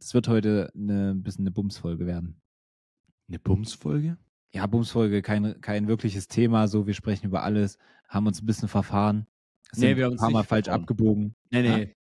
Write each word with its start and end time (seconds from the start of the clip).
es 0.00 0.14
wird 0.14 0.28
heute 0.28 0.70
eine 0.74 1.10
ein 1.10 1.22
bisschen 1.22 1.42
eine 1.42 1.50
Bumsfolge 1.50 2.06
werden. 2.06 2.40
Eine 3.28 3.38
Bumsfolge? 3.38 4.16
Ja, 4.52 4.66
Bumsfolge, 4.66 5.20
kein, 5.22 5.60
kein 5.60 5.88
wirkliches 5.88 6.28
Thema, 6.28 6.68
so 6.68 6.86
wir 6.86 6.94
sprechen 6.94 7.26
über 7.26 7.42
alles, 7.42 7.78
haben 8.08 8.26
uns 8.26 8.40
ein 8.42 8.46
bisschen 8.46 8.68
verfahren. 8.68 9.26
Nee, 9.76 9.96
wir 9.96 10.04
haben 10.04 10.10
ein 10.10 10.12
uns 10.12 10.20
paar 10.22 10.30
Mal 10.30 10.44
falsch 10.44 10.64
verfahren. 10.64 10.82
abgebogen. 10.82 11.34
Nee, 11.50 11.62
Ja. 11.66 11.76
nee. 11.76 11.94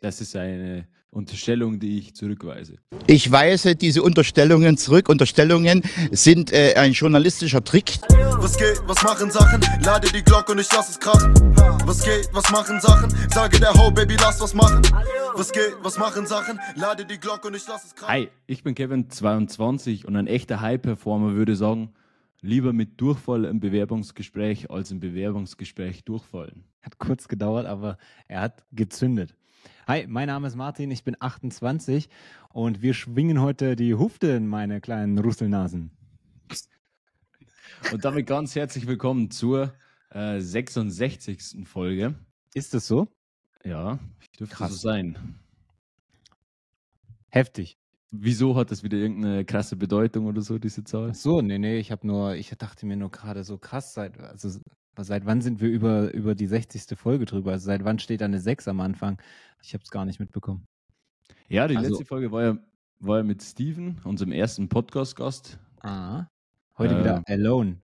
Das 0.00 0.20
ist 0.20 0.34
eine 0.36 0.86
Unterstellung, 1.10 1.78
die 1.78 1.98
ich 1.98 2.14
zurückweise. 2.14 2.76
Ich 3.06 3.30
weise 3.30 3.74
diese 3.74 4.02
Unterstellungen 4.02 4.76
zurück. 4.76 5.08
Unterstellungen 5.08 5.82
sind 6.10 6.52
äh, 6.52 6.74
ein 6.76 6.92
journalistischer 6.92 7.64
Trick. 7.64 7.98
Was 8.38 8.58
geht, 8.58 8.82
was 8.86 9.02
machen 9.02 9.30
Sachen? 9.30 9.60
Lade 9.82 10.08
die 10.12 10.22
Glocke 10.22 10.52
und 10.52 10.58
ich 10.58 10.70
lass 10.72 10.90
es 10.90 11.00
krachen. 11.00 11.32
Was 11.86 12.04
geht, 12.04 12.28
was 12.32 12.50
machen 12.50 12.80
Sachen? 12.80 13.10
Sage 13.32 13.58
der 13.58 13.72
Ho, 13.72 13.90
Baby, 13.90 14.16
lass 14.20 14.40
was 14.40 14.52
machen. 14.52 14.82
Was 15.34 15.52
geht, 15.52 15.74
was 15.82 15.98
machen 15.98 16.26
Sachen? 16.26 16.58
Lade 16.74 17.04
die 17.06 17.18
Glocke 17.18 17.48
und 17.48 17.56
ich 17.56 17.66
lass 17.66 17.84
es 17.84 17.94
krachen. 17.94 18.12
Hi, 18.12 18.28
ich 18.46 18.62
bin 18.62 18.74
Kevin, 18.74 19.08
22 19.08 20.06
und 20.06 20.16
ein 20.16 20.26
echter 20.26 20.60
High-Performer 20.60 21.34
würde 21.34 21.56
sagen, 21.56 21.94
lieber 22.42 22.72
mit 22.72 23.00
Durchfall 23.00 23.44
im 23.46 23.60
Bewerbungsgespräch 23.60 24.70
als 24.70 24.90
im 24.90 25.00
Bewerbungsgespräch 25.00 26.04
durchfallen. 26.04 26.64
Hat 26.82 26.98
kurz 26.98 27.28
gedauert, 27.28 27.66
aber 27.66 27.96
er 28.28 28.42
hat 28.42 28.64
gezündet. 28.72 29.34
Hi, 29.88 30.04
mein 30.08 30.26
Name 30.26 30.48
ist 30.48 30.56
Martin, 30.56 30.90
ich 30.90 31.04
bin 31.04 31.16
28 31.20 32.08
und 32.48 32.82
wir 32.82 32.92
schwingen 32.92 33.40
heute 33.40 33.76
die 33.76 33.94
Hufte 33.94 34.26
in 34.32 34.48
meine 34.48 34.80
kleinen 34.80 35.16
Russelnasen. 35.16 35.92
Und 37.92 38.04
damit 38.04 38.26
ganz 38.26 38.56
herzlich 38.56 38.88
willkommen 38.88 39.30
zur 39.30 39.74
äh, 40.10 40.40
66. 40.40 41.68
Folge. 41.68 42.16
Ist 42.52 42.74
das 42.74 42.88
so? 42.88 43.06
Ja, 43.64 44.00
dürfte 44.40 44.56
Krass. 44.56 44.72
so 44.72 44.76
sein. 44.76 45.38
Heftig. 47.28 47.78
Wieso 48.10 48.56
hat 48.56 48.72
das 48.72 48.82
wieder 48.82 48.98
irgendeine 48.98 49.44
krasse 49.44 49.76
Bedeutung 49.76 50.26
oder 50.26 50.42
so, 50.42 50.58
diese 50.58 50.82
Zahl? 50.82 51.10
Ach 51.12 51.14
so, 51.14 51.42
nee, 51.42 51.58
nee, 51.58 51.78
ich 51.78 51.92
habe 51.92 52.04
nur, 52.08 52.34
ich 52.34 52.50
dachte 52.50 52.86
mir 52.86 52.96
nur 52.96 53.12
gerade 53.12 53.44
so 53.44 53.56
krass, 53.56 53.94
seit, 53.94 54.18
also 54.18 54.50
seit 55.04 55.26
wann 55.26 55.42
sind 55.42 55.60
wir 55.60 55.68
über, 55.68 56.12
über 56.12 56.34
die 56.34 56.46
60. 56.46 56.98
Folge 56.98 57.24
drüber? 57.24 57.52
Also 57.52 57.66
seit 57.66 57.84
wann 57.84 58.00
steht 58.00 58.20
da 58.20 58.24
eine 58.24 58.40
6 58.40 58.66
am 58.68 58.80
Anfang? 58.80 59.18
Ich 59.62 59.74
habe 59.74 59.82
es 59.82 59.90
gar 59.90 60.04
nicht 60.04 60.20
mitbekommen. 60.20 60.66
Ja, 61.48 61.66
die 61.68 61.76
Also- 61.76 61.90
letzte 61.90 62.04
Folge 62.04 62.30
war 62.32 62.42
ja, 62.42 62.58
war 62.98 63.18
ja 63.18 63.24
mit 63.24 63.42
Steven, 63.42 64.00
unserem 64.04 64.32
ersten 64.32 64.68
Podcast-Gast. 64.68 65.58
Ah. 65.80 66.26
Heute 66.78 66.94
Äh, 66.96 67.00
wieder 67.00 67.22
alone. 67.26 67.80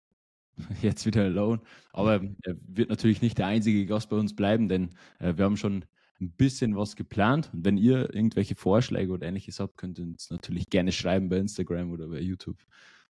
Jetzt 0.82 1.06
wieder 1.06 1.24
alone. 1.24 1.62
Aber 1.94 2.22
er 2.44 2.56
wird 2.68 2.90
natürlich 2.90 3.22
nicht 3.22 3.38
der 3.38 3.48
einzige 3.48 3.86
Gast 3.86 4.10
bei 4.10 4.16
uns 4.18 4.36
bleiben, 4.36 4.68
denn 4.70 4.92
äh, 5.20 5.36
wir 5.38 5.46
haben 5.46 5.58
schon 5.58 5.86
ein 6.20 6.32
bisschen 6.32 6.76
was 6.76 6.96
geplant. 6.96 7.50
Und 7.54 7.66
wenn 7.66 7.78
ihr 7.78 8.14
irgendwelche 8.14 8.56
Vorschläge 8.56 9.12
oder 9.12 9.28
ähnliches 9.28 9.60
habt, 9.60 9.78
könnt 9.78 9.98
ihr 9.98 10.06
uns 10.06 10.30
natürlich 10.30 10.68
gerne 10.70 10.92
schreiben 10.92 11.30
bei 11.30 11.38
Instagram 11.38 11.92
oder 11.92 12.08
bei 12.08 12.20
YouTube. 12.20 12.58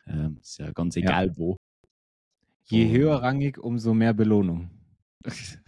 Ähm, 0.06 0.38
ist 0.42 0.58
ja 0.60 0.72
ganz 0.72 0.96
Ja. 0.96 1.02
egal 1.04 1.38
wo. 1.38 1.58
Je 2.66 2.90
höherrangig, 2.90 3.58
umso 3.60 3.94
mehr 3.94 4.14
Belohnung. 4.14 4.70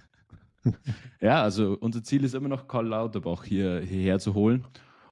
ja, 1.22 1.42
also 1.42 1.78
unser 1.80 2.04
Ziel 2.04 2.24
ist 2.24 2.36
immer 2.36 2.50
noch 2.50 2.68
Karl 2.68 2.88
Lauterbach 2.88 3.44
hier, 3.44 3.82
hierher 3.82 4.20
zu 4.20 4.34
holen. 4.34 4.66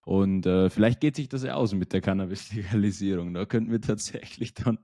Und 0.05 0.45
äh, 0.45 0.69
vielleicht 0.69 1.01
geht 1.01 1.17
sich 1.17 1.27
das 1.27 1.43
ja 1.43 1.55
aus 1.55 1.73
mit 1.73 1.91
der 1.91 2.01
Cannabis-Legalisierung. 2.01 3.33
Da 3.33 3.45
könnten 3.45 3.71
wir 3.71 3.81
tatsächlich 3.81 4.53
dann 4.53 4.79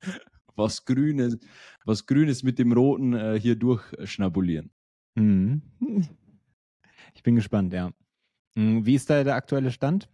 was 0.56 0.84
Grünes, 0.84 1.38
was 1.84 2.06
Grünes 2.06 2.42
mit 2.42 2.58
dem 2.58 2.72
Roten 2.72 3.14
äh, 3.14 3.38
hier 3.40 3.56
durchschnabulieren. 3.56 4.70
Mhm. 5.16 5.62
Ich 7.14 7.22
bin 7.22 7.34
gespannt, 7.34 7.72
ja. 7.72 7.90
Hm, 8.54 8.86
Wie 8.86 8.94
ist 8.94 9.10
da 9.10 9.24
der 9.24 9.34
aktuelle 9.34 9.72
Stand? 9.72 10.08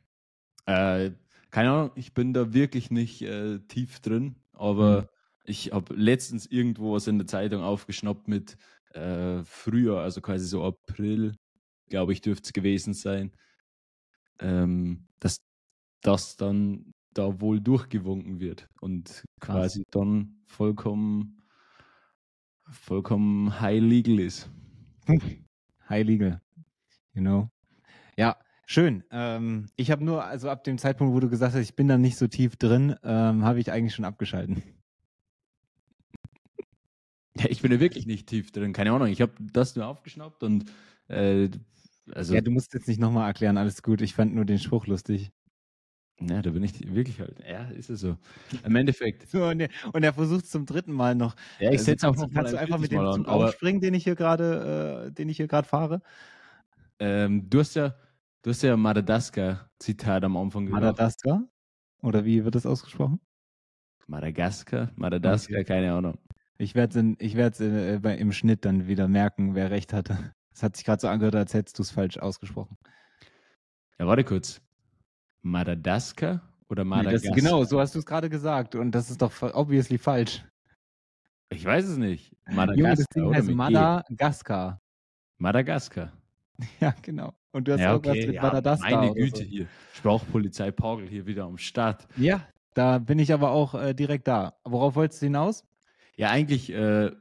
Äh, 0.67 1.11
keine 1.51 1.71
Ahnung, 1.71 1.91
ich 1.95 2.15
bin 2.15 2.33
da 2.33 2.53
wirklich 2.55 2.91
nicht 2.91 3.23
äh, 3.23 3.59
tief 3.61 4.01
drin, 4.01 4.37
aber 4.53 5.03
Mhm. 5.03 5.09
Ich 5.45 5.73
habe 5.73 5.95
letztens 5.95 6.47
irgendwo 6.47 6.95
was 6.95 7.07
in 7.07 7.19
der 7.19 7.27
Zeitung 7.27 7.63
aufgeschnappt 7.63 8.29
mit 8.29 8.57
äh, 8.93 9.43
früher, 9.45 10.01
also 10.01 10.21
quasi 10.21 10.47
so 10.47 10.65
April, 10.65 11.35
glaube 11.89 12.13
ich, 12.13 12.21
dürfte 12.21 12.47
es 12.47 12.53
gewesen 12.53 12.95
sein, 12.95 13.33
ähm, 14.41 15.07
dass 15.21 15.39
das 16.03 16.37
dann 16.37 16.93
da 17.13 17.41
wohl 17.41 17.61
durchgewunken 17.61 18.41
wird 18.41 18.69
und 18.81 19.25
Krass. 19.41 19.57
quasi 19.57 19.85
dann 19.91 20.43
vollkommen, 20.47 21.43
vollkommen 22.71 23.61
high 23.61 23.81
legal 23.81 24.19
ist. 24.19 24.51
High 25.89 26.07
Legal. 26.07 26.41
You 27.13 27.21
know? 27.21 27.49
Ja, 28.17 28.37
schön. 28.67 29.05
Ähm, 29.11 29.67
ich 29.77 29.91
habe 29.91 30.05
nur, 30.05 30.25
also 30.25 30.49
ab 30.49 30.65
dem 30.65 30.79
Zeitpunkt, 30.79 31.15
wo 31.15 31.21
du 31.21 31.29
gesagt 31.29 31.55
hast, 31.55 31.61
ich 31.61 31.77
bin 31.77 31.89
da 31.89 31.99
nicht 31.99 32.17
so 32.17 32.27
tief 32.27 32.57
drin, 32.57 32.97
ähm, 33.03 33.45
habe 33.45 33.61
ich 33.61 33.71
eigentlich 33.71 33.95
schon 33.95 34.05
abgeschalten. 34.05 34.63
Ja, 37.37 37.47
ich 37.49 37.63
bin 37.63 37.71
da 37.73 37.81
wirklich 37.81 38.07
nicht 38.07 38.29
tief 38.29 38.53
drin, 38.53 38.73
keine 38.73 38.93
Ahnung. 38.93 39.09
Ich 39.09 39.21
habe 39.21 39.33
das 39.41 39.75
nur 39.75 39.87
aufgeschnappt 39.87 40.43
und 40.45 40.71
äh, 41.09 41.49
also 42.13 42.35
ja, 42.35 42.41
du 42.41 42.51
musst 42.51 42.75
jetzt 42.75 42.87
nicht 42.87 43.01
nochmal 43.01 43.27
erklären, 43.29 43.57
alles 43.59 43.83
gut. 43.83 44.01
Ich 44.03 44.15
fand 44.15 44.35
nur 44.35 44.45
den 44.45 44.59
Spruch 44.59 44.87
lustig. 44.87 45.33
Ja, 46.21 46.43
da 46.43 46.51
bin 46.51 46.63
ich 46.63 46.95
wirklich 46.95 47.19
halt. 47.21 47.41
Ja, 47.47 47.69
ist 47.71 47.91
es 47.91 48.01
so. 48.01 48.17
Im 48.65 48.77
Endeffekt. 48.77 49.27
So, 49.29 49.45
und, 49.47 49.61
er, 49.61 49.69
und 49.93 50.03
er 50.05 50.13
versucht 50.13 50.47
zum 50.47 50.65
dritten 50.65 50.93
Mal 50.93 51.15
noch. 51.17 51.35
Ja, 51.59 51.71
Also 51.71 51.87
kannst, 51.97 52.21
noch 52.21 52.31
kannst 52.33 52.53
du 52.53 52.59
einfach 52.59 52.79
mit 52.79 52.93
dem. 52.93 53.11
Zug 53.11 53.27
aufspringen, 53.27 53.81
den 53.81 53.95
ich 53.95 54.05
hier 54.05 54.15
gerade, 54.15 55.07
äh, 55.09 55.13
den 55.13 55.29
ich 55.29 55.37
hier 55.39 55.49
gerade 55.49 55.67
fahre? 55.67 56.03
ähm, 56.99 57.49
du 57.51 57.61
hast 57.61 57.75
ja, 57.75 57.95
du 58.43 58.51
hast 58.51 58.63
ja 58.63 58.77
Madagaskar-Zitat 58.77 60.25
am 60.25 60.37
Anfang 60.37 60.67
gemacht. 60.67 60.83
Madagaskar? 60.83 61.49
Oder 62.03 62.25
wie 62.25 62.45
wird 62.45 62.55
das 62.55 62.67
ausgesprochen? 62.67 63.21
Madagaskar? 64.07 64.91
Madagaskar, 64.97 65.61
Okay. 65.61 65.65
keine 65.65 65.93
Ahnung. 65.93 66.19
Ich 66.59 66.75
werde 66.75 67.15
es 67.17 67.61
äh, 67.61 68.17
im 68.17 68.33
Schnitt 68.33 68.65
dann 68.65 68.87
wieder 68.87 69.09
merken, 69.09 69.55
wer 69.55 69.71
recht 69.71 69.93
hatte. 69.93 70.33
Es 70.53 70.63
hat 70.63 70.77
sich 70.77 70.85
gerade 70.85 71.01
so 71.01 71.09
angehört, 71.09 71.35
als 71.35 71.53
hättest 71.55 71.79
du 71.79 71.83
es 71.83 71.91
falsch 71.91 72.17
ausgesprochen. 72.19 72.77
Ja, 73.99 74.07
warte 74.07 74.23
kurz. 74.25 74.61
Madagaskar 75.43 76.41
oder 76.69 76.85
Nee, 76.85 76.91
Madagaskar? 76.91 77.35
das, 77.35 77.43
genau, 77.43 77.65
so 77.65 77.81
hast 77.81 77.95
du 77.95 77.99
es 77.99 78.07
gerade 78.07 78.31
gesagt. 78.31 78.75
Und 78.75 78.93
das 78.93 79.11
ist 79.11 79.21
doch 79.21 79.33
obviously 79.55 79.99
falsch. 79.99 80.45
Ich 81.51 81.65
weiß 81.65 81.85
es 81.87 81.97
nicht. 81.99 82.33
Junge, 82.49 82.57
das 82.57 82.57
Madagaskar 82.57 83.07
Ding 83.15 83.25
oder 83.27 83.37
heißt? 83.39 83.51
Madagaskar. 83.51 84.81
Madagaskar. 85.39 86.13
Ja, 86.81 86.95
genau. 87.03 87.33
Und 87.51 87.67
du 87.67 87.73
hast 87.73 87.81
Ja, 87.81 87.93
irgendwas 87.93 88.13
okay. 88.17 88.27
mit 88.29 88.35
Ja, 88.37 88.43
Madagaskar. 88.43 88.91
meine 89.01 89.13
Güte 89.15 89.39
So. 89.39 89.43
hier. 89.43 89.67
Sprachpolizei 89.93 90.71
Pagel 90.71 91.09
hier 91.09 91.27
wieder 91.27 91.45
am 91.45 91.59
Start. 91.59 92.07
Ja, 92.17 92.47
da 92.75 92.99
bin 92.99 93.19
ich 93.19 93.33
aber 93.33 93.51
auch 93.51 93.75
äh, 93.75 93.93
direkt 93.93 94.29
da. 94.29 94.55
Worauf 94.65 94.95
wolltest 94.95 95.21
du 95.21 95.27
hinaus? 95.27 95.65
Ja, 96.17 96.31
eigentlich, 96.31 96.73
äh, 96.73 97.13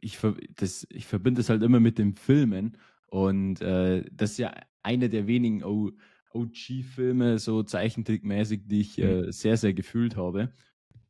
ich, 0.00 0.18
ver 0.18 0.36
das, 0.54 0.86
ich 0.90 1.06
verbinde 1.06 1.40
es 1.40 1.48
halt 1.48 1.62
immer 1.62 1.80
mit 1.80 1.98
dem 1.98 2.16
Filmen. 2.16 2.76
Und 3.08 3.60
äh, 3.60 4.04
das 4.12 4.32
ist 4.32 4.38
ja 4.38 4.54
einer 4.82 5.08
der 5.08 5.26
wenigen 5.26 5.62
OG-Filme, 5.64 7.38
so 7.38 7.62
zeichentrickmäßig, 7.62 8.62
die 8.66 8.80
ich 8.80 8.98
äh, 8.98 9.30
sehr, 9.32 9.56
sehr 9.56 9.74
gefühlt 9.74 10.16
habe. 10.16 10.52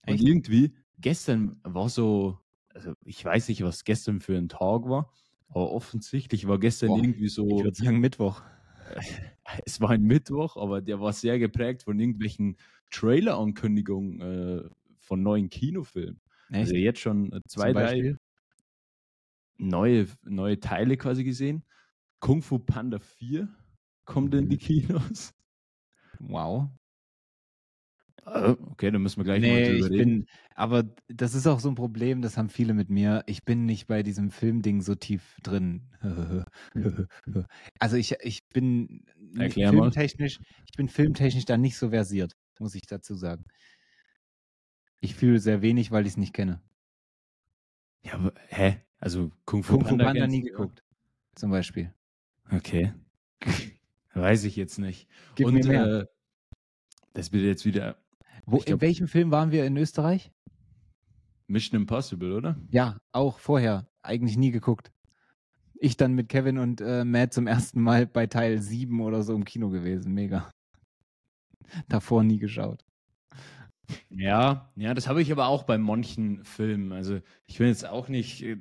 Und 0.07 0.21
irgendwie, 0.21 0.75
gestern 0.99 1.59
war 1.63 1.89
so, 1.89 2.39
also 2.73 2.95
ich 3.05 3.25
weiß 3.25 3.49
nicht, 3.49 3.63
was 3.63 3.85
gestern 3.85 4.21
für 4.21 4.37
ein 4.37 4.49
Tag 4.49 4.89
war, 4.89 5.13
aber 5.49 5.73
offensichtlich 5.73 6.47
war 6.47 6.59
gestern 6.59 6.89
Boah, 6.89 6.99
irgendwie 6.99 7.29
so, 7.29 7.47
Ich 7.59 7.65
würde 7.65 7.77
sagen 7.77 7.99
Mittwoch. 7.99 8.43
es 9.65 9.81
war 9.81 9.91
ein 9.91 10.03
Mittwoch, 10.03 10.57
aber 10.57 10.81
der 10.81 11.01
war 11.01 11.13
sehr 11.13 11.39
geprägt 11.39 11.83
von 11.83 11.99
irgendwelchen 11.99 12.57
Trailer-Ankündigungen 12.91 14.21
äh, 14.21 14.69
von 15.01 15.23
neuen 15.23 15.51
Kinofilmen. 15.51 16.21
Echt? 16.51 16.61
Also 16.62 16.75
jetzt 16.77 17.01
schon 17.01 17.33
äh, 17.33 17.41
zwei, 17.49 17.73
drei 17.73 18.17
neue, 19.59 20.07
neue 20.25 20.61
Teile 20.61 20.97
quasi 20.97 21.25
gesehen. 21.25 21.65
Kung 22.21 22.43
Fu 22.43 22.59
Panda 22.59 22.99
4 22.99 23.49
kommt 24.05 24.34
in 24.34 24.49
die 24.49 24.59
Kinos. 24.59 25.34
Wow. 26.21 26.71
Äh, 28.25 28.57
Okay, 28.72 28.91
dann 28.91 29.03
müssen 29.03 29.19
wir 29.19 29.25
gleich 29.25 29.43
mal 29.43 29.60
Nee, 29.60 29.63
drüber 29.63 29.89
ich 29.89 29.97
bin, 29.97 30.27
aber 30.54 30.84
das 31.09 31.34
ist 31.34 31.47
auch 31.47 31.60
so 31.60 31.69
ein 31.69 31.75
Problem, 31.75 32.22
das 32.22 32.37
haben 32.37 32.48
viele 32.48 32.75
mit 32.75 32.91
mir. 32.91 33.22
Ich 33.27 33.45
bin 33.45 33.66
nicht 33.66 33.87
bei 33.87 34.03
diesem 34.03 34.31
Filmding 34.31 34.81
so 34.83 34.95
tief 34.95 35.37
drin. 35.43 35.83
Also 37.78 37.97
ich, 37.97 38.15
ich 38.21 38.48
bin 38.48 39.04
Erklär 39.39 39.72
mal. 39.72 39.83
filmtechnisch, 39.83 40.39
ich 40.66 40.77
bin 40.77 40.89
filmtechnisch 40.89 41.45
da 41.45 41.57
nicht 41.57 41.77
so 41.77 41.91
versiert, 41.91 42.37
muss 42.59 42.75
ich 42.75 42.87
dazu 42.87 43.15
sagen. 43.15 43.45
Ich 45.07 45.15
fühle 45.15 45.39
sehr 45.39 45.63
wenig, 45.63 45.93
weil 45.93 46.05
ich 46.05 46.15
es 46.15 46.17
nicht 46.17 46.35
kenne. 46.35 46.61
Ja, 48.03 48.15
aber, 48.15 48.33
hä? 48.49 48.81
Also 48.99 49.31
Kung 49.45 49.63
Fu 49.63 49.75
Kung 49.75 49.83
Fu 49.85 49.89
Panda, 49.91 50.07
Panda 50.07 50.27
nie 50.27 50.41
geguckt, 50.41 50.83
zum 51.37 51.53
Beispiel. 51.53 51.95
Okay. 52.51 52.93
Weiß 54.15 54.43
ich 54.43 54.57
jetzt 54.57 54.79
nicht. 54.81 55.09
Gib 55.37 55.47
Und 55.47 55.55
mir 55.55 55.65
mehr. 55.65 55.87
äh, 55.87 56.07
das 57.13 57.31
wird 57.31 57.45
jetzt 57.45 57.65
wieder 57.65 58.03
Wo, 58.47 58.57
glaub- 58.59 58.69
in 58.69 58.81
welchem 58.81 59.07
Film 59.07 59.31
waren 59.31 59.53
wir 59.53 59.65
in 59.65 59.77
Österreich? 59.77 60.33
Mission 61.47 61.81
Impossible, 61.83 62.33
oder? 62.33 62.57
Ja, 62.73 62.99
auch 63.13 63.39
vorher. 63.39 63.87
Eigentlich 64.03 64.37
nie 64.37 64.51
geguckt. 64.51 64.91
Ich 65.75 65.97
dann 65.97 66.15
mit 66.15 66.29
Kevin 66.29 66.59
und 66.59 66.81
äh, 66.81 67.05
Matt 67.05 67.33
zum 67.33 67.47
ersten 67.47 67.81
Mal 67.81 68.07
bei 68.09 68.27
Teil 68.27 68.61
7 68.61 69.01
oder 69.03 69.23
so 69.23 69.37
im 69.37 69.45
Kino 69.45 69.71
gewesen. 69.71 70.15
Mega. 70.15 70.51
davor 71.89 72.25
nie 72.25 72.39
geschaut. 72.39 72.85
Ja, 74.10 74.72
ja, 74.77 74.94
das 74.94 75.09
habe 75.09 75.21
ich 75.22 75.30
aber 75.33 75.47
auch 75.48 75.65
bei 75.65 75.78
manchen 75.78 76.44
Filmen. 76.44 76.92
Also 76.92 77.21
ich 77.47 77.59
bin 77.59 77.68
jetzt 77.68 77.86
auch 77.86 78.09
nicht 78.09 78.42
äh, 78.42 78.56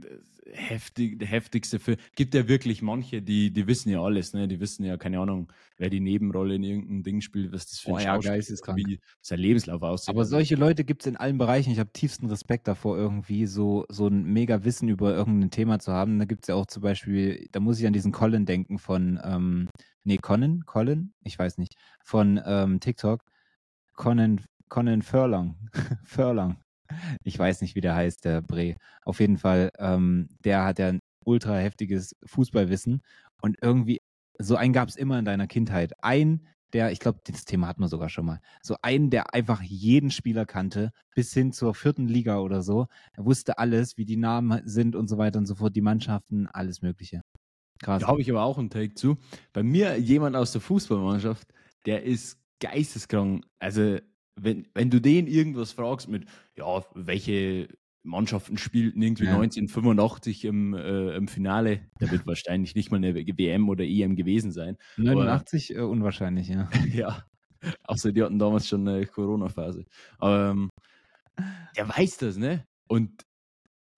heftig, 0.51 1.19
der 1.19 1.27
heftigste 1.27 1.79
Film. 1.79 1.97
Gibt 2.15 2.33
ja 2.33 2.47
wirklich 2.47 2.81
manche, 2.81 3.21
die, 3.21 3.51
die 3.51 3.67
wissen 3.67 3.89
ja 3.89 4.01
alles, 4.01 4.33
ne? 4.33 4.47
Die 4.47 4.59
wissen 4.59 4.83
ja, 4.83 4.97
keine 4.97 5.19
Ahnung, 5.19 5.51
wer 5.77 5.89
die 5.89 5.99
Nebenrolle 5.99 6.55
in 6.55 6.63
irgendeinem 6.63 7.03
Ding 7.03 7.21
spielt, 7.21 7.51
was 7.51 7.67
das 7.67 7.79
für 7.79 7.91
Oh 7.91 7.95
ein 7.95 8.03
ja, 8.03 8.13
Schauspieler 8.15 8.35
geisteskrank. 8.35 8.77
wie 8.87 8.99
sein 9.21 9.39
Lebenslauf 9.39 9.81
aussieht. 9.83 10.09
Aber 10.09 10.25
solche 10.25 10.55
Leute 10.55 10.83
gibt 10.83 11.01
es 11.03 11.07
in 11.07 11.15
allen 11.15 11.37
Bereichen. 11.37 11.71
Ich 11.71 11.79
habe 11.79 11.91
tiefsten 11.91 12.27
Respekt 12.27 12.67
davor, 12.67 12.97
irgendwie 12.97 13.45
so, 13.45 13.85
so 13.89 14.07
ein 14.07 14.23
mega 14.25 14.63
Wissen 14.63 14.89
über 14.89 15.13
irgendein 15.15 15.51
Thema 15.51 15.79
zu 15.79 15.91
haben. 15.93 16.19
Da 16.19 16.25
gibt 16.25 16.43
es 16.43 16.47
ja 16.47 16.55
auch 16.55 16.65
zum 16.67 16.81
Beispiel, 16.83 17.47
da 17.51 17.59
muss 17.59 17.79
ich 17.79 17.87
an 17.87 17.93
diesen 17.93 18.11
Colin 18.11 18.45
denken 18.45 18.77
von, 18.79 19.19
ähm, 19.23 19.69
nee, 20.03 20.17
Conan, 20.17 20.65
Colin, 20.65 21.13
ich 21.23 21.37
weiß 21.39 21.57
nicht, 21.57 21.75
von 22.03 22.39
ähm, 22.45 22.79
TikTok. 22.79 23.23
Conan, 23.93 24.41
Conan 24.75 25.03
Furlong. 25.03 25.55
Furlong. 26.03 26.57
Ich 27.23 27.39
weiß 27.39 27.61
nicht, 27.61 27.75
wie 27.75 27.81
der 27.81 27.95
heißt, 27.95 28.25
der 28.25 28.41
Bre. 28.41 28.75
Auf 29.05 29.21
jeden 29.21 29.37
Fall, 29.37 29.69
ähm, 29.79 30.27
der 30.43 30.65
hat 30.65 30.79
ja 30.79 30.89
ein 30.89 30.99
ultra 31.23 31.55
heftiges 31.55 32.13
Fußballwissen 32.25 33.01
und 33.41 33.55
irgendwie, 33.61 34.01
so 34.37 34.57
einen 34.57 34.73
gab 34.73 34.89
es 34.89 34.97
immer 34.97 35.17
in 35.17 35.23
deiner 35.23 35.47
Kindheit. 35.47 35.93
Ein, 36.03 36.45
der, 36.73 36.91
ich 36.91 36.99
glaube, 36.99 37.21
das 37.23 37.45
Thema 37.45 37.67
hatten 37.67 37.83
wir 37.83 37.87
sogar 37.87 38.09
schon 38.09 38.25
mal, 38.25 38.41
so 38.61 38.75
einen, 38.81 39.09
der 39.09 39.33
einfach 39.33 39.61
jeden 39.61 40.11
Spieler 40.11 40.45
kannte, 40.45 40.91
bis 41.15 41.33
hin 41.33 41.53
zur 41.53 41.73
vierten 41.73 42.09
Liga 42.09 42.39
oder 42.39 42.61
so. 42.61 42.87
Er 43.13 43.23
wusste 43.23 43.57
alles, 43.57 43.95
wie 43.95 44.03
die 44.03 44.17
Namen 44.17 44.61
sind 44.65 44.97
und 44.97 45.07
so 45.07 45.17
weiter 45.17 45.39
und 45.39 45.45
so 45.45 45.55
fort, 45.55 45.73
die 45.73 45.81
Mannschaften, 45.81 46.47
alles 46.47 46.81
Mögliche. 46.81 47.21
Krass. 47.79 48.01
Da 48.01 48.07
habe 48.09 48.19
ich 48.19 48.29
aber 48.29 48.43
auch 48.43 48.57
einen 48.57 48.69
Take 48.69 48.95
zu. 48.95 49.15
Bei 49.53 49.63
mir 49.63 49.97
jemand 49.97 50.35
aus 50.35 50.51
der 50.51 50.59
Fußballmannschaft, 50.59 51.47
der 51.85 52.03
ist 52.03 52.37
geisteskrank. 52.59 53.45
Also, 53.59 53.99
wenn, 54.35 54.67
wenn 54.73 54.89
du 54.89 54.99
den 55.01 55.27
irgendwas 55.27 55.71
fragst 55.71 56.09
mit, 56.09 56.25
ja, 56.57 56.83
welche 56.93 57.67
Mannschaften 58.03 58.57
spielten 58.57 59.01
irgendwie 59.01 59.25
Ja. 59.25 59.35
1985 59.35 60.45
im, 60.45 60.73
äh, 60.73 61.15
im 61.15 61.27
Finale, 61.27 61.87
da 61.99 62.11
wird 62.11 62.25
wahrscheinlich 62.27 62.75
nicht 62.75 62.91
mal 62.91 62.97
eine 62.97 63.15
WM 63.15 63.69
oder 63.69 63.83
EM 63.83 64.15
gewesen 64.15 64.51
sein. 64.51 64.77
89 64.97 65.75
äh, 65.75 65.79
unwahrscheinlich, 65.79 66.47
ja. 66.49 66.69
ja. 66.93 67.23
Außer 67.83 68.11
die 68.11 68.21
hatten 68.23 68.37
damals 68.39 68.67
schon 68.67 68.87
eine 68.87 69.05
Corona-Phase. 69.07 69.85
Aber 70.19 70.51
ähm, 70.51 70.69
der 71.75 71.89
weiß 71.89 72.17
das, 72.17 72.37
ne? 72.37 72.65
Und 72.87 73.23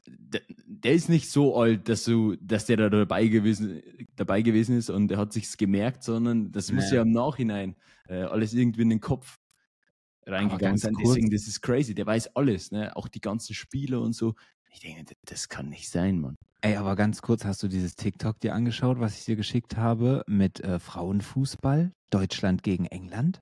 der, 0.07 0.42
der 0.66 0.94
ist 0.94 1.10
nicht 1.10 1.30
so 1.30 1.57
alt, 1.60 1.89
dass 1.89 2.06
du, 2.06 2.36
dass 2.38 2.66
der 2.66 2.78
da 2.78 2.89
dabei 2.89 3.28
gewesen, 3.28 3.81
dabei 4.16 4.42
gewesen 4.42 4.78
ist 4.78 4.89
und 4.89 5.12
er 5.12 5.18
hat 5.18 5.34
sich's 5.34 5.57
gemerkt, 5.57 6.04
sondern 6.04 6.51
das 6.54 6.72
muss 6.72 6.89
Ja. 6.92 6.98
ja 6.98 7.01
im 7.01 7.12
Nachhinein 7.12 7.75
äh, 8.07 8.22
alles 8.24 8.54
irgendwie 8.54 8.84
in 8.84 8.89
den 8.89 9.01
Kopf 9.01 9.36
reingegangen 10.27 10.59
ganz 10.74 10.81
sein. 10.81 10.94
kurz- 10.94 11.09
Deswegen, 11.09 11.29
das 11.31 11.47
ist 11.47 11.62
crazy. 11.62 11.95
Der 11.95 12.06
weiß 12.06 12.35
alles, 12.35 12.71
ne? 12.71 12.95
Auch 12.95 13.07
die 13.07 13.21
ganzen 13.21 13.53
Spiele 13.53 14.00
und 14.00 14.13
so. 14.13 14.35
Ich 14.71 14.79
denke, 14.79 15.15
das, 15.25 15.50
kann 15.50 15.69
nicht 15.69 15.89
sein, 15.89 16.19
Mann. 16.19 16.35
Ey, 16.62 16.75
aber 16.75 16.95
ganz 16.95 17.21
kurz, 17.21 17.45
hast 17.45 17.63
du 17.63 17.68
dieses 17.68 17.95
TikTok 17.95 18.39
dir 18.39 18.53
angeschaut, 18.53 19.00
was 19.00 19.18
ich 19.18 19.25
dir 19.25 19.35
geschickt 19.35 19.77
habe 19.77 20.24
mit 20.27 20.59
äh, 20.59 20.79
Frauenfußball? 20.79 21.91
Deutschland 22.09 22.63
gegen 22.63 22.85
England? 22.85 23.39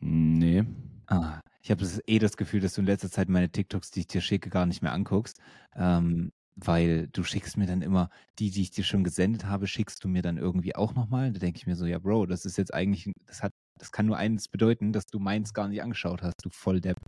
Nee. 0.00 0.64
Ah, 1.06 1.40
ich 1.62 1.70
habe 1.70 1.86
eh 2.06 2.18
das 2.18 2.36
Gefühl, 2.36 2.60
dass 2.60 2.74
du 2.74 2.80
in 2.80 2.86
letzter 2.86 3.10
Zeit 3.10 3.28
meine 3.28 3.50
TikToks, 3.50 3.90
die 3.90 4.00
ich 4.00 4.06
dir 4.06 4.20
schicke, 4.20 4.50
gar 4.50 4.66
nicht 4.66 4.82
mehr 4.82 4.92
anguckst. 4.92 5.38
Ähm, 5.74 6.30
weil 6.56 7.08
du 7.08 7.24
schickst 7.24 7.56
mir 7.56 7.66
dann 7.66 7.82
immer, 7.82 8.10
die, 8.38 8.50
die 8.50 8.62
ich 8.62 8.70
dir 8.70 8.84
schon 8.84 9.02
gesendet 9.02 9.46
habe, 9.46 9.66
schickst 9.66 10.04
du 10.04 10.08
mir 10.08 10.22
dann 10.22 10.36
irgendwie 10.36 10.76
auch 10.76 10.94
nochmal. 10.94 11.32
Da 11.32 11.40
denke 11.40 11.58
ich 11.58 11.66
mir 11.66 11.74
so, 11.76 11.86
ja, 11.86 11.98
Bro, 11.98 12.26
das 12.26 12.44
ist 12.44 12.58
jetzt 12.58 12.72
eigentlich, 12.72 13.10
das 13.26 13.42
hat, 13.42 13.52
das 13.78 13.92
kann 13.92 14.06
nur 14.06 14.16
eins 14.16 14.48
bedeuten, 14.48 14.92
dass 14.92 15.06
du 15.06 15.18
meins 15.18 15.54
gar 15.54 15.68
nicht 15.68 15.82
angeschaut 15.82 16.22
hast, 16.22 16.36
du 16.44 16.50
Volldepp. 16.50 16.98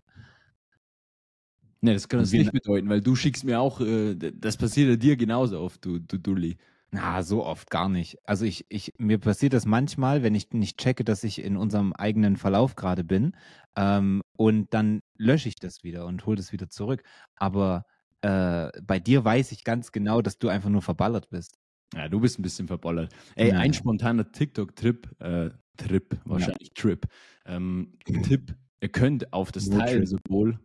Nee, 1.80 1.92
das 1.92 2.08
kann 2.08 2.20
das 2.20 2.32
nicht 2.32 2.52
bedeuten, 2.52 2.88
weil 2.88 3.00
du 3.00 3.14
schickst 3.14 3.44
mir 3.44 3.60
auch, 3.60 3.80
äh, 3.80 4.14
das 4.16 4.56
passiert 4.56 4.88
ja 4.88 4.96
dir 4.96 5.16
genauso 5.16 5.60
oft, 5.60 5.84
du, 5.84 5.98
du 5.98 6.18
Dulli. 6.18 6.56
Na, 6.90 7.22
so 7.22 7.44
oft 7.44 7.70
gar 7.70 7.88
nicht. 7.88 8.16
Also 8.24 8.44
ich, 8.44 8.64
ich, 8.68 8.92
mir 8.98 9.18
passiert 9.18 9.52
das 9.52 9.66
manchmal, 9.66 10.22
wenn 10.22 10.34
ich 10.34 10.52
nicht 10.52 10.78
checke, 10.78 11.04
dass 11.04 11.24
ich 11.24 11.42
in 11.42 11.56
unserem 11.56 11.92
eigenen 11.92 12.36
Verlauf 12.36 12.76
gerade 12.76 13.04
bin. 13.04 13.36
Ähm, 13.76 14.22
und 14.36 14.72
dann 14.72 15.00
lösche 15.16 15.48
ich 15.48 15.56
das 15.56 15.82
wieder 15.82 16.06
und 16.06 16.24
hole 16.26 16.36
das 16.36 16.52
wieder 16.52 16.70
zurück. 16.70 17.02
Aber 17.34 17.84
äh, 18.22 18.70
bei 18.82 18.98
dir 18.98 19.24
weiß 19.24 19.52
ich 19.52 19.64
ganz 19.64 19.92
genau, 19.92 20.22
dass 20.22 20.38
du 20.38 20.48
einfach 20.48 20.70
nur 20.70 20.82
verballert 20.82 21.28
bist. 21.28 21.58
Ja, 21.94 22.08
du 22.08 22.20
bist 22.20 22.38
ein 22.38 22.42
bisschen 22.42 22.66
verballert. 22.66 23.12
Ey, 23.34 23.50
Ja, 23.50 23.58
ein 23.58 23.74
spontaner 23.74 24.30
TikTok-Trip, 24.30 25.20
äh, 25.20 25.50
Trip, 25.76 26.17
wahrscheinlich 26.25 26.70
Trip. 26.75 27.06
Ähm, 27.44 27.93
Tipp, 28.38 28.55
ihr 28.81 28.88
könnt 28.88 29.32
auf 29.32 29.52
das 29.52 29.67
Roadtrip. 29.69 29.87
Teilsymbol 29.87 30.58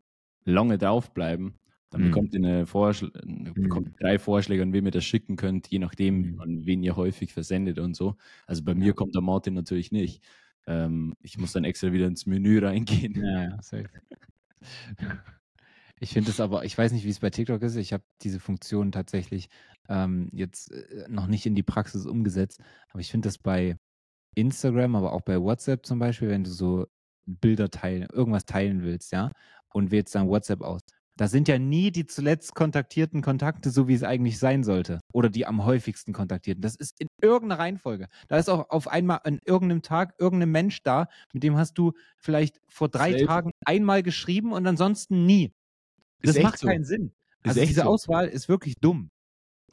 lange 0.45 0.77
draufbleiben. 0.77 1.57
Dann 1.91 2.01
Mhm. 2.01 2.05
bekommt 2.05 2.33
ihr 2.33 2.39
eine 2.39 2.65
Vorschl 2.65 3.11
äh, 3.13 3.51
bekommt 3.51 3.95
drei 3.99 4.17
Vorschläge, 4.17 4.63
an 4.63 4.71
wen 4.73 4.85
ihr 4.85 4.91
das 4.91 5.03
schicken 5.03 5.35
könnt, 5.35 5.67
je 5.67 5.79
nachdem, 5.79 6.33
Mhm. 6.35 6.41
an 6.41 6.65
wen 6.65 6.83
ihr 6.83 6.95
häufig 6.95 7.33
versendet 7.33 7.79
und 7.79 7.95
so. 7.95 8.15
Also 8.47 8.63
bei 8.63 8.73
mir 8.73 8.93
kommt 8.93 9.13
der 9.13 9.21
Martin 9.21 9.53
natürlich 9.53 9.91
nicht. 9.91 10.23
Ähm, 10.67 11.15
ich 11.21 11.37
muss 11.37 11.51
dann 11.53 11.63
extra 11.65 11.91
wieder 11.91 12.07
ins 12.07 12.25
Menü 12.25 12.59
reingehen. 12.59 13.15
Ja, 13.15 13.43
ja, 13.43 13.61
safe. 13.61 13.89
Ich 15.99 16.11
finde 16.13 16.31
es 16.31 16.39
aber, 16.39 16.65
ich 16.65 16.77
weiß 16.77 16.91
nicht, 16.93 17.05
wie 17.05 17.09
es 17.09 17.19
bei 17.19 17.29
TikTok 17.29 17.61
ist. 17.61 17.75
Ich 17.75 17.93
habe 17.93 18.03
diese 18.21 18.39
Funktion 18.39 18.91
tatsächlich 18.91 19.49
ähm, 19.87 20.29
jetzt 20.31 20.71
äh, 20.71 21.05
noch 21.09 21.27
nicht 21.27 21.45
in 21.45 21.53
die 21.55 21.63
Praxis 21.63 22.05
umgesetzt. 22.05 22.61
Aber 22.89 23.01
ich 23.01 23.11
finde 23.11 23.27
das 23.27 23.37
bei 23.37 23.77
Instagram, 24.35 24.95
aber 24.95 25.13
auch 25.13 25.21
bei 25.21 25.39
WhatsApp 25.39 25.85
zum 25.85 25.99
Beispiel, 25.99 26.29
wenn 26.29 26.43
du 26.43 26.49
so 26.49 26.87
Bilder 27.25 27.69
teilen, 27.69 28.07
irgendwas 28.11 28.45
teilen 28.45 28.83
willst, 28.83 29.11
ja, 29.11 29.31
und 29.73 29.91
wählst 29.91 30.15
dann 30.15 30.27
WhatsApp 30.27 30.61
aus. 30.61 30.81
Da 31.17 31.27
sind 31.27 31.47
ja 31.47 31.59
nie 31.59 31.91
die 31.91 32.07
zuletzt 32.07 32.55
kontaktierten 32.55 33.21
Kontakte, 33.21 33.69
so 33.69 33.87
wie 33.87 33.93
es 33.93 34.01
eigentlich 34.01 34.39
sein 34.39 34.63
sollte. 34.63 35.01
Oder 35.13 35.29
die 35.29 35.45
am 35.45 35.65
häufigsten 35.65 36.13
kontaktierten. 36.13 36.61
Das 36.61 36.75
ist 36.75 36.99
in 36.99 37.09
irgendeiner 37.21 37.59
Reihenfolge. 37.59 38.07
Da 38.27 38.37
ist 38.37 38.49
auch 38.49 38.69
auf 38.69 38.87
einmal 38.87 39.19
an 39.23 39.39
irgendeinem 39.45 39.83
Tag 39.83 40.15
irgendein 40.17 40.49
Mensch 40.49 40.81
da, 40.81 41.09
mit 41.31 41.43
dem 41.43 41.57
hast 41.57 41.77
du 41.77 41.91
vielleicht 42.17 42.59
vor 42.67 42.89
drei 42.89 43.11
Safe. 43.11 43.25
Tagen 43.25 43.51
einmal 43.65 44.01
geschrieben 44.01 44.51
und 44.51 44.65
ansonsten 44.65 45.25
nie. 45.25 45.53
Das 46.23 46.39
macht 46.39 46.59
so. 46.59 46.67
keinen 46.67 46.85
Sinn. 46.85 47.11
Also 47.43 47.61
diese 47.61 47.81
so. 47.81 47.87
Auswahl 47.87 48.27
ist 48.27 48.49
wirklich 48.49 48.79
dumm. 48.79 49.10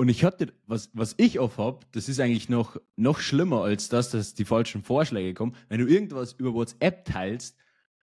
Und 0.00 0.08
ich 0.08 0.22
hatte, 0.22 0.52
was, 0.66 0.90
was 0.92 1.14
ich 1.18 1.40
oft 1.40 1.58
hab, 1.58 1.90
das 1.92 2.08
ist 2.08 2.20
eigentlich 2.20 2.48
noch, 2.48 2.76
noch 2.96 3.18
schlimmer 3.18 3.64
als 3.64 3.88
das, 3.88 4.10
dass 4.10 4.32
die 4.32 4.44
falschen 4.44 4.82
Vorschläge 4.84 5.34
kommen. 5.34 5.56
Wenn 5.68 5.80
du 5.80 5.86
irgendwas 5.86 6.34
über 6.34 6.54
WhatsApp 6.54 7.04
teilst 7.04 7.56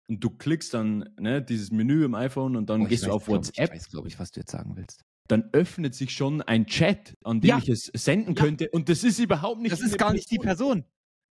und 0.07 0.23
du 0.23 0.29
klickst 0.29 0.75
dann 0.75 1.09
ne, 1.19 1.41
dieses 1.41 1.71
Menü 1.73 2.05
im 2.05 2.15
iPhone 2.15 2.57
und 2.57 2.69
dann 2.69 2.83
Oh, 2.83 2.85
gehst 2.85 3.05
du 3.05 3.07
weiß, 3.09 3.15
auf 3.15 3.25
glaub 3.25 3.37
WhatsApp, 3.39 3.71
Ich 3.71 3.77
weiß, 3.77 3.89
glaube 3.89 4.09
ich, 4.09 4.19
was 4.19 4.31
du 4.33 4.41
jetzt 4.41 4.51
sagen 4.51 4.77
willst. 4.77 5.03
dann 5.29 5.49
öffnet 5.53 5.95
sich 5.95 6.11
schon 6.11 6.43
ein 6.43 6.67
Chat, 6.67 7.15
an 7.25 7.41
den 7.41 7.49
Ja. 7.49 7.59
ich 7.59 7.69
es 7.71 7.91
senden 7.95 8.35
Ja. 8.35 8.43
könnte. 8.43 8.69
Und 8.71 8.91
das 8.91 9.03
ist 9.03 9.19
überhaupt 9.19 9.61
nicht 9.63 9.73
Das 9.73 9.81
ist 9.81 9.97
gar 9.97 10.13
nicht 10.13 10.31
die 10.31 10.39
Person. 10.39 10.85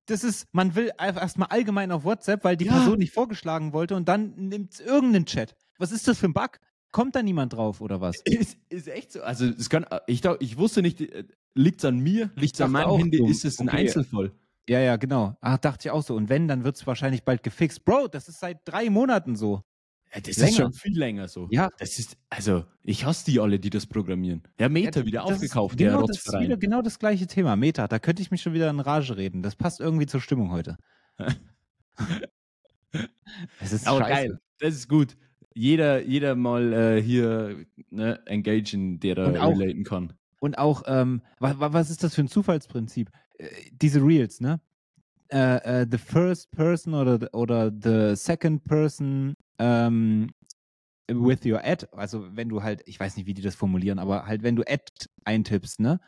Das 0.06 0.24
ist, 0.24 0.46
man 0.52 0.74
will 0.74 0.90
einfach 0.96 1.20
erstmal 1.20 1.48
allgemein 1.48 1.90
auf 1.92 2.04
WhatsApp, 2.04 2.44
weil 2.44 2.56
die 2.56 2.64
Ja. 2.64 2.72
Person 2.78 2.98
nicht 2.98 3.12
vorgeschlagen 3.12 3.74
wollte 3.74 3.94
und 3.94 4.08
dann 4.08 4.34
nimmt 4.36 4.80
irgendeinen 4.80 5.26
Chat. 5.26 5.54
Was 5.78 5.92
ist 5.92 6.08
das 6.08 6.18
für 6.18 6.26
ein 6.28 6.32
Bug? 6.32 6.58
Kommt 6.96 7.14
da 7.14 7.22
niemand 7.22 7.52
drauf 7.52 7.82
oder 7.82 8.00
was? 8.00 8.16
Ist, 8.24 8.56
ist 8.70 8.88
echt 8.88 9.12
so. 9.12 9.20
Also 9.20 9.44
es 9.44 9.68
kann, 9.68 9.84
ich, 10.06 10.24
ich 10.40 10.56
wusste 10.56 10.80
nicht, 10.80 11.06
liegt 11.52 11.80
es 11.80 11.84
an 11.84 11.98
mir, 11.98 12.30
liegt 12.36 12.54
es 12.54 12.60
an 12.62 12.70
meinem 12.70 12.96
Handy, 12.96 13.22
ist 13.28 13.44
es 13.44 13.60
ein 13.60 13.68
okay. 13.68 13.80
Einzelfall? 13.80 14.32
Ja, 14.66 14.80
ja, 14.80 14.96
genau. 14.96 15.36
Ach, 15.42 15.58
dachte 15.58 15.88
ich 15.88 15.90
auch 15.90 16.02
so. 16.02 16.14
Und 16.14 16.30
wenn, 16.30 16.48
dann 16.48 16.64
wird 16.64 16.76
es 16.76 16.86
wahrscheinlich 16.86 17.22
bald 17.22 17.42
gefixt. 17.42 17.84
Bro, 17.84 18.08
das 18.08 18.30
ist 18.30 18.40
seit 18.40 18.60
drei 18.64 18.88
Monaten 18.88 19.36
so. 19.36 19.60
Ja, 20.14 20.22
das 20.22 20.38
Länger. 20.38 20.48
ist 20.48 20.56
schon 20.56 20.72
viel 20.72 20.98
länger 20.98 21.28
so. 21.28 21.48
Ja. 21.50 21.68
Das 21.78 21.98
ist, 21.98 22.16
also, 22.30 22.64
ich 22.82 23.04
hasse 23.04 23.26
die 23.30 23.40
alle, 23.40 23.60
die 23.60 23.68
das 23.68 23.86
programmieren. 23.86 24.44
Ja, 24.58 24.70
Meta 24.70 25.04
wieder 25.04 25.20
Das 25.20 25.32
ist 25.32 25.34
aufgekauft, 25.34 25.78
der 25.78 25.90
genau, 25.90 26.06
das 26.06 26.16
ist 26.16 26.40
wieder 26.40 26.56
genau 26.56 26.80
das 26.80 26.98
gleiche 26.98 27.26
Thema. 27.26 27.56
Meta, 27.56 27.88
da 27.88 27.98
könnte 27.98 28.22
ich 28.22 28.30
mich 28.30 28.40
schon 28.40 28.54
wieder 28.54 28.70
in 28.70 28.80
Rage 28.80 29.18
reden. 29.18 29.42
Das 29.42 29.54
passt 29.54 29.80
irgendwie 29.80 30.06
zur 30.06 30.22
Stimmung 30.22 30.50
heute. 30.50 30.78
Es 33.60 33.72
ist 33.72 33.86
Aber 33.86 33.98
scheiße. 33.98 34.28
geil, 34.28 34.40
das 34.60 34.74
ist 34.74 34.88
gut. 34.88 35.14
Jeder, 35.56 36.02
jeder 36.02 36.34
mal 36.34 36.70
äh, 36.74 37.02
hier 37.02 37.64
ne, 37.88 38.20
engagen, 38.26 39.00
der 39.00 39.14
da 39.14 39.40
auch- 39.40 39.58
relaten 39.58 39.84
kann. 39.84 40.12
Und 40.38 40.58
auch, 40.58 40.82
ähm, 40.86 41.22
was, 41.38 41.58
was 41.58 41.88
ist 41.90 42.04
das 42.04 42.14
für 42.14 42.20
ein 42.20 42.28
Zufallsprinzip? 42.28 43.10
Äh, 43.38 43.48
diese 43.72 44.00
Reels, 44.04 44.40
ne? 44.40 44.60
Äh, 45.28 45.82
äh, 45.82 45.86
the 45.90 45.96
first 45.96 46.50
person 46.50 46.92
oder, 46.92 47.32
oder 47.32 47.72
the 47.72 48.14
second 48.14 48.64
person 48.64 49.34
ähm, 49.58 50.30
with 51.08 51.44
your 51.46 51.64
ad, 51.64 51.88
also 51.92 52.36
wenn 52.36 52.50
du 52.50 52.62
halt, 52.62 52.82
ich 52.84 53.00
weiß 53.00 53.16
nicht, 53.16 53.26
wie 53.26 53.32
die 53.34 53.40
das 53.42 53.54
formulieren, 53.54 53.98
aber 53.98 54.26
halt, 54.26 54.42
wenn 54.42 54.56
du 54.56 54.62
Ad 54.68 54.84
eintippst, 55.24 55.80
ne? 55.80 56.00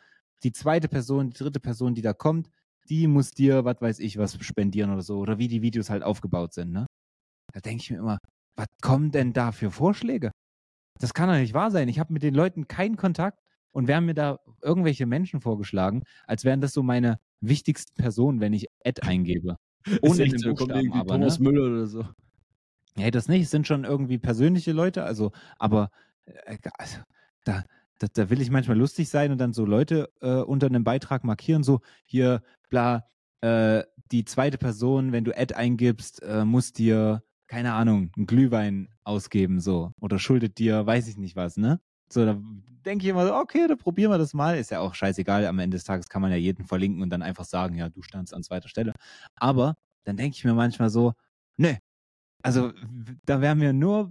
Die 0.43 0.53
zweite 0.53 0.89
Person, 0.89 1.31
die 1.31 1.39
dritte 1.39 1.59
Person, 1.59 1.95
die 1.95 2.03
da 2.03 2.13
kommt, 2.13 2.51
die 2.91 3.07
muss 3.07 3.31
dir, 3.31 3.65
was 3.65 3.81
weiß 3.81 3.99
ich, 4.01 4.19
was 4.19 4.39
spendieren 4.45 4.93
oder 4.93 5.03
so, 5.03 5.19
oder 5.19 5.39
wie 5.39 5.49
die 5.49 5.63
Videos 5.63 5.89
halt 5.89 6.03
aufgebaut 6.03 6.53
sind, 6.53 6.71
ne? 6.71 6.87
Da 7.55 7.61
denke 7.61 7.83
ich 7.83 7.91
mir 7.91 7.97
immer, 7.99 8.19
was 8.59 8.67
kommen 8.83 9.13
denn 9.13 9.33
da 9.33 9.53
für 9.53 9.71
Vorschläge? 9.71 10.33
Das 10.99 11.15
kann 11.15 11.29
doch 11.29 11.37
nicht 11.37 11.55
wahr 11.55 11.71
sein. 11.71 11.89
Ich 11.89 12.01
habe 12.01 12.13
mit 12.13 12.25
den 12.25 12.35
Leuten 12.35 12.67
keinen 12.67 12.97
Kontakt 12.97 13.39
und 13.71 13.87
werden 13.87 14.07
mir 14.07 14.15
da 14.15 14.41
irgendwelche 14.61 15.07
Menschen 15.07 15.41
vorgeschlagen, 15.41 16.03
als 16.27 16.45
wären 16.45 16.61
das 16.61 16.73
so 16.73 16.83
meine 16.83 17.21
wichtigsten 17.41 17.95
Personen, 17.95 18.41
wenn 18.41 18.53
ich 18.53 18.67
Ad 18.85 19.03
eingebe. 19.07 19.57
Ohne 20.03 20.29
den 20.29 20.39
so, 20.39 20.51
Buchstaben 20.51 20.93
aber, 20.93 21.15
Thomas 21.15 21.39
ne? 21.39 21.45
Müller 21.51 21.71
oder 21.71 21.87
so. 21.87 22.05
Nee, 22.97 23.13
das 23.13 23.29
nicht. 23.29 23.45
Es 23.45 23.51
sind 23.53 23.67
schon 23.69 23.85
irgendwie 23.85 24.19
persönliche 24.19 24.73
Leute, 24.73 25.05
also, 25.05 25.31
aber 25.57 25.91
äh, 26.25 26.59
also, 26.77 26.99
da, 27.45 27.65
da, 28.01 28.09
da 28.13 28.29
will 28.29 28.41
ich 28.41 28.51
manchmal 28.51 28.77
lustig 28.77 29.09
sein 29.09 29.31
und 29.31 29.39
dann 29.39 29.53
so 29.53 29.65
Leute 29.65 30.11
äh, 30.21 30.41
unter 30.41 30.67
einem 30.67 30.83
Beitrag 30.83 31.23
markieren, 31.23 31.63
so 31.63 31.81
hier, 32.07 32.43
bla, 32.71 33.05
äh, 33.41 33.85
die 34.11 34.25
zweite 34.25 34.59
Person, 34.59 35.13
wenn 35.13 35.23
du 35.23 35.37
Ad 35.37 35.55
eingibst, 35.55 36.23
äh, 36.25 36.45
muss 36.45 36.73
dir, 36.73 37.23
keine 37.49 37.73
Ahnung, 37.73 38.13
einen 38.17 38.27
Glühwein 38.27 38.89
ausgeben, 39.05 39.61
so. 39.61 39.93
Oder 40.01 40.19
schuldet 40.19 40.59
dir, 40.59 40.87
weiß 40.87 41.09
ich 41.09 41.17
nicht 41.17 41.35
was, 41.35 41.57
ne? 41.57 41.81
So, 42.11 42.25
da 42.25 42.39
denke 42.85 43.05
ich 43.05 43.11
immer 43.11 43.27
so, 43.27 43.35
okay, 43.35 43.67
da 43.67 43.77
probieren 43.77 44.11
wir 44.11 44.19
das 44.19 44.35
mal. 44.35 44.57
Ist 44.57 44.71
ja 44.71 44.81
auch 44.81 44.95
scheißegal. 44.95 45.47
Am 45.47 45.59
Ende 45.59 45.77
des 45.77 45.85
Tages 45.85 46.09
kann 46.09 46.23
man 46.23 46.31
ja 46.31 46.37
jeden 46.37 46.65
verlinken 46.65 47.03
und 47.03 47.11
dann 47.11 47.23
einfach 47.23 47.45
sagen, 47.45 47.77
ja, 47.77 47.89
du 47.89 48.03
standst 48.03 48.33
an 48.33 48.43
zweiter 48.43 48.69
Stelle. 48.69 48.93
Aber 49.37 49.77
dann 50.05 50.17
denke 50.17 50.37
ich 50.37 50.45
mir 50.45 50.55
manchmal 50.55 50.91
so, 50.91 51.15
ne, 51.57 51.79
also 52.43 52.73
da 53.25 53.41
werden 53.41 53.59
mir 53.59 53.73
nur 53.73 54.11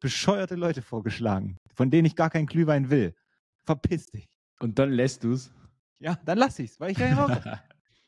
bescheuerte 0.00 0.56
Leute 0.56 0.82
vorgeschlagen, 0.82 1.56
von 1.74 1.90
denen 1.90 2.06
ich 2.06 2.16
gar 2.16 2.30
keinen 2.30 2.46
Glühwein 2.46 2.90
will. 2.90 3.14
Verpiss 3.64 4.06
dich. 4.06 4.28
Und 4.60 4.78
dann 4.78 4.90
lässt 4.90 5.24
du's. 5.24 5.52
Ja, 6.00 6.18
dann 6.24 6.38
lass 6.38 6.58
ich's, 6.58 6.78
weil 6.80 6.92
ich 6.92 6.98
ja 6.98 7.14
raus. 7.14 7.32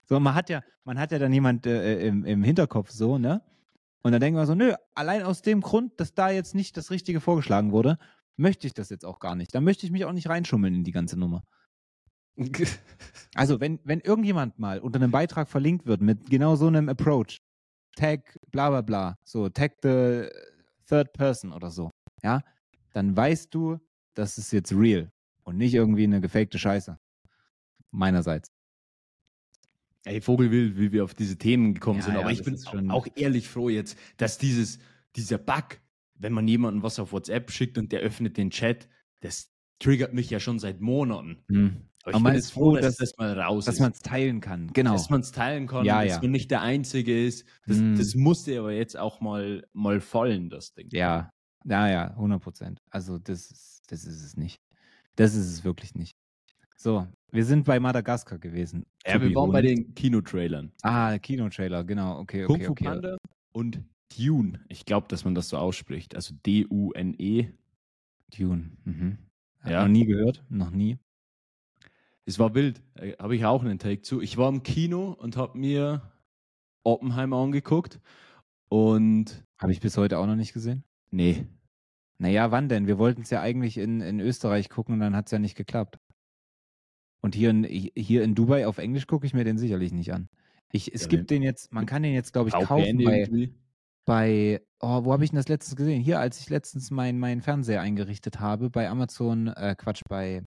So, 0.05 0.19
man 0.19 0.35
hat 0.35 0.51
ja, 0.51 0.61
man 0.83 0.99
hat 0.99 1.13
ja 1.13 1.21
dann 1.21 1.33
jemand 1.33 1.67
äh, 1.67 2.05
im, 2.05 2.25
im 2.25 2.43
Hinterkopf 2.43 2.91
so, 2.91 3.17
ne? 3.17 3.43
Und 4.03 4.13
dann 4.13 4.21
denken 4.21 4.39
wir 4.39 4.47
so, 4.47 4.55
nö, 4.55 4.75
allein 4.95 5.23
aus 5.23 5.43
dem 5.43 5.61
Grund, 5.61 6.01
dass 6.01 6.15
da 6.15 6.31
jetzt 6.31 6.55
nicht 6.55 6.77
das 6.77 6.91
Richtige 6.91 7.21
vorgeschlagen 7.21 7.73
wurde, 7.73 7.99
möchte 8.37 8.67
ich 8.67 8.75
das 8.75 8.89
jetzt 8.89 9.05
auch 9.05 9.19
gar 9.19 9.35
nicht. 9.35 9.55
Da 9.55 9.61
möchte 9.61 9.85
ich 9.85 9.93
mich 9.93 10.05
auch 10.05 10.13
nicht 10.13 10.29
reinschummeln 10.29 10.75
in 10.75 10.85
die 10.85 10.93
ganze 10.93 11.19
Nummer. 11.19 11.45
Also, 13.35 13.61
wenn, 13.61 13.81
wenn 13.85 14.01
irgendjemand 14.01 14.59
mal 14.59 14.79
unter 14.81 14.99
einem 14.99 15.11
Beitrag 15.11 15.49
verlinkt 15.49 15.87
wird 15.87 16.01
mit 16.01 16.31
genau 16.31 16.57
so 16.57 16.67
einem 16.67 16.89
Approach, 16.89 17.43
Tag 17.97 18.39
bla 18.51 18.71
bla 18.71 18.81
bla, 18.81 19.19
so 19.25 19.49
Tag 19.49 19.77
the 19.83 20.29
third 20.87 21.13
person 21.13 21.53
oder 21.53 21.71
so, 21.71 21.91
ja, 22.23 22.43
dann 22.93 23.17
weißt 23.17 23.55
du, 23.55 23.79
das 24.15 24.39
ist 24.39 24.53
jetzt 24.53 24.73
real 24.73 25.13
und 25.45 25.59
nicht 25.59 25.75
irgendwie 25.75 26.05
eine 26.05 26.21
gefakte 26.21 26.59
Scheiße. 26.59 26.99
Meinerseits. 27.91 28.51
Ey, 30.05 30.21
Vogelwild, 30.21 30.79
wie 30.79 30.93
wir 30.93 31.05
auf 31.05 31.15
diese 31.15 31.37
Themen 31.37 31.75
gekommen 31.75 31.99
Ja, 32.01 32.05
sind. 32.07 32.15
ja, 32.15 32.21
Aber 32.21 32.31
ich 32.33 32.39
das 32.39 32.47
bin 32.47 32.59
schon- 32.59 32.91
auch 32.91 33.07
ehrlich 33.17 33.49
froh 33.49 33.69
jetzt, 33.69 33.99
dass 34.17 34.39
dieses, 34.39 34.79
dieser 35.17 35.39
Bug, 35.39 35.79
wenn 36.15 36.33
man 36.33 36.49
jemandem 36.49 36.83
was 36.83 36.99
auf 36.99 37.13
WhatsApp 37.13 37.51
schickt 37.51 37.77
und 37.79 37.93
der 37.93 38.01
öffnet 38.01 38.37
den 38.37 38.51
Chat, 38.51 38.89
das 39.21 39.51
triggert 39.79 40.15
mich 40.15 40.31
ja 40.31 40.41
schon 40.41 40.59
seit 40.59 40.81
Monaten. 40.81 41.45
Aber 41.49 41.67
Aber 42.03 42.11
ich 42.11 42.13
bin 42.15 42.23
man 42.23 42.35
ist 42.35 42.51
froh, 42.53 42.75
dass, 42.77 42.97
dass- 42.97 43.11
das 43.11 43.19
mal 43.19 43.39
raus 43.39 43.67
Dass 43.67 43.79
man 43.79 43.93
es 43.93 44.01
teilen 44.01 44.41
kann, 44.41 44.69
genau. 44.73 44.93
Dass 44.93 45.11
man 45.11 45.21
es 45.21 45.33
teilen 45.33 45.67
kann, 45.67 45.85
Ja, 45.85 46.03
dass 46.03 46.13
ja. 46.15 46.23
man 46.23 46.31
nicht 46.31 46.51
der 46.51 46.63
Einzige 46.63 47.27
ist. 47.27 47.45
Das, 47.67 47.77
Mm. 47.77 47.97
das 47.97 48.15
musste 48.15 48.59
aber 48.59 48.73
jetzt 48.73 48.97
auch 48.99 49.21
mal, 49.21 49.67
mal 49.75 50.01
fallen, 50.01 50.49
das 50.49 50.73
Ding. 50.73 50.89
Ja, 50.93 51.31
ja, 51.67 51.89
ja, 51.91 52.17
100 52.17 52.41
Prozent. 52.43 52.81
Also 52.91 53.19
das 53.19 53.51
ist, 53.51 53.83
das 53.89 54.05
ist 54.05 54.23
es 54.25 54.37
nicht. 54.39 54.63
Das 55.17 55.35
ist 55.35 55.47
es 55.47 55.63
wirklich 55.63 55.95
nicht. 55.95 56.17
So, 56.77 57.07
wir 57.33 57.45
sind 57.45 57.65
bei 57.65 57.81
Madagaskar 57.81 58.39
gewesen. 58.39 58.87
Ja, 59.07 59.21
wir 59.21 59.35
waren 59.35 59.53
bei 59.53 59.63
den 59.63 59.95
Kinotrailern. 59.95 60.73
Ah, 60.83 61.19
Kinotrailer, 61.19 61.85
genau, 61.85 62.19
okay, 62.19 62.45
Kung 62.45 62.57
okay, 62.57 62.65
Fu 62.67 62.73
okay. 62.73 62.85
Panda 62.85 63.17
und 63.53 63.83
Dune. 64.17 64.61
Ich 64.69 64.85
glaube, 64.85 65.09
dass 65.09 65.25
man 65.25 65.35
das 65.35 65.49
so 65.49 65.57
ausspricht. 65.59 66.15
Also 66.15 66.35
D-U-N-E. 66.45 67.49
Dune. 68.37 68.71
Mhm. 68.85 69.19
Ja. 69.65 69.83
Noch 69.83 69.89
nie 69.89 70.07
gehört, 70.07 70.43
noch 70.49 70.71
nie. 70.71 70.99
Es 72.25 72.39
war 72.39 72.55
wild. 72.55 72.83
Äh, 72.95 73.13
Habe 73.19 73.37
ich 73.37 73.45
auch 73.45 73.63
einen 73.63 73.79
Take 73.79 74.03
zu. 74.03 74.21
Ich 74.21 74.37
war 74.37 74.49
im 74.49 74.63
Kino 74.63 75.13
und 75.13 75.37
habe 75.37 75.59
mir 75.59 76.03
Oppenheimer 76.85 77.37
angeguckt. 77.39 78.01
Und 78.69 79.45
Habe 79.59 79.73
ich 79.73 79.81
bis 79.81 79.97
heute 79.97 80.19
auch 80.19 80.27
noch 80.27 80.37
nicht 80.37 80.53
gesehen. 80.53 80.85
nee, 81.11 81.47
Naja, 82.19 82.51
wann 82.51 82.69
denn? 82.69 82.87
Wir 82.87 82.99
wollten 82.99 83.23
es 83.23 83.31
ja 83.31 83.41
eigentlich 83.41 83.79
in, 83.79 84.01
in 84.01 84.21
Österreich 84.21 84.69
gucken 84.69 84.95
und 84.95 85.01
dann 85.01 85.17
hat 85.17 85.27
es 85.27 85.33
ja 85.33 85.39
nicht 85.39 85.57
geklappt. 85.57 85.99
Und 87.23 87.35
hier 87.35 87.51
in, 87.51 87.65
hier 87.65 88.23
in 88.23 88.35
Dubai 88.35 88.67
auf 88.67 88.79
Englisch 88.79 89.07
gucke 89.07 89.27
ich 89.27 89.35
mir 89.35 89.45
den 89.45 89.59
sicherlich 89.59 89.93
nicht 89.93 90.13
an. 90.13 90.29
Ich, 90.73 90.93
es 90.95 91.03
Ja, 91.03 91.09
gibt 91.09 91.31
den 91.31 91.43
jetzt, 91.43 91.73
man 91.73 91.87
kann 91.87 92.03
den 92.03 92.15
jetzt, 92.15 92.33
glaube 92.33 92.49
ich, 92.49 92.55
kaufen 92.55 92.99
bei, 92.99 93.29
bei, 94.07 94.63
oh, 94.81 95.05
wo 95.05 95.13
habe 95.13 95.25
ich 95.25 95.31
denn 95.31 95.37
das 95.37 95.49
letztens 95.49 95.77
gesehen? 95.77 96.01
Hier, 96.01 96.21
als 96.21 96.41
ich 96.41 96.49
letztens 96.49 96.91
meinen 96.91 97.19
mein 97.19 97.43
Fernseher 97.43 97.81
eingerichtet 97.81 98.41
habe, 98.41 98.71
bei 98.71 98.89
Amazon, 98.89 99.49
äh, 99.49 99.75
Quatsch, 99.77 100.03
bei, 100.09 100.43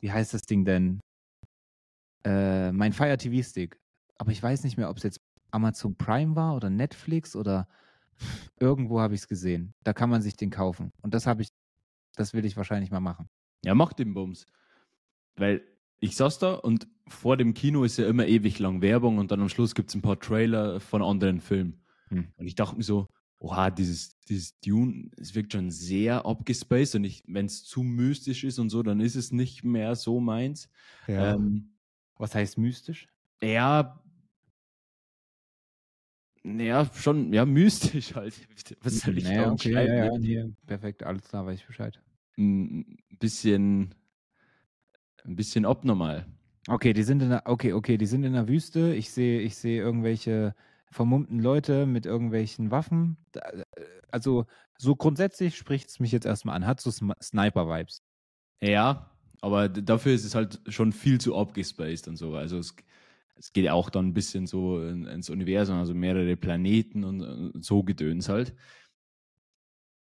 wie 0.00 0.12
heißt 0.12 0.34
das 0.34 0.42
Ding 0.42 0.64
denn? 0.64 1.00
Äh, 2.24 2.72
mein 2.72 2.92
Fire 2.92 3.16
TV 3.16 3.46
Stick. 3.46 3.78
Aber 4.18 4.30
ich 4.32 4.42
weiß 4.42 4.64
nicht 4.64 4.76
mehr, 4.76 4.88
ob 4.88 4.96
es 4.96 5.02
jetzt 5.02 5.20
Amazon 5.50 5.96
Prime 5.96 6.36
war 6.36 6.54
oder 6.56 6.70
Netflix 6.70 7.36
oder 7.36 7.68
irgendwo 8.58 9.00
habe 9.00 9.14
ich 9.14 9.22
es 9.22 9.28
gesehen. 9.28 9.74
Da 9.84 9.92
kann 9.92 10.10
man 10.10 10.22
sich 10.22 10.36
den 10.36 10.50
kaufen. 10.50 10.90
Und 11.02 11.14
das 11.14 11.26
habe 11.26 11.42
ich, 11.42 11.48
das 12.16 12.32
will 12.32 12.44
ich 12.44 12.56
wahrscheinlich 12.56 12.90
mal 12.90 13.00
machen. 13.00 13.28
Ja, 13.64 13.74
mach 13.74 13.92
den 13.92 14.14
Bums. 14.14 14.46
Weil 15.36 15.62
ich 16.00 16.16
saß 16.16 16.38
da 16.38 16.54
und 16.54 16.86
vor 17.06 17.36
dem 17.36 17.54
Kino 17.54 17.84
ist 17.84 17.98
ja 17.98 18.08
immer 18.08 18.26
ewig 18.26 18.58
lang 18.58 18.80
Werbung 18.80 19.18
und 19.18 19.30
dann 19.30 19.40
am 19.40 19.48
Schluss 19.48 19.74
gibt 19.74 19.90
es 19.90 19.94
ein 19.94 20.02
paar 20.02 20.18
Trailer 20.18 20.80
von 20.80 21.02
anderen 21.02 21.40
Filmen. 21.40 21.82
Hm. 22.08 22.28
Und 22.36 22.46
ich 22.46 22.54
dachte 22.54 22.76
mir 22.76 22.82
so, 22.82 23.08
oha, 23.38 23.70
dieses, 23.70 24.18
dieses 24.20 24.58
Dune, 24.60 25.10
es 25.18 25.34
wirkt 25.34 25.52
schon 25.52 25.70
sehr 25.70 26.24
abgespaced 26.24 26.94
und 26.94 27.22
wenn 27.26 27.46
es 27.46 27.64
zu 27.64 27.82
mystisch 27.82 28.44
ist 28.44 28.58
und 28.58 28.70
so, 28.70 28.82
dann 28.82 29.00
ist 29.00 29.16
es 29.16 29.32
nicht 29.32 29.64
mehr 29.64 29.96
so 29.96 30.20
meins. 30.20 30.70
Ähm, 31.08 31.74
Was 32.16 32.34
heißt 32.34 32.58
mystisch? 32.58 33.08
ja, 33.42 34.00
ja, 36.44 36.90
schon, 36.94 37.32
ja, 37.32 37.46
mystisch 37.46 38.14
halt. 38.14 38.34
Was 38.82 39.00
soll 39.00 39.16
ich 39.16 39.24
naja, 39.24 39.46
da 39.46 39.52
okay, 39.52 39.72
ja, 39.72 40.04
ja, 40.04 40.18
nee, 40.18 40.52
perfekt, 40.66 41.02
alles 41.02 41.24
klar, 41.28 41.46
weiß 41.46 41.58
ich 41.58 41.66
Bescheid. 41.66 42.00
Ein 42.36 42.98
bisschen, 43.18 43.94
ein 45.26 45.36
bisschen 45.36 45.64
abnormal. 45.64 46.26
Okay, 46.68 46.92
die 46.94 47.02
sind 47.02 47.20
in 47.22 47.28
der, 47.30 47.42
okay, 47.46 47.72
okay, 47.74 47.98
die 47.98 48.06
sind 48.06 48.24
in 48.24 48.32
der 48.32 48.48
Wüste. 48.48 48.94
Ich 48.94 49.10
sehe, 49.10 49.40
ich 49.40 49.56
sehe 49.56 49.80
irgendwelche 49.82 50.54
vermummten 50.90 51.38
Leute 51.40 51.86
mit 51.86 52.06
irgendwelchen 52.06 52.70
Waffen. 52.70 53.18
Äh, 53.34 53.64
Also, 54.10 54.46
so 54.78 54.96
grundsätzlich 54.96 55.56
spricht 55.56 55.88
es 55.88 56.00
mich 56.00 56.12
jetzt 56.12 56.24
erstmal 56.26 56.56
an. 56.56 56.66
Hat 56.66 56.80
so 56.80 56.90
Sniper-Vibes. 56.90 58.02
Ja, 58.62 59.10
aber 59.40 59.68
dafür 59.68 60.14
ist 60.14 60.24
es 60.24 60.34
halt 60.34 60.60
schon 60.68 60.92
viel 60.92 61.20
zu 61.20 61.36
abgespaced 61.36 62.08
und 62.08 62.16
so. 62.16 62.34
Also 62.34 62.58
es, 62.58 62.74
es 63.36 63.52
geht 63.52 63.68
auch 63.68 63.90
dann 63.90 64.08
ein 64.08 64.14
bisschen 64.14 64.46
so 64.46 64.80
in, 64.82 65.06
ins 65.06 65.28
Universum, 65.30 65.76
also 65.78 65.94
mehrere 65.94 66.36
Planeten 66.36 67.04
und, 67.04 67.20
und 67.22 67.64
so 67.64 67.82
Gedöns 67.82 68.28
halt. 68.28 68.54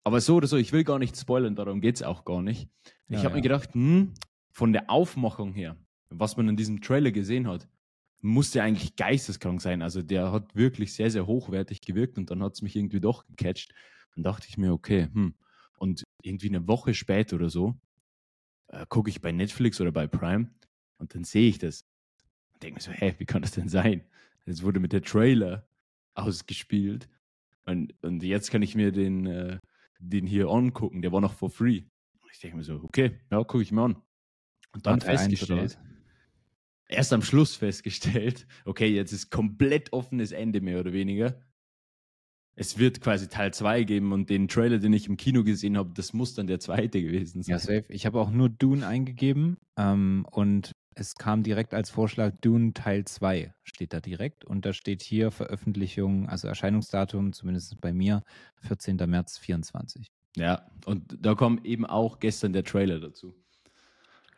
Aber 0.04 0.20
so 0.20 0.36
oder 0.36 0.46
so, 0.46 0.56
ich 0.56 0.72
will 0.72 0.84
gar 0.84 0.98
nicht 0.98 1.16
spoilern, 1.16 1.54
darum 1.56 1.80
geht's 1.80 2.02
auch 2.02 2.24
gar 2.24 2.42
nicht. 2.42 2.68
Ich 3.08 3.24
Ja, 3.24 3.24
habe 3.24 3.34
ja. 3.34 3.36
mir 3.36 3.42
gedacht, 3.42 3.74
hm, 3.74 4.14
von 4.50 4.72
der 4.72 4.90
Aufmachung 4.90 5.52
her, 5.54 5.76
was 6.08 6.36
man 6.36 6.48
in 6.48 6.56
diesem 6.56 6.80
Trailer 6.80 7.12
gesehen 7.12 7.46
hat, 7.46 7.68
musste 8.20 8.62
eigentlich 8.62 8.96
geisteskrank 8.96 9.60
sein. 9.62 9.82
Also 9.82 10.02
der 10.02 10.32
hat 10.32 10.54
wirklich 10.54 10.92
sehr, 10.92 11.10
sehr 11.10 11.26
hochwertig 11.26 11.80
gewirkt 11.80 12.18
und 12.18 12.30
dann 12.30 12.42
hat's 12.42 12.62
mich 12.62 12.76
irgendwie 12.76 13.00
doch 13.00 13.26
gecatcht. 13.26 13.72
Dann 14.14 14.24
dachte 14.24 14.46
ich 14.48 14.58
mir, 14.58 14.72
okay, 14.72 15.08
hm. 15.12 15.34
Und 15.78 16.04
irgendwie 16.22 16.48
eine 16.48 16.68
Woche 16.68 16.92
später 16.92 17.36
oder 17.36 17.48
so, 17.48 17.74
äh, 18.66 18.84
gucke 18.88 19.08
ich 19.08 19.22
bei 19.22 19.32
Netflix 19.32 19.80
oder 19.80 19.92
bei 19.92 20.06
Prime 20.06 20.50
und 20.98 21.14
dann 21.14 21.24
sehe 21.24 21.48
ich 21.48 21.58
das. 21.58 21.86
Und 22.52 22.62
denke 22.62 22.74
mir 22.74 22.82
so, 22.82 22.90
hä, 22.90 23.14
wie 23.16 23.24
kann 23.24 23.40
das 23.40 23.52
denn 23.52 23.68
sein? 23.68 24.04
Jetzt 24.44 24.62
wurde 24.62 24.78
mit 24.78 24.92
der 24.92 25.00
Trailer 25.00 25.66
ausgespielt 26.12 27.08
und, 27.64 27.94
und 28.02 28.22
jetzt 28.22 28.50
kann 28.50 28.60
ich 28.60 28.74
mir 28.74 28.92
den, 28.92 29.26
äh, 29.26 29.58
den 29.98 30.26
hier 30.26 30.48
angucken, 30.48 31.00
der 31.00 31.12
war 31.12 31.20
noch 31.20 31.32
for 31.32 31.50
free. 31.50 31.84
Und 32.20 32.30
ich 32.32 32.40
denke 32.40 32.58
mir 32.58 32.64
so, 32.64 32.74
okay, 32.82 33.18
ja, 33.30 33.38
gucke 33.44 33.62
ich 33.62 33.72
mir 33.72 33.82
an. 33.82 34.02
Und 34.72 34.86
dann 34.86 35.00
festgestellt, 35.00 35.78
erst 36.88 37.12
am 37.12 37.22
Schluss 37.22 37.56
festgestellt, 37.56 38.46
okay, 38.64 38.88
jetzt 38.88 39.12
ist 39.12 39.30
komplett 39.30 39.92
offenes 39.92 40.32
Ende 40.32 40.60
mehr 40.60 40.80
oder 40.80 40.92
weniger. 40.92 41.40
Es 42.56 42.78
wird 42.78 43.00
quasi 43.00 43.28
Teil 43.28 43.54
2 43.54 43.84
geben 43.84 44.12
und 44.12 44.28
den 44.28 44.48
Trailer, 44.48 44.78
den 44.78 44.92
ich 44.92 45.06
im 45.06 45.16
Kino 45.16 45.44
gesehen 45.44 45.78
habe, 45.78 45.92
das 45.94 46.12
muss 46.12 46.34
dann 46.34 46.46
der 46.46 46.60
zweite 46.60 47.00
gewesen 47.00 47.42
sein. 47.42 47.52
Ja, 47.52 47.58
safe. 47.58 47.84
Ich 47.88 48.06
habe 48.06 48.20
auch 48.20 48.30
nur 48.30 48.50
Dune 48.50 48.86
eingegeben 48.86 49.56
ähm, 49.78 50.26
und 50.30 50.72
es 50.94 51.14
kam 51.14 51.42
direkt 51.42 51.72
als 51.72 51.88
Vorschlag 51.88 52.34
Dune 52.40 52.74
Teil 52.74 53.04
2 53.04 53.54
steht 53.62 53.94
da 53.94 54.00
direkt 54.00 54.44
und 54.44 54.66
da 54.66 54.72
steht 54.72 55.02
hier 55.02 55.30
Veröffentlichung, 55.30 56.28
also 56.28 56.48
Erscheinungsdatum, 56.48 57.32
zumindest 57.32 57.80
bei 57.80 57.92
mir, 57.92 58.22
14. 58.62 58.96
März 58.96 59.38
24. 59.38 60.08
Ja, 60.36 60.70
und 60.84 61.16
da 61.18 61.34
kam 61.34 61.60
eben 61.64 61.86
auch 61.86 62.18
gestern 62.18 62.52
der 62.52 62.64
Trailer 62.64 63.00
dazu. 63.00 63.34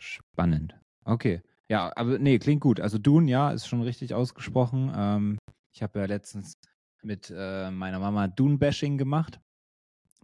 Spannend. 0.02 0.74
Okay. 1.04 1.42
Ja, 1.68 1.92
aber 1.96 2.18
nee, 2.18 2.38
klingt 2.40 2.60
gut. 2.60 2.80
Also 2.80 2.98
Dune, 2.98 3.30
ja, 3.30 3.52
ist 3.52 3.68
schon 3.68 3.82
richtig 3.82 4.14
ausgesprochen. 4.14 4.92
Ähm, 4.94 5.38
ich 5.72 5.80
habe 5.82 6.00
ja 6.00 6.06
letztens 6.06 6.54
mit 7.02 7.32
äh, 7.34 7.70
meiner 7.70 8.00
Mama 8.00 8.26
Dune-Bashing 8.26 8.98
gemacht. 8.98 9.40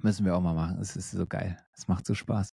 Müssen 0.03 0.27
wir 0.27 0.37
auch 0.37 0.41
mal 0.41 0.55
machen. 0.55 0.79
Es 0.81 0.97
ist 0.97 1.13
so 1.13 1.27
geil. 1.27 1.57
Es 1.75 1.87
macht 1.87 2.07
so 2.07 2.15
Spaß. 2.15 2.51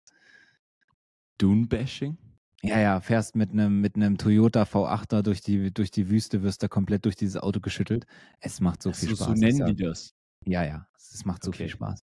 Dune-Bashing? 1.38 2.19
Ja, 2.62 2.78
ja, 2.81 3.00
fährst 3.00 3.37
mit 3.37 3.50
einem 3.52 3.81
mit 3.81 3.97
einem 3.97 4.16
Toyota 4.19 4.62
V8er 4.62 5.23
durch 5.23 5.40
die 5.43 5.73
durch 5.73 5.90
die 5.90 6.09
Wüste, 6.09 6.43
wirst 6.43 6.62
da 6.62 6.69
komplett 6.69 7.04
durch 7.04 7.16
dieses 7.16 7.37
Auto 7.43 7.61
geschüttelt. 7.61 8.07
Es 8.40 8.61
macht 8.61 8.83
so 8.83 8.93
viel 8.93 9.11
so, 9.11 9.16
Spaß. 9.16 9.26
so 9.26 9.33
nennen 9.35 9.64
die 9.66 9.76
das. 9.76 10.14
Ja, 10.47 10.62
ja, 10.64 10.87
es 10.97 11.25
macht 11.25 11.43
so 11.45 11.50
Okay. 11.50 11.64
viel 11.64 11.69
Spaß. 11.71 12.00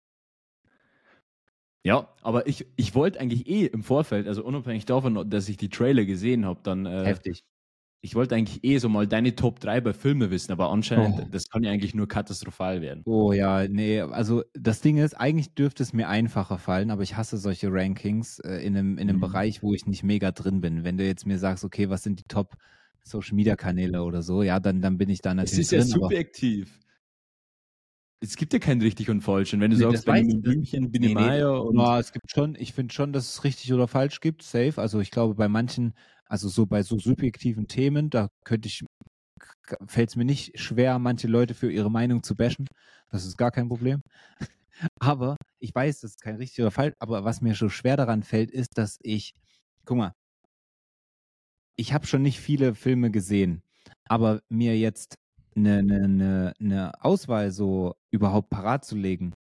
Ja, 1.86 2.16
aber 2.24 2.48
ich, 2.48 2.66
ich 2.78 2.96
wollte 2.96 3.20
eigentlich 3.20 3.48
eh 3.48 3.66
im 3.68 3.84
Vorfeld, 3.84 4.28
also 4.28 4.44
unabhängig 4.44 4.86
davon, 4.86 5.30
dass 5.30 5.48
ich 5.50 5.58
die 5.58 5.70
Trailer 5.70 6.06
gesehen 6.06 6.44
habe, 6.46 6.60
dann 6.64 6.86
äh, 6.88 7.04
Heftig. 7.06 7.44
ich 8.02 8.16
wollte 8.16 8.36
eigentlich 8.36 8.64
eh 8.64 8.78
so 8.80 8.90
mal 8.90 9.08
deine 9.08 9.36
Top 9.36 9.60
3 9.60 9.82
bei 9.82 9.94
Filme 9.94 10.32
wissen, 10.32 10.52
aber 10.54 10.72
anscheinend, 10.72 11.22
Oh. 11.22 11.30
das 11.34 11.50
kann 11.50 11.64
ja 11.64 11.72
eigentlich 11.72 11.96
nur 11.96 12.08
katastrophal 12.08 12.82
werden. 12.82 13.06
Oh 13.08 13.34
ja, 13.34 13.68
nee, 13.68 14.02
also 14.02 14.44
das 14.54 14.82
Ding 14.82 14.98
ist, 14.98 15.14
eigentlich 15.14 15.54
dürfte 15.54 15.84
es 15.84 15.94
mir 15.94 16.10
einfacher 16.10 16.58
fallen, 16.58 16.90
aber 16.90 17.04
ich 17.04 17.16
hasse 17.16 17.38
solche 17.38 17.72
Rankings 17.72 18.40
äh, 18.40 18.56
in 18.66 18.76
einem, 18.76 18.98
in 18.98 19.08
einem 19.10 19.20
Mhm. 19.20 19.20
Bereich, 19.20 19.62
wo 19.62 19.76
ich 19.76 19.86
nicht 19.86 20.02
mega 20.04 20.32
drin 20.32 20.60
bin. 20.60 20.84
Wenn 20.84 20.98
du 20.98 21.06
jetzt 21.06 21.28
mir 21.28 21.38
sagst, 21.38 21.64
okay, 21.64 21.88
was 21.90 22.02
sind 22.02 22.20
die 22.20 22.24
Top 22.28 22.56
Social 23.04 23.36
Media 23.36 23.56
Kanäle 23.56 24.02
oder 24.02 24.24
so, 24.24 24.42
ja, 24.42 24.60
dann, 24.60 24.82
dann 24.82 24.98
bin 24.98 25.10
ich 25.10 25.22
da 25.22 25.36
Es 25.40 25.52
natürlich 25.52 25.68
ist 25.68 25.72
ja 25.72 25.80
drin. 25.80 25.88
subjektiv. 25.92 26.80
Es 28.26 28.36
gibt 28.38 28.54
ja 28.54 28.60
kein 28.60 28.82
richtig 28.82 29.10
und 29.10 29.22
falsch. 29.22 29.54
Und 29.54 29.62
wenn 29.62 29.72
du 29.72 29.78
Nee, 29.78 29.84
sagst, 29.84 30.06
Benjamin 30.06 30.42
Blümchen, 30.42 30.92
Biene 30.92 31.08
Nee, 31.08 31.14
Meier 31.14 31.64
und 31.64 31.78
Ja, 31.78 32.00
es 32.00 32.12
gibt 32.12 32.32
schon, 32.32 32.56
ich 32.56 32.74
finde 32.74 32.94
schon, 32.94 33.14
dass 33.14 33.30
es 33.30 33.44
richtig 33.44 33.74
oder 33.74 33.88
falsch 33.88 34.20
gibt, 34.22 34.44
safe. 34.44 34.74
Also 34.82 35.00
ich 35.00 35.12
glaube, 35.12 35.36
bei 35.36 35.48
manchen, 35.48 35.94
also 36.26 36.48
so 36.50 36.66
bei 36.66 36.84
so 36.84 36.98
subjektiven 36.98 37.68
Themen, 37.68 38.10
da 38.10 38.30
könnte 38.44 38.68
ich, 38.68 38.84
fällt 39.88 40.10
es 40.10 40.16
mir 40.16 40.26
nicht 40.26 40.60
schwer, 40.60 41.00
manche 41.00 41.28
Leute 41.28 41.54
für 41.54 41.72
ihre 41.72 41.92
Meinung 41.92 42.24
zu 42.24 42.36
bashen. 42.36 42.68
Das 43.12 43.26
ist 43.26 43.38
gar 43.38 43.52
kein 43.52 43.68
Problem. 43.68 44.02
Aber 45.00 45.36
ich 45.60 45.74
weiß, 45.74 46.02
das 46.02 46.12
ist 46.12 46.22
kein 46.22 46.36
richtig 46.36 46.62
oder 46.62 46.72
falsch, 46.72 46.94
aber 47.00 47.24
was 47.24 47.42
mir 47.42 47.56
so 47.56 47.70
schwer 47.70 47.98
daran 47.98 48.24
fällt, 48.24 48.52
ist, 48.52 48.78
dass 48.78 48.98
ich, 49.02 49.34
guck 49.86 49.98
mal, 49.98 50.12
ich 51.78 51.94
habe 51.94 52.08
schon 52.08 52.22
nicht 52.22 52.40
viele 52.40 52.76
Filme 52.76 53.12
gesehen, 53.12 53.62
aber 54.08 54.42
mir 54.50 54.78
jetzt 54.78 55.16
eine, 55.56 55.80
eine, 55.80 56.04
eine, 56.04 56.54
eine 56.60 57.04
Auswahl 57.04 57.52
so 57.52 57.96
überhaupt 58.12 58.50
parat 58.50 58.86
zu 58.86 58.96
legen, 58.96 59.34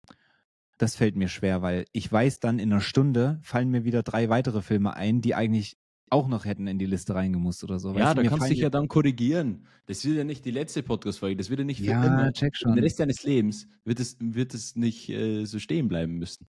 das 0.79 0.97
fällt 0.97 1.17
mir 1.17 1.29
schwer, 1.29 1.63
weil 1.63 1.85
ich 1.93 2.11
weiß 2.11 2.41
dann 2.41 2.59
in 2.59 2.73
einer 2.73 2.81
Stunde 2.81 3.39
fallen 3.43 3.71
mir 3.71 3.85
wieder 3.85 4.03
drei 4.03 4.29
weitere 4.29 4.63
Filme 4.63 4.95
ein, 4.95 5.21
die 5.21 5.35
eigentlich 5.35 5.77
auch 6.11 6.29
noch 6.29 6.45
hätten 6.45 6.67
in 6.67 6.79
die 6.79 6.87
Liste 6.87 7.15
reingemusst 7.15 7.65
oder 7.65 7.79
so. 7.79 7.91
ja, 7.95 8.07
weißt 8.07 8.19
da 8.19 8.23
kannst 8.25 8.47
du 8.47 8.51
dich 8.51 8.59
ja 8.59 8.69
dann 8.69 8.87
korrigieren. 8.87 9.67
Das 9.87 10.05
wird 10.05 10.19
ja 10.19 10.25
nicht 10.25 10.45
die 10.45 10.51
letzte 10.51 10.83
Podcast-Folge, 10.83 11.37
das 11.37 11.49
wird 11.49 11.61
ja 11.61 11.65
nicht 11.65 11.81
für 11.81 11.87
ja, 11.87 12.05
immer. 12.05 12.33
check 12.33 12.55
Für 12.57 12.65
den 12.65 12.75
schon. 12.75 12.79
Rest 12.83 13.01
deines 13.01 13.23
Lebens 13.23 13.67
wird 13.85 13.99
es, 13.99 14.17
wird 14.21 14.53
es 14.55 14.77
nicht 14.77 15.09
äh, 15.09 15.47
so 15.47 15.59
stehen 15.59 15.89
bleiben 15.89 16.19
müssen. 16.19 16.47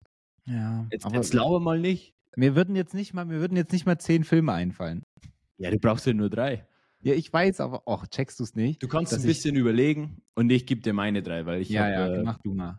Ja, 0.45 0.87
Jetzt, 0.91 1.05
aber 1.05 1.15
jetzt 1.15 1.33
lauer 1.33 1.59
mal 1.59 1.79
nicht. 1.79 2.15
mir 2.35 2.55
würden 2.55 2.75
jetzt 2.75 2.95
nicht 2.95 3.13
mal, 3.13 3.25
mir 3.25 3.39
würden 3.39 3.55
jetzt 3.55 3.71
nicht 3.71 3.85
mal 3.85 3.99
zehn 3.99 4.23
Filme 4.23 4.53
einfallen. 4.53 5.03
Ja, 5.57 5.69
du 5.69 5.77
brauchst 5.77 6.07
ja 6.07 6.13
nur 6.13 6.29
drei. 6.31 6.65
Ja, 7.03 7.13
ich 7.13 7.31
weiß, 7.31 7.61
aber 7.61 7.87
auch 7.87 8.05
checkst 8.07 8.39
du 8.39 8.43
es 8.43 8.55
nicht? 8.55 8.81
Du 8.81 8.87
kannst 8.87 9.13
ein 9.13 9.23
bisschen 9.23 9.55
überlegen 9.55 10.21
und 10.35 10.51
ich 10.51 10.65
gebe 10.65 10.81
dir 10.81 10.93
meine 10.93 11.23
drei, 11.23 11.45
weil 11.45 11.61
ich 11.61 11.69
ja, 11.69 11.83
hab, 11.83 11.91
ja, 11.91 12.15
äh, 12.15 12.23
mach 12.23 12.37
du 12.39 12.53
mal. 12.53 12.77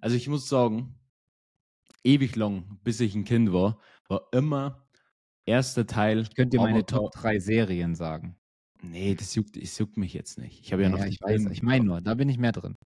Also 0.00 0.16
ich 0.16 0.28
muss 0.28 0.48
sagen, 0.48 0.94
ewig 2.04 2.36
lang, 2.36 2.78
bis 2.84 3.00
ich 3.00 3.14
ein 3.14 3.24
Kind 3.24 3.52
war, 3.52 3.80
war 4.08 4.28
immer 4.32 4.86
erster 5.46 5.86
Teil. 5.86 6.20
Ich 6.20 6.34
könnte 6.34 6.56
dir 6.56 6.62
meine 6.62 6.86
Top 6.86 7.12
3 7.12 7.40
Serien 7.40 7.94
sagen. 7.94 8.36
Nee, 8.82 9.14
das 9.14 9.34
juckt, 9.34 9.60
das 9.60 9.78
juckt 9.78 9.96
mich 9.96 10.12
jetzt 10.12 10.38
nicht. 10.38 10.60
Ich 10.60 10.72
habe 10.72 10.82
ja, 10.82 10.88
noch 10.88 11.02
die 11.02 11.08
ich 11.08 11.20
weiß, 11.20 11.46
ich 11.50 11.62
meine 11.62 11.84
nur, 11.84 12.00
da 12.00 12.14
bin 12.14 12.28
ich 12.28 12.38
mehr 12.38 12.52
drin. 12.52 12.76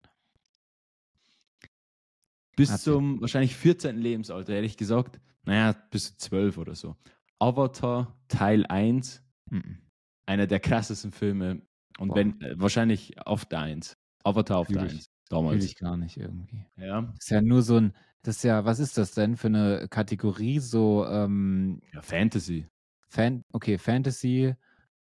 Bis 2.55 2.71
Erzähl. 2.71 2.93
zum 2.93 3.21
wahrscheinlich 3.21 3.55
14. 3.55 3.97
Lebensalter 3.97 4.53
hätte 4.53 4.65
ich 4.65 4.77
gesagt, 4.77 5.19
naja, 5.43 5.75
bis 5.91 6.11
zu 6.11 6.17
12 6.29 6.57
oder 6.57 6.75
so. 6.75 6.95
Avatar 7.39 8.19
Teil 8.27 8.65
1, 8.65 9.23
Mhm. 9.49 9.79
Einer 10.31 10.47
der 10.47 10.59
krassesten 10.59 11.11
Filme. 11.11 11.61
Und 11.99 12.09
Boah. 12.09 12.15
wenn, 12.15 12.41
äh, 12.41 12.59
wahrscheinlich 12.59 13.19
auf 13.25 13.51
1. 13.51 13.97
Avatar 14.23 14.57
auf 14.59 14.67
Fühl 14.67 14.77
der 14.77 14.85
ich. 14.87 14.93
1. 14.93 15.05
Fühl 15.05 15.11
Damals. 15.29 15.65
ich 15.65 15.75
gar 15.77 15.97
nicht 15.97 16.17
irgendwie. 16.17 16.65
Ja. 16.77 17.01
Das 17.01 17.25
ist 17.25 17.29
ja 17.29 17.41
nur 17.41 17.61
so 17.61 17.77
ein, 17.77 17.93
das 18.23 18.37
ist 18.37 18.43
ja, 18.43 18.65
was 18.65 18.79
ist 18.79 18.97
das 18.97 19.11
denn 19.11 19.35
für 19.37 19.47
eine 19.47 19.87
Kategorie? 19.89 20.59
So, 20.59 21.05
ähm, 21.05 21.81
ja, 21.93 22.01
Fantasy. 22.01 22.67
Fan, 23.09 23.43
okay, 23.51 23.77
Fantasy, 23.77 24.55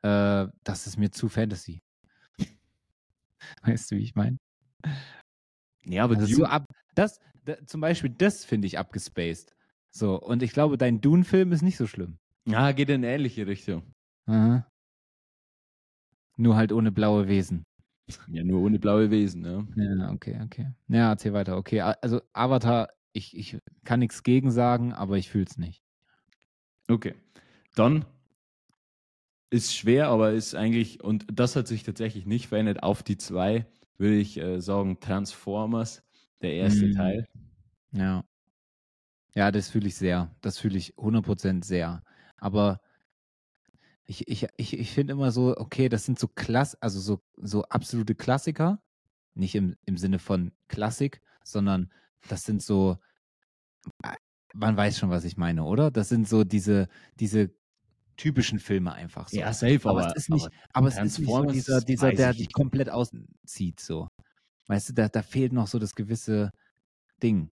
äh, 0.03 0.47
das 0.65 0.87
ist 0.87 0.97
mir 0.97 1.11
zu 1.11 1.29
Fantasy. 1.29 1.81
Weißt 3.63 3.91
du, 3.91 3.97
wie 3.97 4.03
ich 4.03 4.15
meine? 4.15 4.39
Ja, 5.85 6.05
aber 6.05 6.17
Also 6.17 6.27
so 6.33 6.45
ab, 6.45 6.65
das, 6.95 7.19
da, 7.45 7.55
zum 7.67 7.81
Beispiel, 7.81 8.11
das 8.11 8.45
finde 8.45 8.67
ich 8.67 8.79
abgespaced. 8.79 9.55
So, 9.91 10.21
und 10.21 10.43
ich 10.43 10.53
glaube, 10.53 10.77
dein 10.79 11.01
Dune-Film 11.01 11.53
ist 11.53 11.63
nicht 11.63 11.77
so 11.79 11.87
schlimm. 11.87 12.19
ja, 12.47 12.71
geht 12.73 12.91
in 12.91 12.97
eine 12.97 13.13
ähnliche 13.15 13.47
Richtung. 13.47 13.83
Aha. 14.27 14.67
Nur 16.37 16.57
halt 16.57 16.73
ohne 16.73 16.93
blaue 16.93 17.29
Wesen. 17.29 17.65
Ja, 18.29 18.45
nur 18.45 18.61
ohne 18.61 18.79
blaue 18.79 19.11
Wesen, 19.11 19.45
ja. 19.45 19.67
Ja, 19.77 20.11
okay, 20.13 20.39
okay. 20.45 20.73
Ja, 20.89 21.11
erzähl 21.11 21.33
weiter. 21.33 21.57
Okay, 21.57 21.81
also 21.81 22.21
Avatar, 22.33 22.89
ich, 23.13 23.37
ich 23.37 23.59
kann 23.85 24.01
nichts 24.01 24.23
gegen 24.23 24.51
sagen, 24.51 24.93
aber 24.93 25.17
ich 25.17 25.29
fühl's 25.29 25.59
nicht. 25.59 25.83
Okay. 26.89 27.15
Dann 27.75 28.05
ist 29.51 29.75
schwer, 29.75 30.09
aber 30.09 30.33
ist 30.33 30.55
eigentlich, 30.55 31.03
und 31.03 31.27
das 31.33 31.57
hat 31.57 31.67
sich 31.67 31.83
tatsächlich 31.83 32.27
nicht 32.27 32.49
verändert, 32.49 32.83
auf 32.83 33.03
die 33.03 33.17
zwei 33.17 33.67
würde 33.99 34.17
ich 34.17 34.37
äh, 34.39 34.61
sagen 34.61 35.01
Transformers, 35.01 36.03
der 36.43 36.53
erste 36.53 36.87
Mm. 36.87 36.93
Teil. 36.93 37.27
Ja. 37.93 38.25
Ja, 39.35 39.51
das 39.51 39.69
fühle 39.71 39.89
ich 39.89 39.97
sehr. 39.97 40.35
Das 40.41 40.59
fühle 40.59 40.79
ich 40.79 40.95
100% 40.97 41.65
sehr. 41.65 42.03
Aber 42.37 42.81
ich, 44.07 44.29
ich, 44.29 44.47
ich, 44.57 44.79
ich 44.79 44.91
finde 44.93 45.13
immer 45.13 45.33
so, 45.33 45.57
okay, 45.57 45.89
das 45.89 46.05
sind 46.05 46.19
so 46.19 46.29
Klass, 46.29 46.75
also 46.81 47.01
so, 47.01 47.21
so 47.37 47.65
absolute 47.65 48.15
Klassiker. 48.15 48.81
Nicht 49.35 49.55
im, 49.55 49.77
im 49.85 49.99
Sinne 49.99 50.19
von 50.19 50.53
Klassik, 50.69 51.21
sondern 51.45 51.93
das 52.29 52.45
sind 52.45 52.63
so, 52.63 52.97
man 54.55 54.77
weiß 54.77 54.99
schon, 54.99 55.11
was 55.11 55.25
ich 55.25 55.37
meine, 55.37 55.65
oder? 55.65 55.91
Das 55.91 56.09
sind 56.09 56.29
so 56.29 56.45
diese, 56.45 56.89
diese 57.21 57.51
typischen 58.17 58.59
Filme 58.59 58.95
einfach 58.95 59.29
so. 59.29 59.37
Ja, 59.37 59.53
safe, 59.53 59.81
aber, 59.89 60.01
aber, 60.05 60.17
es 60.17 60.23
ist 60.25 60.31
nicht, 60.31 60.47
aber 60.47 60.55
aber, 60.73 60.89
es 60.89 60.97
ist 60.99 61.19
nicht 61.19 61.29
so 61.29 61.45
dieser, 61.45 61.81
dieser 61.83 62.13
der 62.13 62.31
ich 62.31 62.39
dich 62.39 62.53
komplett 62.53 62.89
auszieht, 62.89 63.81
so. 63.81 64.09
Weißt 64.69 64.89
du, 64.89 64.93
da, 64.95 65.09
da 65.09 65.23
fehlt 65.23 65.53
noch 65.53 65.67
so 65.67 65.79
das 65.79 65.95
gewisse 65.95 66.51
Ding 67.23 67.51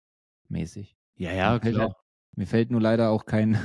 mäßig. 0.49 0.95
ja, 1.17 1.33
ja, 1.33 1.53
Mir 1.53 1.59
fällt 1.61 1.75
klar. 1.75 1.87
halt- 1.87 1.97
Mir 2.35 2.47
fällt 2.47 2.71
nur 2.71 2.81
leider 2.81 3.09
auch 3.09 3.25
kein 3.25 3.57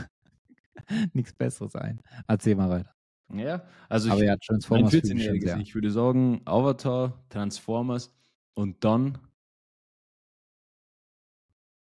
nichts 1.12 1.32
Besseres 1.32 1.74
ein. 1.76 2.00
Erzähl 2.26 2.54
mal 2.56 2.70
weiter. 2.70 2.94
Ja, 3.34 3.62
also 3.88 4.10
Aber 4.10 4.20
ich, 4.20 4.26
ja, 4.26 4.36
Transformers 4.36 4.90
schon 4.92 5.00
14-jähriges, 5.02 5.44
sehr. 5.44 5.58
ich 5.58 5.74
würde 5.74 5.90
sagen 5.90 6.40
Avatar, 6.46 7.22
Transformers 7.28 8.14
und 8.54 8.84
dann 8.84 9.18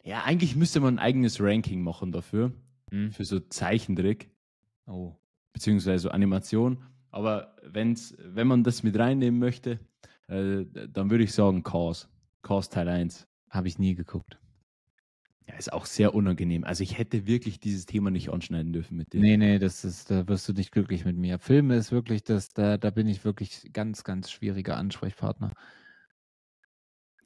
ja, 0.03 0.23
eigentlich 0.25 0.57
müsste 0.57 0.81
man 0.81 0.95
ein 0.95 0.99
eigenes 0.99 1.41
Ranking 1.41 1.83
machen 1.83 2.13
dafür, 2.13 2.53
Hm? 2.91 3.13
für 3.13 3.25
so 3.25 3.39
Zeichentrick. 3.41 4.31
Oh. 4.87 5.15
beziehungsweise 5.53 6.13
Animation. 6.13 6.83
Aber 7.11 7.55
wenn's, 7.63 8.17
wenn 8.19 8.47
man 8.49 8.65
das 8.65 8.83
mit 8.83 8.99
reinnehmen 8.99 9.39
möchte, 9.39 9.79
äh, 10.29 10.65
dann 10.89 11.11
würde 11.11 11.25
ich 11.25 11.33
sagen 11.33 11.63
Cars. 11.63 12.09
Cars 12.43 12.69
Teil 12.71 12.89
1. 12.89 13.29
Habe 13.51 13.69
ich 13.69 13.79
nie 13.79 13.95
geguckt. 13.95 14.40
Ja, 15.51 15.57
ist 15.57 15.73
auch 15.73 15.87
sehr 15.87 16.15
unangenehm. 16.15 16.65
Also 16.65 16.83
ich 16.85 16.97
hätte 16.97 17.27
wirklich 17.27 17.59
dieses 17.59 17.85
Thema 17.87 18.11
nicht 18.11 18.31
anschneiden 18.31 18.73
dürfen 18.73 18.97
mit 18.97 19.13
dir. 19.13 19.21
Nee, 19.21 19.37
nee, 19.37 19.59
das 19.59 19.85
ist, 19.85 20.11
da 20.11 20.29
wirst 20.29 20.49
du 20.49 20.53
nicht 20.53 20.71
glücklich 20.71 21.05
mit 21.05 21.17
mir. 21.17 21.39
Filme 21.39 21.77
ist 21.77 21.91
wirklich 21.91 22.23
das, 22.23 22.51
da, 22.51 22.77
da 22.77 22.91
bin 22.91 23.09
ich 23.09 23.25
wirklich 23.25 23.73
ganz, 23.73 24.05
ganz 24.05 24.31
schwieriger 24.31 24.77
Ansprechpartner. 24.77 25.51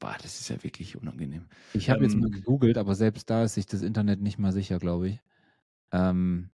Boah, 0.00 0.16
das 0.22 0.40
ist 0.40 0.48
ja 0.48 0.62
wirklich 0.62 0.96
unangenehm. 0.96 1.46
Ich 1.74 1.90
habe 1.90 2.04
jetzt 2.04 2.14
Ähm, 2.14 2.20
mal 2.20 2.30
gegoogelt, 2.30 2.78
aber 2.78 2.94
selbst 2.94 3.28
da 3.28 3.44
ist 3.44 3.54
sich 3.54 3.66
das 3.66 3.82
Internet 3.82 4.20
nicht 4.20 4.38
mal 4.38 4.52
sicher, 4.52 4.78
glaube 4.78 5.08
ich. 5.08 5.20
Ähm, 5.92 6.50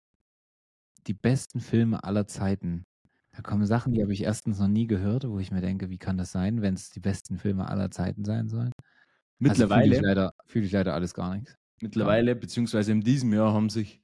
die 1.07 1.15
besten 1.15 1.61
Filme 1.61 2.03
aller 2.05 2.27
Zeiten. 2.27 2.85
Da 3.33 3.43
kommen 3.43 3.65
Sachen, 3.65 3.93
die 3.93 4.03
habe 4.03 4.13
ich 4.13 4.23
erstens 4.25 4.59
noch 4.59 4.69
nie 4.69 4.87
gehört, 4.89 5.29
wo 5.29 5.39
ich 5.39 5.53
mir 5.53 5.61
denke, 5.61 5.89
wie 5.89 5.99
kann 5.99 6.19
das 6.19 6.33
sein, 6.33 6.63
wenn 6.63 6.75
es 6.75 6.91
die 6.91 7.01
besten 7.01 7.39
Filme 7.39 7.69
aller 7.69 7.91
Zeiten 7.91 8.25
sein 8.25 8.49
sollen? 8.49 8.73
Mittlerweile, 9.39 9.83
Also 9.83 9.89
fühle 9.89 9.97
ich, 9.97 10.03
leider- 10.03 10.35
fühle 10.47 10.67
ich 10.67 10.73
leider 10.73 10.95
alles 10.95 11.15
gar 11.15 11.35
nichts. 11.37 11.57
Mittlerweile, 11.83 12.37
beziehungsweise 12.37 12.93
in 12.93 13.03
diesem 13.03 13.33
Jahr 13.33 13.53
haben 13.53 13.71
sich, 13.71 14.03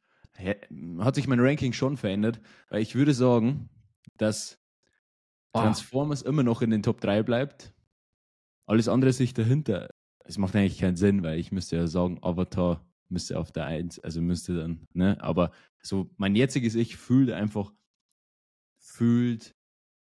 hat 0.98 1.14
sich 1.14 1.26
mein 1.26 1.40
Ranking 1.40 1.72
schon 1.72 1.96
verändert, 1.96 2.40
weil 2.68 2.82
ich 2.82 2.94
würde 2.94 3.14
sagen, 3.14 3.68
dass 4.16 4.58
Oh. 5.56 5.60
Transformers 5.62 6.20
immer 6.22 6.42
noch 6.42 6.60
in 6.60 6.70
den 6.70 6.82
Top 6.82 7.00
3 7.00 7.22
bleibt. 7.22 7.72
Alles 8.66 8.88
andere 8.88 9.12
sich 9.12 9.32
dahinter. 9.32 9.88
Es 10.24 10.36
macht 10.36 10.54
eigentlich 10.54 10.78
keinen 10.78 10.96
Sinn, 10.96 11.22
weil 11.22 11.38
ich 11.38 11.50
müsste 11.50 11.76
ja 11.76 11.86
sagen, 11.86 12.18
Avatar 12.20 12.84
müsste 13.08 13.38
auf 13.38 13.52
der 13.52 13.64
1, 13.64 14.00
also 14.00 14.20
müsste 14.20 14.56
dann, 14.56 14.86
ne? 14.92 15.16
Aber 15.22 15.52
so 15.80 16.10
mein 16.18 16.34
jetziges 16.34 16.74
Ich 16.74 16.96
fühlt 16.96 17.30
einfach, 17.30 17.72
fühlt, 18.78 19.54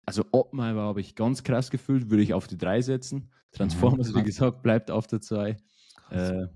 also 0.06 0.26
Oppenheimer 0.32 0.82
habe 0.82 1.00
ich 1.00 1.16
ganz 1.16 1.44
krass 1.44 1.70
gefühlt, 1.70 2.10
würde 2.10 2.24
ich 2.24 2.34
auf 2.34 2.48
die 2.48 2.58
3 2.58 2.82
setzen. 2.82 3.32
Transformers, 3.52 4.10
wie 4.10 4.14
krass. 4.16 4.26
gesagt, 4.26 4.64
bleibt 4.64 4.92
auf 4.92 5.08
der 5.08 5.22
2. 5.22 5.56
Krass. 6.10 6.30
Äh, 6.32 6.48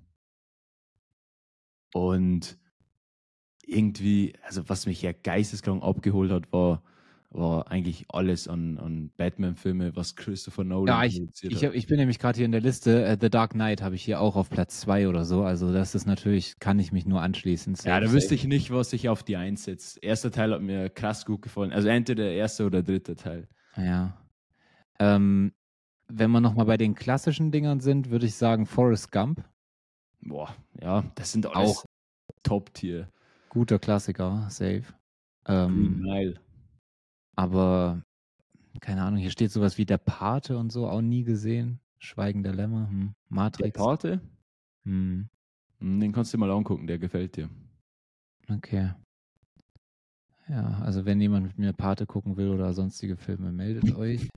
und 1.94 2.58
irgendwie, 3.66 4.34
also 4.44 4.68
was 4.68 4.86
mich 4.86 5.02
ja 5.02 5.12
geisteskrank 5.12 5.84
abgeholt 5.84 6.32
hat, 6.32 6.52
war, 6.52 6.84
war 7.30 7.72
eigentlich 7.72 8.06
alles 8.10 8.48
an, 8.48 8.78
an 8.78 9.12
Batman-Filme, 9.16 9.96
was 9.96 10.16
Christopher 10.16 10.64
Nolan 10.64 10.88
Ja, 10.88 11.04
ich, 11.06 11.18
produziert 11.20 11.54
ich, 11.54 11.64
hat. 11.64 11.74
ich 11.74 11.88
bin 11.88 11.98
nämlich 11.98 12.20
gerade 12.20 12.38
hier 12.38 12.46
in 12.46 12.52
der 12.52 12.62
Liste. 12.62 13.06
Äh, 13.06 13.18
The 13.20 13.30
Dark 13.30 13.52
Knight 13.52 13.82
habe 13.82 13.96
ich 13.96 14.04
hier 14.04 14.20
auch 14.20 14.36
auf 14.36 14.50
Platz 14.50 14.82
zwei 14.82 15.08
oder 15.08 15.24
so. 15.24 15.44
Also 15.44 15.72
das 15.72 15.96
ist 15.96 16.06
natürlich, 16.06 16.60
kann 16.60 16.80
ich 16.80 16.92
mich 16.92 17.06
nur 17.06 17.22
anschließen. 17.22 17.76
Ja, 17.86 18.00
da 18.00 18.12
wüsste 18.12 18.36
ich 18.36 18.46
nicht, 18.46 18.72
was 18.72 18.92
ich 18.92 19.08
auf 19.08 19.24
die 19.24 19.38
einsetze. 19.38 20.00
Erster 20.02 20.32
Teil 20.32 20.52
hat 20.52 20.62
mir 20.62 20.90
krass 20.90 21.26
gut 21.26 21.42
gefallen. 21.42 21.72
Also 21.72 21.88
entweder 21.88 22.24
der 22.24 22.34
erste 22.34 22.66
oder 22.66 22.84
dritte 22.84 23.16
Teil. 23.16 23.48
Ja. 23.78 24.18
Ähm, 25.00 25.54
wenn 26.10 26.32
wir 26.32 26.42
nochmal 26.42 26.66
bei 26.66 26.78
den 26.78 26.94
klassischen 26.96 27.52
Dingern 27.52 27.80
sind, 27.80 28.10
würde 28.10 28.26
ich 28.26 28.36
sagen 28.36 28.66
Forrest 28.66 29.12
Gump. 29.14 29.46
Boah, 30.22 30.56
ja, 30.82 31.04
das 31.16 31.32
sind 31.32 31.48
Auch. 31.48 31.86
Top-Tier. 32.44 33.10
Guter 33.50 33.80
Klassiker, 33.80 34.48
safe. 34.50 34.84
Ähm, 35.48 36.00
Mile. 36.00 36.40
aber 37.36 38.02
keine 38.80 39.04
Ahnung, 39.04 39.20
hier 39.20 39.32
steht 39.32 39.52
sowas 39.52 39.78
wie 39.78 39.86
Der 39.86 39.98
Pate 39.98 40.58
und 40.58 40.72
so, 40.72 40.88
auch 40.88 41.02
nie 41.02 41.24
gesehen. 41.24 41.80
Schweigen 42.00 42.42
der 42.44 42.54
Lämmer, 42.54 42.88
hm. 42.90 43.14
Der 43.30 43.36
Matrix. 43.36 43.78
Pate, 43.78 44.22
Hm. 44.86 45.28
Hm, 45.80 46.00
den 46.00 46.12
kannst 46.12 46.34
du 46.34 46.38
dir 46.38 46.46
mal 46.46 46.52
angucken, 46.56 46.88
der 46.88 46.98
gefällt 47.00 47.36
dir. 47.36 47.50
Okay. 48.50 48.92
Ja, 50.48 50.80
also 50.82 51.06
wenn 51.06 51.22
jemand 51.22 51.48
mit 51.48 51.58
mir 51.58 51.74
Pate 51.74 52.06
gucken 52.06 52.38
will 52.38 52.50
oder 52.50 52.74
sonstige 52.74 53.18
Filme, 53.18 53.52
meldet 53.52 53.92
euch. 53.96 54.28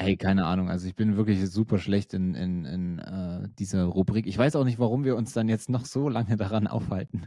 Ey, 0.00 0.16
keine 0.16 0.46
Ahnung. 0.46 0.70
Also 0.70 0.88
ich 0.88 0.94
bin 0.94 1.18
wirklich 1.18 1.46
super 1.50 1.78
schlecht 1.78 2.14
in, 2.14 2.34
in, 2.34 2.64
in 2.64 2.98
äh, 3.00 3.48
dieser 3.58 3.84
Rubrik. 3.84 4.26
Ich 4.26 4.38
weiß 4.38 4.56
auch 4.56 4.64
nicht, 4.64 4.78
warum 4.78 5.04
wir 5.04 5.14
uns 5.14 5.34
dann 5.34 5.46
jetzt 5.46 5.68
noch 5.68 5.84
so 5.84 6.08
lange 6.08 6.38
daran 6.38 6.66
aufhalten. 6.66 7.26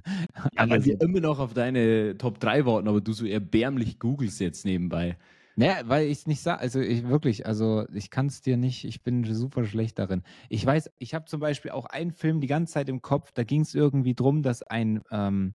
Ja, 0.57 0.67
weil 0.67 0.83
wir 0.83 0.99
immer 0.99 1.19
noch 1.19 1.37
auf 1.37 1.53
deine 1.53 2.17
Top 2.17 2.39
3 2.39 2.65
warten, 2.65 2.87
aber 2.87 2.99
du 2.99 3.13
so 3.13 3.25
erbärmlich 3.25 3.99
googelst 3.99 4.39
jetzt 4.39 4.65
nebenbei. 4.65 5.17
Naja, 5.55 5.81
weil 5.85 6.07
ich 6.07 6.19
es 6.19 6.27
nicht 6.27 6.41
sage, 6.41 6.61
also 6.61 6.79
ich 6.79 7.07
wirklich, 7.07 7.45
also 7.45 7.85
ich 7.93 8.09
kann 8.09 8.25
es 8.25 8.41
dir 8.41 8.57
nicht, 8.57 8.85
ich 8.85 9.03
bin 9.03 9.23
super 9.35 9.65
schlecht 9.65 9.99
darin. 9.99 10.23
Ich 10.49 10.65
weiß, 10.65 10.89
ich 10.97 11.13
habe 11.13 11.25
zum 11.25 11.41
Beispiel 11.41 11.69
auch 11.69 11.85
einen 11.85 12.11
Film 12.11 12.41
die 12.41 12.47
ganze 12.47 12.73
Zeit 12.73 12.89
im 12.89 13.03
Kopf, 13.03 13.31
da 13.33 13.43
ging 13.43 13.61
es 13.61 13.75
irgendwie 13.75 14.15
drum, 14.15 14.41
dass 14.41 14.63
ein, 14.63 15.03
ähm, 15.11 15.53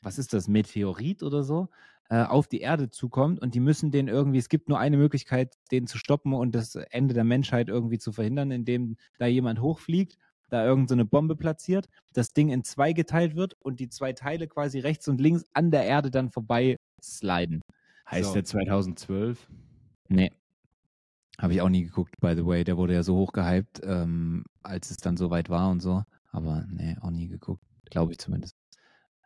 was 0.00 0.18
ist 0.18 0.32
das, 0.32 0.48
Meteorit 0.48 1.22
oder 1.22 1.42
so, 1.42 1.68
auf 2.10 2.46
die 2.46 2.60
Erde 2.60 2.90
zukommt 2.90 3.40
und 3.40 3.54
die 3.54 3.60
müssen 3.60 3.90
den 3.90 4.08
irgendwie, 4.08 4.38
es 4.38 4.48
gibt 4.48 4.68
nur 4.68 4.78
eine 4.78 4.96
Möglichkeit, 4.96 5.56
den 5.70 5.86
zu 5.86 5.98
stoppen 5.98 6.34
und 6.34 6.54
das 6.54 6.74
Ende 6.74 7.14
der 7.14 7.24
Menschheit 7.24 7.68
irgendwie 7.68 7.98
zu 7.98 8.12
verhindern, 8.12 8.50
indem 8.50 8.96
da 9.18 9.26
jemand 9.26 9.60
hochfliegt, 9.60 10.18
da 10.50 10.64
irgend 10.64 10.88
so 10.88 10.94
eine 10.94 11.04
Bombe 11.04 11.34
platziert, 11.36 11.88
das 12.12 12.32
Ding 12.32 12.50
in 12.50 12.62
zwei 12.62 12.92
geteilt 12.92 13.34
wird 13.34 13.54
und 13.60 13.80
die 13.80 13.88
zwei 13.88 14.12
Teile 14.12 14.46
quasi 14.46 14.78
rechts 14.78 15.08
und 15.08 15.20
links 15.20 15.44
an 15.52 15.70
der 15.70 15.84
Erde 15.84 16.10
dann 16.10 16.30
vorbei 16.30 16.76
sliden. 17.02 17.62
Heißt 18.10 18.28
So. 18.28 18.34
der 18.34 18.44
2012? 18.44 19.48
Nee. 20.08 20.30
Habe 21.38 21.54
ich 21.54 21.62
auch 21.62 21.68
nie 21.68 21.84
geguckt, 21.84 22.14
by 22.20 22.34
the 22.36 22.46
way. 22.46 22.62
Der 22.62 22.76
wurde 22.76 22.94
ja 22.94 23.02
so 23.02 23.16
hoch 23.16 23.32
gehypt, 23.32 23.80
ähm, 23.82 24.44
als 24.62 24.90
es 24.90 24.98
dann 24.98 25.16
soweit 25.16 25.48
war 25.48 25.70
und 25.70 25.80
so. 25.80 26.04
Aber 26.30 26.64
nee, 26.68 26.96
auch 27.00 27.10
nie 27.10 27.28
geguckt. 27.28 27.64
Glaube 27.90 28.12
ich 28.12 28.18
zumindest. 28.18 28.56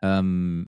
Ähm, 0.01 0.67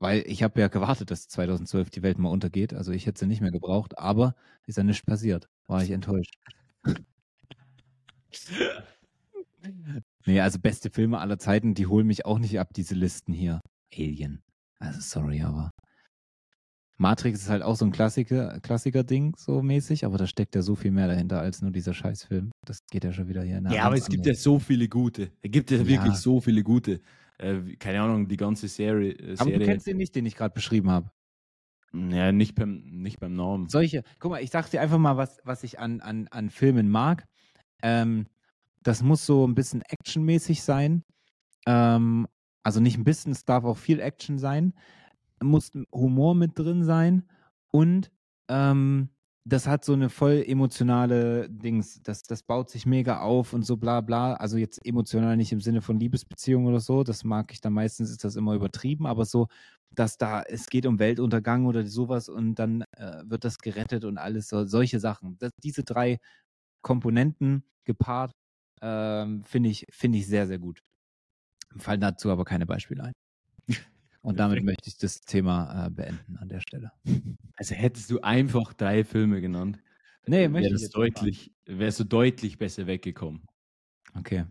weil 0.00 0.24
ich 0.26 0.42
habe 0.42 0.60
ja 0.60 0.68
gewartet, 0.68 1.10
dass 1.10 1.28
2012 1.28 1.90
die 1.90 2.02
Welt 2.02 2.18
mal 2.18 2.30
untergeht. 2.30 2.74
Also 2.74 2.92
ich 2.92 3.06
hätte 3.06 3.20
sie 3.20 3.26
nicht 3.26 3.42
mehr 3.42 3.52
gebraucht, 3.52 3.98
aber 3.98 4.34
ist 4.66 4.78
ja 4.78 4.84
nichts 4.84 5.04
passiert. 5.04 5.48
War 5.68 5.82
ich 5.84 5.90
enttäuscht. 5.90 6.34
nee, 10.26 10.40
also 10.40 10.58
beste 10.58 10.90
Filme 10.90 11.18
aller 11.18 11.38
Zeiten, 11.38 11.74
die 11.74 11.86
holen 11.86 12.06
mich 12.06 12.24
auch 12.24 12.38
nicht 12.38 12.58
ab, 12.58 12.68
diese 12.74 12.94
Listen 12.94 13.32
hier. 13.32 13.60
Alien. 13.94 14.42
Also 14.78 15.00
sorry, 15.00 15.42
aber 15.42 15.70
Matrix 17.00 17.40
ist 17.40 17.48
halt 17.48 17.62
auch 17.62 17.76
so 17.76 17.86
ein 17.86 17.92
Klassiker, 17.92 18.60
Klassiker-Ding, 18.60 19.34
so 19.38 19.62
mäßig, 19.62 20.04
aber 20.04 20.18
da 20.18 20.26
steckt 20.26 20.54
ja 20.54 20.60
so 20.60 20.76
viel 20.76 20.90
mehr 20.90 21.08
dahinter 21.08 21.40
als 21.40 21.62
nur 21.62 21.70
dieser 21.70 21.94
Scheißfilm. 21.94 22.50
Das 22.66 22.80
geht 22.90 23.04
ja 23.04 23.12
schon 23.12 23.26
wieder 23.26 23.42
hier 23.42 23.56
in 23.56 23.66
eine 23.66 23.74
Ja, 23.74 23.84
aber 23.84 23.96
es 23.96 24.06
gibt 24.06 24.26
ja 24.26 24.34
so 24.34 24.58
viele 24.58 24.86
gute. 24.86 25.30
Es 25.40 25.50
gibt 25.50 25.70
ja, 25.70 25.78
Ja. 25.78 25.86
wirklich 25.86 26.14
so 26.16 26.42
viele 26.42 26.62
gute. 26.62 27.00
Äh, 27.40 27.76
keine 27.76 28.02
Ahnung, 28.02 28.28
die 28.28 28.36
ganze 28.36 28.68
Serie. 28.68 29.12
Äh, 29.12 29.36
Aber 29.38 29.50
du 29.50 29.52
Serie 29.52 29.66
kennst 29.66 29.86
den 29.86 29.96
nicht, 29.96 30.14
den 30.14 30.26
ich 30.26 30.36
gerade 30.36 30.52
beschrieben 30.52 30.90
habe. 30.90 31.10
ja, 31.92 32.32
nicht 32.32 32.54
beim, 32.54 32.84
nicht 32.84 33.18
beim 33.18 33.34
Namen. 33.34 33.68
Solche, 33.68 34.02
guck 34.18 34.32
mal, 34.32 34.42
ich 34.42 34.50
sag 34.50 34.70
dir 34.70 34.80
einfach 34.80 34.98
mal, 34.98 35.16
was, 35.16 35.40
was 35.44 35.64
ich 35.64 35.78
an, 35.78 36.00
an, 36.00 36.28
an 36.28 36.50
Filmen 36.50 36.90
mag. 36.90 37.26
Ähm, 37.82 38.26
das 38.82 39.02
muss 39.02 39.24
so 39.24 39.46
ein 39.46 39.54
bisschen 39.54 39.82
actionmäßig 39.82 40.62
sein. 40.62 41.02
Ähm, 41.66 42.26
also 42.62 42.80
nicht 42.80 42.98
ein 42.98 43.04
bisschen, 43.04 43.32
es 43.32 43.44
darf 43.44 43.64
auch 43.64 43.78
viel 43.78 44.00
Action 44.00 44.38
sein. 44.38 44.74
Muss 45.42 45.72
Humor 45.92 46.34
mit 46.34 46.58
drin 46.58 46.84
sein 46.84 47.26
und 47.70 48.10
ähm, 48.48 49.08
das 49.44 49.66
hat 49.66 49.84
so 49.84 49.94
eine 49.94 50.10
voll 50.10 50.44
emotionale 50.46 51.48
Dings. 51.50 52.02
Das, 52.02 52.22
das 52.22 52.42
baut 52.42 52.70
sich 52.70 52.86
mega 52.86 53.20
auf 53.20 53.52
und 53.52 53.64
so 53.64 53.76
bla 53.76 54.00
bla. 54.02 54.34
Also 54.34 54.58
jetzt 54.58 54.84
emotional 54.84 55.36
nicht 55.36 55.52
im 55.52 55.60
Sinne 55.60 55.82
von 55.82 55.98
Liebesbeziehung 55.98 56.66
oder 56.66 56.80
so. 56.80 57.04
Das 57.04 57.24
mag 57.24 57.52
ich 57.52 57.60
dann 57.60 57.72
meistens, 57.72 58.10
ist 58.10 58.24
das 58.24 58.36
immer 58.36 58.54
übertrieben, 58.54 59.06
aber 59.06 59.24
so, 59.24 59.48
dass 59.90 60.18
da, 60.18 60.42
es 60.42 60.66
geht 60.66 60.86
um 60.86 60.98
Weltuntergang 60.98 61.66
oder 61.66 61.84
sowas 61.86 62.28
und 62.28 62.54
dann 62.56 62.82
äh, 62.92 63.22
wird 63.24 63.44
das 63.44 63.58
gerettet 63.58 64.04
und 64.04 64.18
alles, 64.18 64.48
so, 64.48 64.64
solche 64.66 65.00
Sachen. 65.00 65.36
Das, 65.38 65.52
diese 65.62 65.84
drei 65.84 66.18
Komponenten 66.82 67.64
gepaart, 67.84 68.32
ähm, 68.82 69.44
finde 69.44 69.70
ich, 69.70 69.86
finde 69.90 70.18
ich 70.18 70.26
sehr, 70.28 70.46
sehr 70.46 70.58
gut. 70.58 70.80
Fallen 71.78 72.00
dazu 72.00 72.30
aber 72.30 72.44
keine 72.44 72.66
Beispiele 72.66 73.04
ein. 73.04 73.12
Und 74.22 74.38
damit 74.40 74.60
Perfekt. 74.60 74.64
möchte 74.64 74.88
ich 74.88 74.98
das 74.98 75.20
Thema 75.22 75.86
äh, 75.86 75.90
beenden 75.90 76.36
an 76.38 76.48
der 76.48 76.60
Stelle. 76.60 76.92
Also 77.56 77.74
hättest 77.74 78.10
du 78.10 78.20
einfach 78.22 78.72
drei 78.74 79.04
Filme 79.04 79.40
genannt, 79.40 79.80
Nee, 80.26 80.52
wäre 80.52 80.72
nicht 80.72 80.94
deutlich, 80.94 81.52
wärst 81.66 82.00
du 82.00 82.04
deutlich 82.04 82.58
besser 82.58 82.86
weggekommen. 82.86 83.46
Okay. 84.18 84.44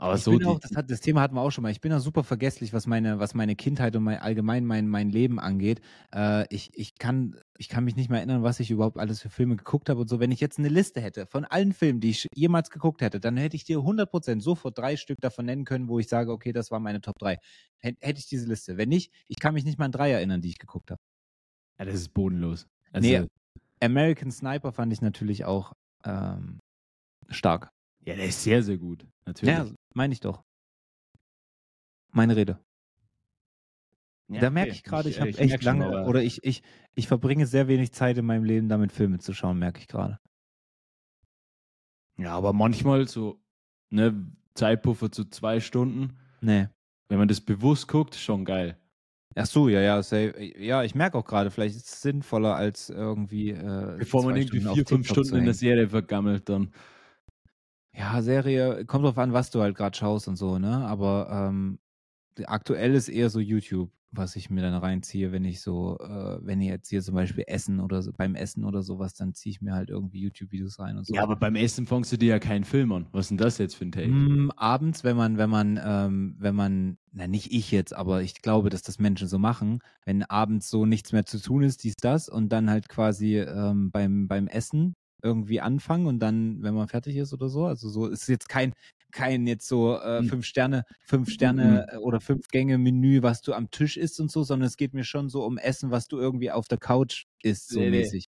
Aber 0.00 0.14
ich 0.14 0.22
so 0.22 0.30
bin 0.30 0.46
auch, 0.46 0.60
das, 0.60 0.76
hat, 0.76 0.88
das 0.90 1.00
Thema 1.00 1.20
hatten 1.20 1.34
wir 1.34 1.40
auch 1.40 1.50
schon 1.50 1.62
mal. 1.62 1.72
Ich 1.72 1.80
bin 1.80 1.92
auch 1.92 1.98
super 1.98 2.22
vergesslich, 2.22 2.72
was 2.72 2.86
meine, 2.86 3.18
was 3.18 3.34
meine 3.34 3.56
Kindheit 3.56 3.96
und 3.96 4.04
mein, 4.04 4.18
allgemein 4.18 4.64
mein, 4.64 4.86
mein 4.86 5.10
Leben 5.10 5.40
angeht. 5.40 5.80
Äh, 6.14 6.46
ich, 6.54 6.70
ich, 6.74 6.94
kann, 6.98 7.36
ich 7.58 7.68
kann 7.68 7.82
mich 7.82 7.96
nicht 7.96 8.08
mehr 8.08 8.20
erinnern, 8.20 8.44
was 8.44 8.60
ich 8.60 8.70
überhaupt 8.70 8.96
alles 8.96 9.20
für 9.20 9.28
Filme 9.28 9.56
geguckt 9.56 9.90
habe 9.90 10.00
und 10.00 10.08
so. 10.08 10.20
Wenn 10.20 10.30
ich 10.30 10.40
jetzt 10.40 10.58
eine 10.58 10.68
Liste 10.68 11.00
hätte 11.00 11.26
von 11.26 11.44
allen 11.44 11.72
Filmen, 11.72 11.98
die 11.98 12.10
ich 12.10 12.28
jemals 12.32 12.70
geguckt 12.70 13.02
hätte, 13.02 13.18
dann 13.18 13.36
hätte 13.36 13.56
ich 13.56 13.64
dir 13.64 13.78
100% 13.78 14.40
sofort 14.40 14.78
drei 14.78 14.96
Stück 14.96 15.20
davon 15.20 15.46
nennen 15.46 15.64
können, 15.64 15.88
wo 15.88 15.98
ich 15.98 16.08
sage, 16.08 16.30
okay, 16.30 16.52
das 16.52 16.70
war 16.70 16.78
meine 16.78 17.00
Top 17.00 17.18
3. 17.18 17.38
Hätte 17.78 17.98
hätte 18.00 18.20
ich 18.20 18.28
diese 18.28 18.46
Liste. 18.46 18.76
Wenn 18.76 18.90
nicht, 18.90 19.12
ich 19.26 19.40
kann 19.40 19.54
mich 19.54 19.64
nicht 19.64 19.80
mal 19.80 19.86
an 19.86 19.92
drei 19.92 20.12
erinnern, 20.12 20.40
die 20.40 20.48
ich 20.48 20.58
geguckt 20.58 20.92
habe. 20.92 21.00
ja, 21.80 21.84
das 21.84 21.96
ist 21.96 22.14
bodenlos. 22.14 22.68
Also, 22.92 23.08
Nee. 23.08 23.26
American 23.80 24.30
Sniper 24.30 24.72
fand 24.72 24.92
ich 24.92 25.02
natürlich 25.02 25.44
auch 25.44 25.72
ähm, 26.04 26.60
stark. 27.28 27.70
Ja, 28.08 28.16
der 28.16 28.24
ist 28.24 28.42
sehr, 28.42 28.62
sehr 28.62 28.78
gut. 28.78 29.06
Natürlich. 29.26 29.54
Ja, 29.54 29.66
meine 29.92 30.14
ich 30.14 30.20
doch. 30.20 30.42
Meine 32.10 32.36
Rede. 32.36 32.58
Ja, 34.28 34.40
da 34.40 34.48
merke 34.48 34.70
okay. 34.70 34.76
ich 34.78 34.82
gerade, 34.82 35.10
ich, 35.10 35.16
äh, 35.16 35.20
habe 35.20 35.30
merk 35.32 35.40
echt 35.40 35.62
schon, 35.62 35.78
lange 35.78 35.86
aber- 35.86 36.08
oder 36.08 36.22
ich, 36.22 36.42
ich, 36.42 36.62
ich 36.94 37.06
verbringe 37.06 37.46
sehr 37.46 37.68
wenig 37.68 37.92
Zeit 37.92 38.16
in 38.16 38.24
meinem 38.24 38.44
Leben 38.44 38.70
damit, 38.70 38.92
Filme 38.92 39.18
zu 39.18 39.34
schauen, 39.34 39.58
merke 39.58 39.80
ich 39.80 39.88
gerade. 39.88 40.18
Ja, 42.16 42.34
aber 42.34 42.54
manchmal 42.54 43.06
so, 43.06 43.42
ne, 43.90 44.32
Zeitpuffer 44.54 45.12
zu 45.12 45.26
zwei 45.26 45.60
Stunden, 45.60 46.16
Nee. 46.40 46.68
wenn 47.10 47.18
man 47.18 47.28
das 47.28 47.42
bewusst 47.42 47.88
guckt, 47.88 48.14
schon 48.14 48.46
geil. 48.46 48.78
Ach 49.34 49.44
so, 49.44 49.68
ja, 49.68 49.82
ja, 49.82 50.02
say, 50.02 50.54
ja, 50.58 50.82
ich 50.82 50.94
merke 50.94 51.18
auch 51.18 51.26
gerade, 51.26 51.50
vielleicht 51.50 51.76
ist 51.76 51.88
es 51.88 52.00
sinnvoller 52.00 52.56
als 52.56 52.88
irgendwie. 52.88 53.50
Äh, 53.50 53.96
Bevor 53.98 54.24
man 54.24 54.34
irgendwie 54.34 54.60
vier, 54.62 54.86
fünf 54.86 55.06
Stunden 55.06 55.36
in 55.36 55.44
der. 55.44 55.52
Serie 55.52 55.90
vergammelt, 55.90 56.48
dann. 56.48 56.72
Ja, 57.98 58.22
Serie, 58.22 58.84
kommt 58.86 59.04
drauf 59.04 59.18
an, 59.18 59.32
was 59.32 59.50
du 59.50 59.60
halt 59.60 59.76
gerade 59.76 59.96
schaust 59.96 60.28
und 60.28 60.36
so, 60.36 60.60
ne? 60.60 60.86
Aber 60.86 61.28
ähm, 61.30 61.80
aktuell 62.46 62.94
ist 62.94 63.08
eher 63.08 63.28
so 63.28 63.40
YouTube, 63.40 63.90
was 64.12 64.36
ich 64.36 64.50
mir 64.50 64.62
dann 64.62 64.74
reinziehe, 64.74 65.32
wenn 65.32 65.44
ich 65.44 65.60
so, 65.60 65.98
äh, 65.98 66.38
wenn 66.40 66.60
ich 66.60 66.68
jetzt 66.68 66.88
hier 66.88 67.02
zum 67.02 67.16
Beispiel 67.16 67.42
Essen 67.48 67.80
oder 67.80 68.00
so, 68.02 68.12
beim 68.16 68.36
Essen 68.36 68.64
oder 68.64 68.82
sowas, 68.82 69.14
dann 69.14 69.34
ziehe 69.34 69.50
ich 69.50 69.60
mir 69.60 69.74
halt 69.74 69.90
irgendwie 69.90 70.20
YouTube-Videos 70.20 70.78
rein 70.78 70.96
und 70.96 71.06
so. 71.06 71.12
Ja, 71.12 71.24
aber 71.24 71.34
beim 71.34 71.56
Essen 71.56 71.86
fängst 71.86 72.12
du 72.12 72.16
dir 72.16 72.28
ja 72.28 72.38
keinen 72.38 72.62
Film 72.62 72.92
an. 72.92 73.08
Was 73.10 73.26
ist 73.26 73.30
denn 73.30 73.38
das 73.38 73.58
jetzt 73.58 73.74
für 73.74 73.86
ein 73.86 73.92
Take? 73.92 74.08
Mm, 74.08 74.52
abends, 74.56 75.02
wenn 75.02 75.16
man, 75.16 75.36
wenn 75.36 75.50
man, 75.50 75.80
ähm, 75.84 76.36
wenn 76.38 76.54
man, 76.54 76.98
na 77.12 77.26
nicht 77.26 77.52
ich 77.52 77.72
jetzt, 77.72 77.92
aber 77.96 78.22
ich 78.22 78.42
glaube, 78.42 78.70
dass 78.70 78.82
das 78.82 79.00
Menschen 79.00 79.26
so 79.26 79.40
machen, 79.40 79.80
wenn 80.04 80.22
abends 80.22 80.70
so 80.70 80.86
nichts 80.86 81.10
mehr 81.10 81.26
zu 81.26 81.42
tun 81.42 81.64
ist, 81.64 81.82
dies, 81.82 81.96
das, 82.00 82.28
und 82.28 82.50
dann 82.50 82.70
halt 82.70 82.88
quasi 82.88 83.38
ähm, 83.38 83.90
beim, 83.90 84.28
beim 84.28 84.46
Essen 84.46 84.94
irgendwie 85.22 85.60
anfangen 85.60 86.06
und 86.06 86.20
dann, 86.20 86.62
wenn 86.62 86.74
man 86.74 86.88
fertig 86.88 87.16
ist 87.16 87.32
oder 87.32 87.48
so, 87.48 87.66
also 87.66 87.88
so 87.88 88.06
ist 88.06 88.28
jetzt 88.28 88.48
kein, 88.48 88.72
kein 89.12 89.46
jetzt 89.46 89.66
so 89.68 89.96
äh, 89.98 90.22
Mhm. 90.22 90.28
fünf 90.28 90.44
Sterne, 90.46 90.84
fünf 91.04 91.30
Sterne 91.30 91.86
äh, 91.92 91.96
oder 91.96 92.20
fünf 92.20 92.48
Gänge 92.48 92.78
Menü, 92.78 93.22
was 93.22 93.40
du 93.42 93.52
am 93.54 93.70
Tisch 93.70 93.96
isst 93.96 94.20
und 94.20 94.30
so, 94.30 94.42
sondern 94.44 94.66
es 94.66 94.76
geht 94.76 94.94
mir 94.94 95.04
schon 95.04 95.28
so 95.28 95.44
um 95.44 95.58
Essen, 95.58 95.90
was 95.90 96.08
du 96.08 96.18
irgendwie 96.18 96.50
auf 96.50 96.68
der 96.68 96.78
Couch 96.78 97.24
isst, 97.42 97.68
so 97.70 97.80
Nee, 97.80 97.90
mäßig. 97.90 98.26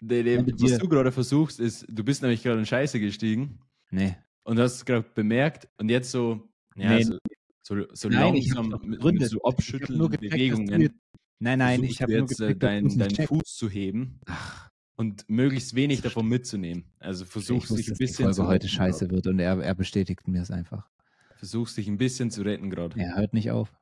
Nee, 0.00 0.22
nee, 0.22 0.38
mit 0.38 0.60
was 0.60 0.78
du 0.78 0.88
gerade 0.88 1.10
versuchst, 1.12 1.58
ist, 1.60 1.86
du 1.88 2.04
bist 2.04 2.22
nämlich 2.22 2.42
gerade 2.42 2.58
in 2.58 2.66
Scheiße 2.66 3.00
gestiegen 3.00 3.60
Nee. 3.90 4.16
und 4.44 4.58
hast 4.58 4.84
gerade 4.86 5.06
bemerkt 5.14 5.68
und 5.78 5.88
jetzt 5.90 6.10
so, 6.10 6.48
ja, 6.76 6.98
Nee. 6.98 7.04
so, 7.04 7.18
So, 7.62 7.76
so 7.94 8.08
Nein, 8.08 8.34
langsam 8.34 8.68
mit, 8.84 9.02
mit 9.02 9.24
so 9.24 9.38
gecheckt, 9.40 9.88
du 9.88 10.08
Bewegungen 10.08 10.90
Nein, 11.38 11.58
nein, 11.58 11.84
ich 11.84 12.00
habe 12.02 12.12
nur 12.12 12.28
jetzt 12.28 12.40
äh, 12.40 12.48
gecheckt, 12.48 12.62
deinen 12.62 12.98
dein 12.98 13.10
checkst. 13.10 13.28
Fuß 13.28 13.56
zu 13.56 13.68
heben 13.68 14.20
Ach, 14.26 14.70
und 14.96 15.28
möglichst 15.28 15.74
wenig 15.74 16.00
davon 16.00 16.26
mitzunehmen. 16.26 16.84
Also 16.98 17.24
ich 17.24 17.30
versuchst 17.30 17.70
wusste, 17.70 17.76
dich 17.76 17.88
ein 17.88 17.90
dass 17.90 17.98
die 17.98 18.04
bisschen 18.04 18.24
Folge 18.24 18.36
zu 18.36 18.46
heute 18.46 18.64
retten 18.64 18.68
scheiße 18.68 19.10
wird 19.10 19.26
und 19.26 19.38
er, 19.38 19.58
er 19.60 19.74
bestätigt 19.74 20.26
mir 20.26 20.42
es 20.42 20.50
einfach. 20.50 20.88
Versuchst 21.36 21.76
dich 21.76 21.86
ein 21.86 21.98
bisschen 21.98 22.30
zu 22.30 22.42
retten 22.42 22.70
gerade. 22.70 22.98
Er 22.98 23.16
hört 23.16 23.34
nicht 23.34 23.50
auf. 23.50 23.72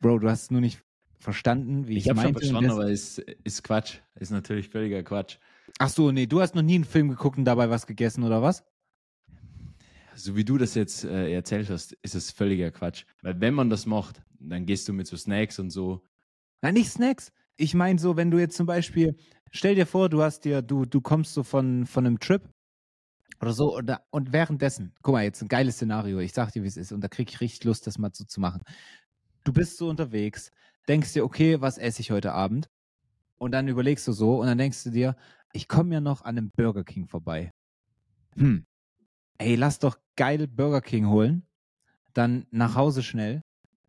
Bro, 0.00 0.18
du 0.18 0.28
hast 0.28 0.50
nur 0.50 0.60
nicht 0.60 0.82
verstanden, 1.18 1.86
wie 1.86 1.96
ich, 1.96 2.04
Ich 2.04 2.10
habe 2.10 2.20
schon 2.20 2.32
meinte. 2.32 2.40
und 2.40 2.46
verstanden, 2.46 2.70
aber 2.70 2.90
es 2.90 3.18
ist 3.18 3.62
Quatsch. 3.62 3.98
Ist 4.16 4.30
natürlich 4.30 4.68
völliger 4.68 5.02
Quatsch. 5.02 5.38
Ach 5.78 5.88
so, 5.88 6.10
nee, 6.10 6.26
du 6.26 6.40
hast 6.40 6.54
noch 6.54 6.62
nie 6.62 6.74
einen 6.76 6.84
Film 6.84 7.08
geguckt 7.08 7.38
und 7.38 7.44
dabei 7.44 7.70
was 7.70 7.86
gegessen 7.86 8.24
oder 8.24 8.42
was? 8.42 8.64
So 10.16 10.36
wie 10.36 10.44
du 10.44 10.58
das 10.58 10.74
jetzt 10.74 11.04
äh, 11.04 11.32
erzählt 11.32 11.70
hast, 11.70 11.92
ist 12.02 12.14
es 12.14 12.30
völliger 12.30 12.70
Quatsch. 12.70 13.04
Weil 13.22 13.40
wenn 13.40 13.54
man 13.54 13.70
das 13.70 13.86
macht, 13.86 14.22
dann 14.38 14.66
gehst 14.66 14.88
du 14.88 14.92
mit 14.92 15.06
so 15.06 15.16
Snacks 15.16 15.58
und 15.58 15.70
so. 15.70 16.02
Nein, 16.62 16.74
nicht 16.74 16.90
Snacks. 16.90 17.32
Ich 17.60 17.74
meine 17.74 17.98
so, 17.98 18.16
wenn 18.16 18.30
du 18.30 18.38
jetzt 18.38 18.56
zum 18.56 18.64
Beispiel, 18.64 19.14
stell 19.52 19.74
dir 19.74 19.84
vor, 19.84 20.08
du 20.08 20.22
hast 20.22 20.46
dir, 20.46 20.62
du, 20.62 20.86
du 20.86 21.02
kommst 21.02 21.34
so 21.34 21.42
von, 21.42 21.84
von 21.84 22.06
einem 22.06 22.18
Trip 22.18 22.48
oder 23.38 23.52
so 23.52 23.76
oder, 23.76 24.02
und 24.08 24.32
währenddessen, 24.32 24.94
guck 25.02 25.12
mal, 25.12 25.24
jetzt 25.24 25.42
ein 25.42 25.48
geiles 25.48 25.74
Szenario, 25.74 26.20
ich 26.20 26.32
sag 26.32 26.52
dir, 26.52 26.62
wie 26.62 26.68
es 26.68 26.78
ist 26.78 26.90
und 26.90 27.02
da 27.02 27.08
krieg 27.08 27.28
ich 27.28 27.42
richtig 27.42 27.64
Lust, 27.64 27.86
das 27.86 27.98
mal 27.98 28.08
so 28.14 28.24
zu 28.24 28.40
machen. 28.40 28.62
Du 29.44 29.52
bist 29.52 29.76
so 29.76 29.90
unterwegs, 29.90 30.50
denkst 30.88 31.12
dir, 31.12 31.22
okay, 31.22 31.60
was 31.60 31.76
esse 31.76 32.00
ich 32.00 32.10
heute 32.10 32.32
Abend? 32.32 32.70
Und 33.36 33.52
dann 33.52 33.68
überlegst 33.68 34.08
du 34.08 34.12
so 34.12 34.40
und 34.40 34.46
dann 34.46 34.56
denkst 34.56 34.82
du 34.84 34.90
dir, 34.90 35.14
ich 35.52 35.68
komme 35.68 35.92
ja 35.92 36.00
noch 36.00 36.22
an 36.22 36.38
einem 36.38 36.50
Burger 36.56 36.84
King 36.84 37.08
vorbei. 37.08 37.50
Hm. 38.36 38.64
Ey, 39.36 39.56
lass 39.56 39.80
doch 39.80 39.98
geil 40.16 40.48
Burger 40.48 40.80
King 40.80 41.08
holen, 41.08 41.46
dann 42.14 42.46
nach 42.52 42.74
Hause 42.74 43.02
schnell, 43.02 43.42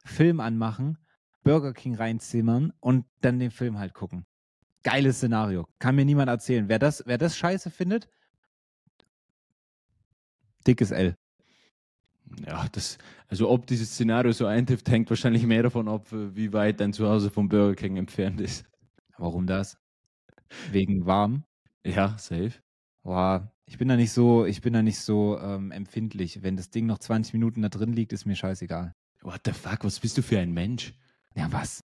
Film 0.03 0.41
anmachen, 0.41 0.97
Burger 1.43 1.73
King 1.73 1.95
reinzimmern 1.95 2.73
und 2.79 3.05
dann 3.21 3.39
den 3.39 3.51
Film 3.51 3.77
halt 3.77 3.93
gucken. 3.93 4.25
Geiles 4.83 5.17
Szenario. 5.17 5.67
Kann 5.79 5.95
mir 5.95 6.05
niemand 6.05 6.29
erzählen. 6.29 6.67
Wer 6.67 6.79
das, 6.79 7.03
wer 7.05 7.17
das 7.17 7.37
scheiße 7.37 7.69
findet, 7.69 8.07
dickes 10.65 10.91
L. 10.91 11.15
Ja, 12.45 12.67
das, 12.71 12.97
also 13.27 13.49
ob 13.49 13.67
dieses 13.67 13.91
Szenario 13.91 14.31
so 14.31 14.45
eintrifft, 14.45 14.89
hängt 14.89 15.09
wahrscheinlich 15.09 15.45
mehr 15.45 15.63
davon 15.63 15.87
ab, 15.87 16.07
wie 16.11 16.53
weit 16.53 16.79
dein 16.79 16.93
Zuhause 16.93 17.29
vom 17.29 17.49
Burger 17.49 17.75
King 17.75 17.97
entfernt 17.97 18.39
ist. 18.39 18.65
Warum 19.17 19.47
das? 19.47 19.77
Wegen 20.71 21.05
warm? 21.05 21.43
Ja, 21.85 22.17
safe. 22.17 22.53
Boah, 23.03 23.51
ich 23.65 23.77
bin 23.77 23.87
da 23.87 23.95
nicht 23.95 24.11
so, 24.11 24.45
ich 24.45 24.61
bin 24.61 24.73
da 24.73 24.81
nicht 24.81 24.99
so 24.99 25.39
ähm, 25.39 25.71
empfindlich. 25.71 26.43
Wenn 26.43 26.55
das 26.55 26.69
Ding 26.69 26.85
noch 26.85 26.99
20 26.99 27.33
Minuten 27.33 27.61
da 27.61 27.69
drin 27.69 27.93
liegt, 27.93 28.13
ist 28.13 28.25
mir 28.25 28.35
scheißegal. 28.35 28.93
What 29.21 29.41
the 29.45 29.51
fuck, 29.51 29.83
was 29.83 29.99
bist 29.99 30.17
du 30.17 30.21
für 30.21 30.39
ein 30.39 30.51
Mensch? 30.51 30.93
Ja, 31.35 31.51
was? 31.51 31.83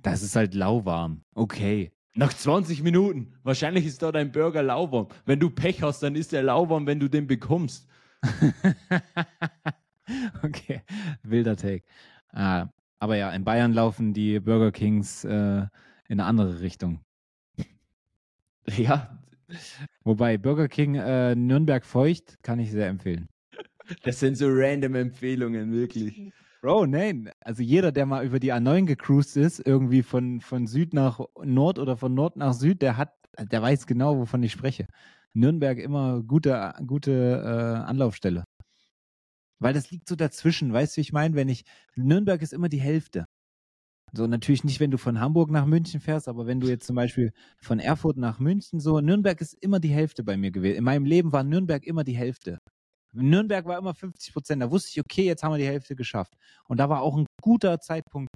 Das 0.00 0.22
ist 0.22 0.36
halt 0.36 0.54
lauwarm. 0.54 1.22
Okay. 1.34 1.92
Nach 2.14 2.32
20 2.32 2.82
Minuten. 2.82 3.34
Wahrscheinlich 3.42 3.84
ist 3.84 4.02
da 4.02 4.12
dein 4.12 4.32
Burger 4.32 4.62
lauwarm. 4.62 5.08
Wenn 5.24 5.40
du 5.40 5.50
Pech 5.50 5.82
hast, 5.82 6.02
dann 6.02 6.14
ist 6.14 6.32
er 6.32 6.42
lauwarm, 6.42 6.86
wenn 6.86 7.00
du 7.00 7.08
den 7.08 7.26
bekommst. 7.26 7.88
okay, 10.42 10.82
wilder 11.22 11.56
Take. 11.56 11.84
Ah, 12.32 12.68
aber 12.98 13.16
ja, 13.16 13.30
in 13.30 13.44
Bayern 13.44 13.72
laufen 13.72 14.14
die 14.14 14.40
Burger 14.40 14.72
Kings 14.72 15.24
äh, 15.24 15.28
in 15.28 15.68
eine 16.08 16.24
andere 16.24 16.60
Richtung. 16.60 17.00
Ja, 18.68 19.16
Wobei 20.04 20.38
Burger 20.38 20.68
King 20.68 20.96
äh, 20.96 21.34
Nürnberg 21.34 21.84
feucht 21.84 22.42
kann 22.42 22.58
ich 22.58 22.70
sehr 22.70 22.88
empfehlen. 22.88 23.28
das 24.02 24.20
sind 24.20 24.36
so 24.36 24.46
random 24.48 24.94
Empfehlungen, 24.94 25.72
wirklich. 25.72 26.32
Bro, 26.66 26.86
nein. 26.86 27.30
Also 27.42 27.62
jeder, 27.62 27.92
der 27.92 28.06
mal 28.06 28.26
über 28.26 28.40
die 28.40 28.52
A9 28.52 28.86
gecruised 28.86 29.36
ist, 29.36 29.64
irgendwie 29.64 30.02
von, 30.02 30.40
von 30.40 30.66
Süd 30.66 30.94
nach 30.94 31.20
Nord 31.44 31.78
oder 31.78 31.96
von 31.96 32.12
Nord 32.12 32.34
nach 32.36 32.54
Süd, 32.54 32.82
der 32.82 32.96
hat, 32.96 33.14
der 33.38 33.62
weiß 33.62 33.86
genau, 33.86 34.18
wovon 34.18 34.42
ich 34.42 34.50
spreche. 34.50 34.88
Nürnberg 35.32 35.78
immer 35.78 36.24
gute, 36.24 36.74
gute 36.84 37.12
äh, 37.12 37.88
Anlaufstelle. 37.88 38.42
Weil 39.60 39.74
das 39.74 39.92
liegt 39.92 40.08
so 40.08 40.16
dazwischen, 40.16 40.72
weißt 40.72 40.96
du, 40.96 40.98
wie 40.98 41.02
ich 41.02 41.12
meine? 41.12 41.36
Wenn 41.36 41.48
ich, 41.48 41.62
Nürnberg 41.94 42.42
ist 42.42 42.52
immer 42.52 42.68
die 42.68 42.80
Hälfte. 42.80 43.26
So, 44.12 44.26
natürlich 44.26 44.64
nicht, 44.64 44.80
wenn 44.80 44.90
du 44.90 44.98
von 44.98 45.20
Hamburg 45.20 45.52
nach 45.52 45.66
München 45.66 46.00
fährst, 46.00 46.26
aber 46.26 46.48
wenn 46.48 46.58
du 46.58 46.66
jetzt 46.66 46.88
zum 46.88 46.96
Beispiel 46.96 47.30
von 47.60 47.78
Erfurt 47.78 48.16
nach 48.16 48.40
München 48.40 48.80
so, 48.80 49.00
Nürnberg 49.00 49.40
ist 49.40 49.54
immer 49.60 49.78
die 49.78 49.90
Hälfte 49.94 50.24
bei 50.24 50.36
mir 50.36 50.50
gewesen. 50.50 50.78
In 50.78 50.84
meinem 50.84 51.04
Leben 51.04 51.30
war 51.30 51.44
Nürnberg 51.44 51.86
immer 51.86 52.02
die 52.02 52.16
Hälfte. 52.16 52.58
Nürnberg 53.16 53.64
war 53.66 53.78
immer 53.78 53.94
50 53.94 54.32
Prozent. 54.32 54.62
Da 54.62 54.70
wusste 54.70 54.90
ich, 54.90 55.00
okay, 55.00 55.24
jetzt 55.24 55.42
haben 55.42 55.52
wir 55.52 55.58
die 55.58 55.66
Hälfte 55.66 55.96
geschafft. 55.96 56.34
Und 56.68 56.78
da 56.78 56.88
war 56.88 57.02
auch 57.02 57.16
ein 57.16 57.26
guter 57.42 57.80
Zeitpunkt, 57.80 58.30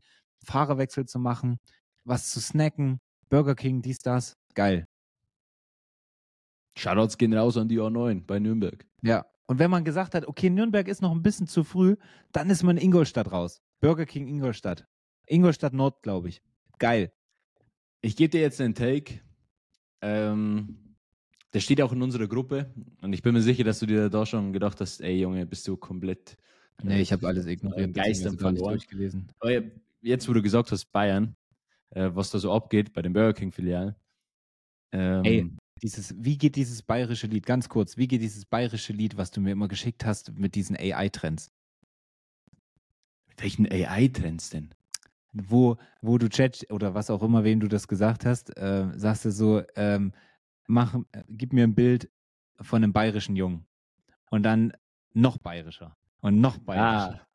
Fahrerwechsel 0.44 1.06
zu 1.06 1.18
machen, 1.18 1.58
was 2.04 2.30
zu 2.30 2.40
snacken, 2.40 2.98
Burger 3.28 3.54
King, 3.54 3.82
dies, 3.82 3.98
das. 3.98 4.36
Geil. 4.54 4.86
Shoutouts 6.76 7.18
gehen 7.18 7.34
raus 7.34 7.56
an 7.56 7.68
die 7.68 7.78
A9 7.78 8.24
bei 8.26 8.38
Nürnberg. 8.38 8.86
Ja. 9.02 9.26
Und 9.46 9.58
wenn 9.58 9.70
man 9.70 9.84
gesagt 9.84 10.14
hat, 10.14 10.26
okay, 10.26 10.48
Nürnberg 10.48 10.86
ist 10.86 11.02
noch 11.02 11.10
ein 11.10 11.22
bisschen 11.22 11.48
zu 11.48 11.64
früh, 11.64 11.96
dann 12.32 12.50
ist 12.50 12.62
man 12.62 12.76
in 12.76 12.84
Ingolstadt 12.84 13.32
raus. 13.32 13.60
Burger 13.80 14.06
King 14.06 14.28
Ingolstadt. 14.28 14.86
Ingolstadt 15.26 15.72
Nord, 15.72 16.02
glaube 16.02 16.28
ich. 16.28 16.40
Geil. 16.78 17.12
Ich 18.00 18.16
gebe 18.16 18.30
dir 18.30 18.40
jetzt 18.40 18.60
einen 18.60 18.74
Take. 18.74 19.20
Ähm, 20.02 20.89
der 21.52 21.60
steht 21.60 21.80
auch 21.82 21.92
in 21.92 22.02
unserer 22.02 22.28
Gruppe. 22.28 22.72
Und 23.02 23.12
ich 23.12 23.22
bin 23.22 23.34
mir 23.34 23.42
sicher, 23.42 23.64
dass 23.64 23.80
du 23.80 23.86
dir 23.86 24.08
da 24.08 24.26
schon 24.26 24.52
gedacht 24.52 24.80
hast, 24.80 25.00
ey 25.00 25.20
Junge, 25.20 25.46
bist 25.46 25.66
du 25.66 25.76
komplett. 25.76 26.36
äh, 26.82 26.86
Nee, 26.86 27.00
ich 27.00 27.12
habe 27.12 27.26
alles 27.26 27.46
ignoriert. 27.46 27.94
Geistern 27.94 28.38
verloren. 28.38 28.74
durchgelesen. 28.74 29.28
Aber 29.40 29.62
jetzt, 30.00 30.28
wo 30.28 30.32
du 30.32 30.42
gesagt 30.42 30.70
hast, 30.72 30.86
Bayern, 30.92 31.36
äh, 31.90 32.10
was 32.12 32.30
da 32.30 32.38
so 32.38 32.52
abgeht 32.52 32.92
bei 32.92 33.02
den 33.02 33.12
Burger 33.12 33.34
King-Filialen. 33.34 33.94
Ähm, 34.92 35.24
Ey. 35.24 35.50
Dieses, 35.82 36.14
wie 36.18 36.36
geht 36.36 36.56
dieses 36.56 36.82
bayerische 36.82 37.26
Lied, 37.26 37.46
ganz 37.46 37.68
kurz, 37.70 37.96
wie 37.96 38.06
geht 38.06 38.20
dieses 38.20 38.44
bayerische 38.44 38.92
Lied, 38.92 39.16
was 39.16 39.30
du 39.30 39.40
mir 39.40 39.52
immer 39.52 39.66
geschickt 39.66 40.04
hast 40.04 40.36
mit 40.36 40.54
diesen 40.54 40.76
AI-Trends? 40.76 41.50
mit 43.30 43.42
welchen 43.42 43.66
AI-Trends 43.70 44.50
denn? 44.50 44.70
Wo, 45.32 45.76
wo 46.02 46.18
du 46.18 46.28
Chat 46.28 46.66
oder 46.70 46.94
was 46.94 47.08
auch 47.08 47.22
immer, 47.22 47.44
wem 47.44 47.60
du 47.60 47.68
das 47.68 47.86
gesagt 47.86 48.26
hast, 48.26 48.56
äh, 48.56 48.88
sagst 48.96 49.24
du 49.24 49.30
so, 49.30 49.62
ähm, 49.76 50.12
mach, 50.70 50.96
gib 51.28 51.52
mir 51.52 51.64
ein 51.64 51.74
Bild 51.74 52.10
von 52.60 52.82
einem 52.82 52.92
bayerischen 52.92 53.36
Jungen. 53.36 53.66
Und 54.30 54.44
dann 54.44 54.72
noch 55.12 55.38
bayerischer. 55.38 55.96
Und 56.20 56.40
noch 56.40 56.58
bayerischer. 56.58 57.26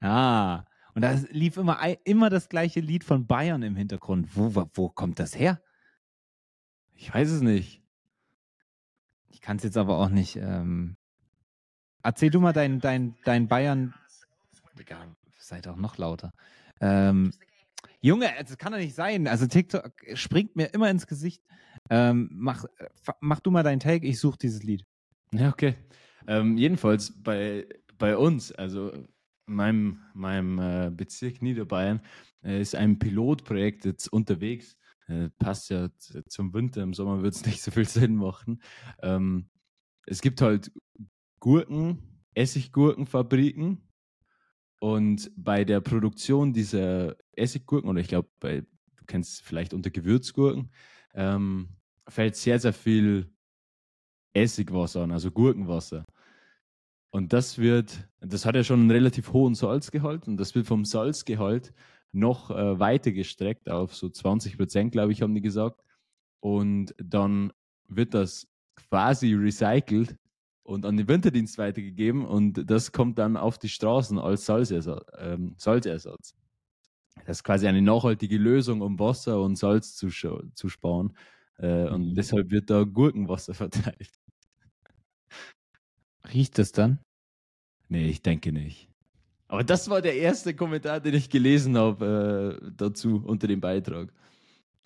Ah. 0.00 0.64
Und 0.94 1.02
da 1.02 1.12
lief 1.30 1.56
immer, 1.56 1.78
immer 2.04 2.30
das 2.30 2.48
gleiche 2.48 2.80
Lied 2.80 3.04
von 3.04 3.26
Bayern 3.26 3.62
im 3.62 3.76
Hintergrund. 3.76 4.28
Wo, 4.36 4.68
wo, 4.74 4.88
kommt 4.88 5.18
das 5.18 5.36
her? 5.36 5.60
Ich 6.94 7.12
weiß 7.12 7.30
es 7.30 7.42
nicht. 7.42 7.82
Ich 9.28 9.40
kann 9.40 9.56
es 9.56 9.64
jetzt 9.64 9.76
aber 9.76 9.98
auch 9.98 10.08
nicht. 10.08 10.36
Ähm... 10.36 10.96
Erzähl 12.02 12.30
du 12.30 12.40
mal 12.40 12.52
dein, 12.52 12.78
dein, 12.78 13.16
dein 13.24 13.48
Bayern. 13.48 13.92
Digga, 14.78 15.16
sei 15.38 15.60
doch 15.60 15.76
noch 15.76 15.98
lauter. 15.98 16.32
Ähm, 16.80 17.32
Junge, 18.00 18.30
das 18.38 18.56
kann 18.58 18.72
doch 18.72 18.78
nicht 18.78 18.94
sein. 18.94 19.26
Also 19.26 19.46
TikTok 19.46 19.92
springt 20.14 20.54
mir 20.54 20.66
immer 20.66 20.88
ins 20.88 21.08
Gesicht. 21.08 21.42
Ähm, 21.90 22.28
mach, 22.32 22.64
mach 23.20 23.40
du 23.40 23.50
mal 23.50 23.62
deinen 23.62 23.80
Take, 23.80 24.06
ich 24.06 24.18
suche 24.18 24.38
dieses 24.38 24.62
Lied. 24.62 24.84
Ja, 25.32 25.50
okay. 25.50 25.74
Ähm, 26.26 26.56
jedenfalls 26.56 27.12
bei, 27.22 27.66
bei 27.98 28.16
uns, 28.16 28.52
also 28.52 28.92
meinem, 29.46 30.00
meinem 30.14 30.58
äh, 30.58 30.90
Bezirk 30.90 31.42
Niederbayern, 31.42 32.00
äh, 32.42 32.60
ist 32.60 32.74
ein 32.74 32.98
Pilotprojekt 32.98 33.84
jetzt 33.84 34.08
unterwegs. 34.08 34.76
Äh, 35.08 35.30
passt 35.38 35.70
ja 35.70 35.88
zum 36.28 36.52
Winter, 36.52 36.82
im 36.82 36.94
Sommer 36.94 37.22
wird 37.22 37.34
es 37.34 37.44
nicht 37.46 37.62
so 37.62 37.70
viel 37.70 37.86
Sinn 37.88 38.16
machen. 38.16 38.60
Ähm, 39.02 39.48
es 40.06 40.20
gibt 40.20 40.40
halt 40.40 40.72
Gurken, 41.40 42.22
Essiggurkenfabriken. 42.34 43.82
Und 44.78 45.30
bei 45.36 45.64
der 45.64 45.80
Produktion 45.80 46.52
dieser 46.52 47.16
Essiggurken, 47.32 47.88
oder 47.88 48.00
ich 48.00 48.08
glaube, 48.08 48.28
du 48.40 49.04
kennst 49.06 49.34
es 49.34 49.40
vielleicht 49.40 49.72
unter 49.72 49.90
Gewürzgurken, 49.90 50.70
ähm, 51.16 51.70
fällt 52.08 52.36
sehr, 52.36 52.60
sehr 52.60 52.72
viel 52.72 53.28
Essigwasser 54.34 55.02
an, 55.02 55.12
also 55.12 55.30
Gurkenwasser. 55.30 56.04
Und 57.10 57.32
das 57.32 57.58
wird, 57.58 58.08
das 58.20 58.44
hat 58.44 58.54
ja 58.54 58.62
schon 58.62 58.80
einen 58.80 58.90
relativ 58.90 59.32
hohen 59.32 59.54
Salzgehalt 59.54 60.28
und 60.28 60.36
das 60.36 60.54
wird 60.54 60.66
vom 60.66 60.84
Salzgehalt 60.84 61.72
noch 62.12 62.50
äh, 62.50 62.78
weiter 62.78 63.10
gestreckt 63.12 63.68
auf 63.68 63.94
so 63.94 64.08
20 64.08 64.56
Prozent, 64.56 64.92
glaube 64.92 65.12
ich, 65.12 65.22
haben 65.22 65.34
die 65.34 65.40
gesagt. 65.40 65.82
Und 66.40 66.94
dann 66.98 67.52
wird 67.88 68.14
das 68.14 68.46
quasi 68.88 69.34
recycelt 69.34 70.16
und 70.62 70.84
an 70.84 70.96
den 70.96 71.08
Winterdienst 71.08 71.58
weitergegeben 71.58 72.26
und 72.26 72.70
das 72.70 72.92
kommt 72.92 73.18
dann 73.18 73.36
auf 73.36 73.58
die 73.58 73.68
Straßen 73.68 74.18
als 74.18 74.46
Salzersatz. 74.46 75.06
Ähm, 75.18 75.54
Salzersatz. 75.56 76.34
Das 77.26 77.38
ist 77.38 77.44
quasi 77.44 77.66
eine 77.66 77.82
nachhaltige 77.82 78.38
Lösung, 78.38 78.80
um 78.82 78.98
Wasser 78.98 79.40
und 79.42 79.56
Salz 79.56 79.96
zu, 79.96 80.08
zu 80.10 80.68
sparen. 80.68 81.16
Äh, 81.58 81.88
und 81.88 82.12
Mhm. 82.12 82.14
deshalb 82.14 82.50
wird 82.50 82.70
da 82.70 82.84
Gurkenwasser 82.84 83.54
verteilt. 83.94 84.10
Riecht 86.32 86.58
es 86.58 86.72
dann? 86.72 86.98
Nee, 87.88 88.08
ich 88.08 88.22
denke 88.22 88.52
nicht. 88.52 88.90
Aber 89.48 89.62
das 89.64 89.88
war 89.88 90.02
der 90.02 90.16
erste 90.16 90.54
Kommentar, 90.54 91.00
den 91.00 91.14
ich 91.14 91.30
gelesen 91.30 91.76
habe 91.78 92.60
äh, 92.62 92.70
dazu 92.76 93.22
unter 93.24 93.46
dem 93.46 93.60
Beitrag. 93.60 94.12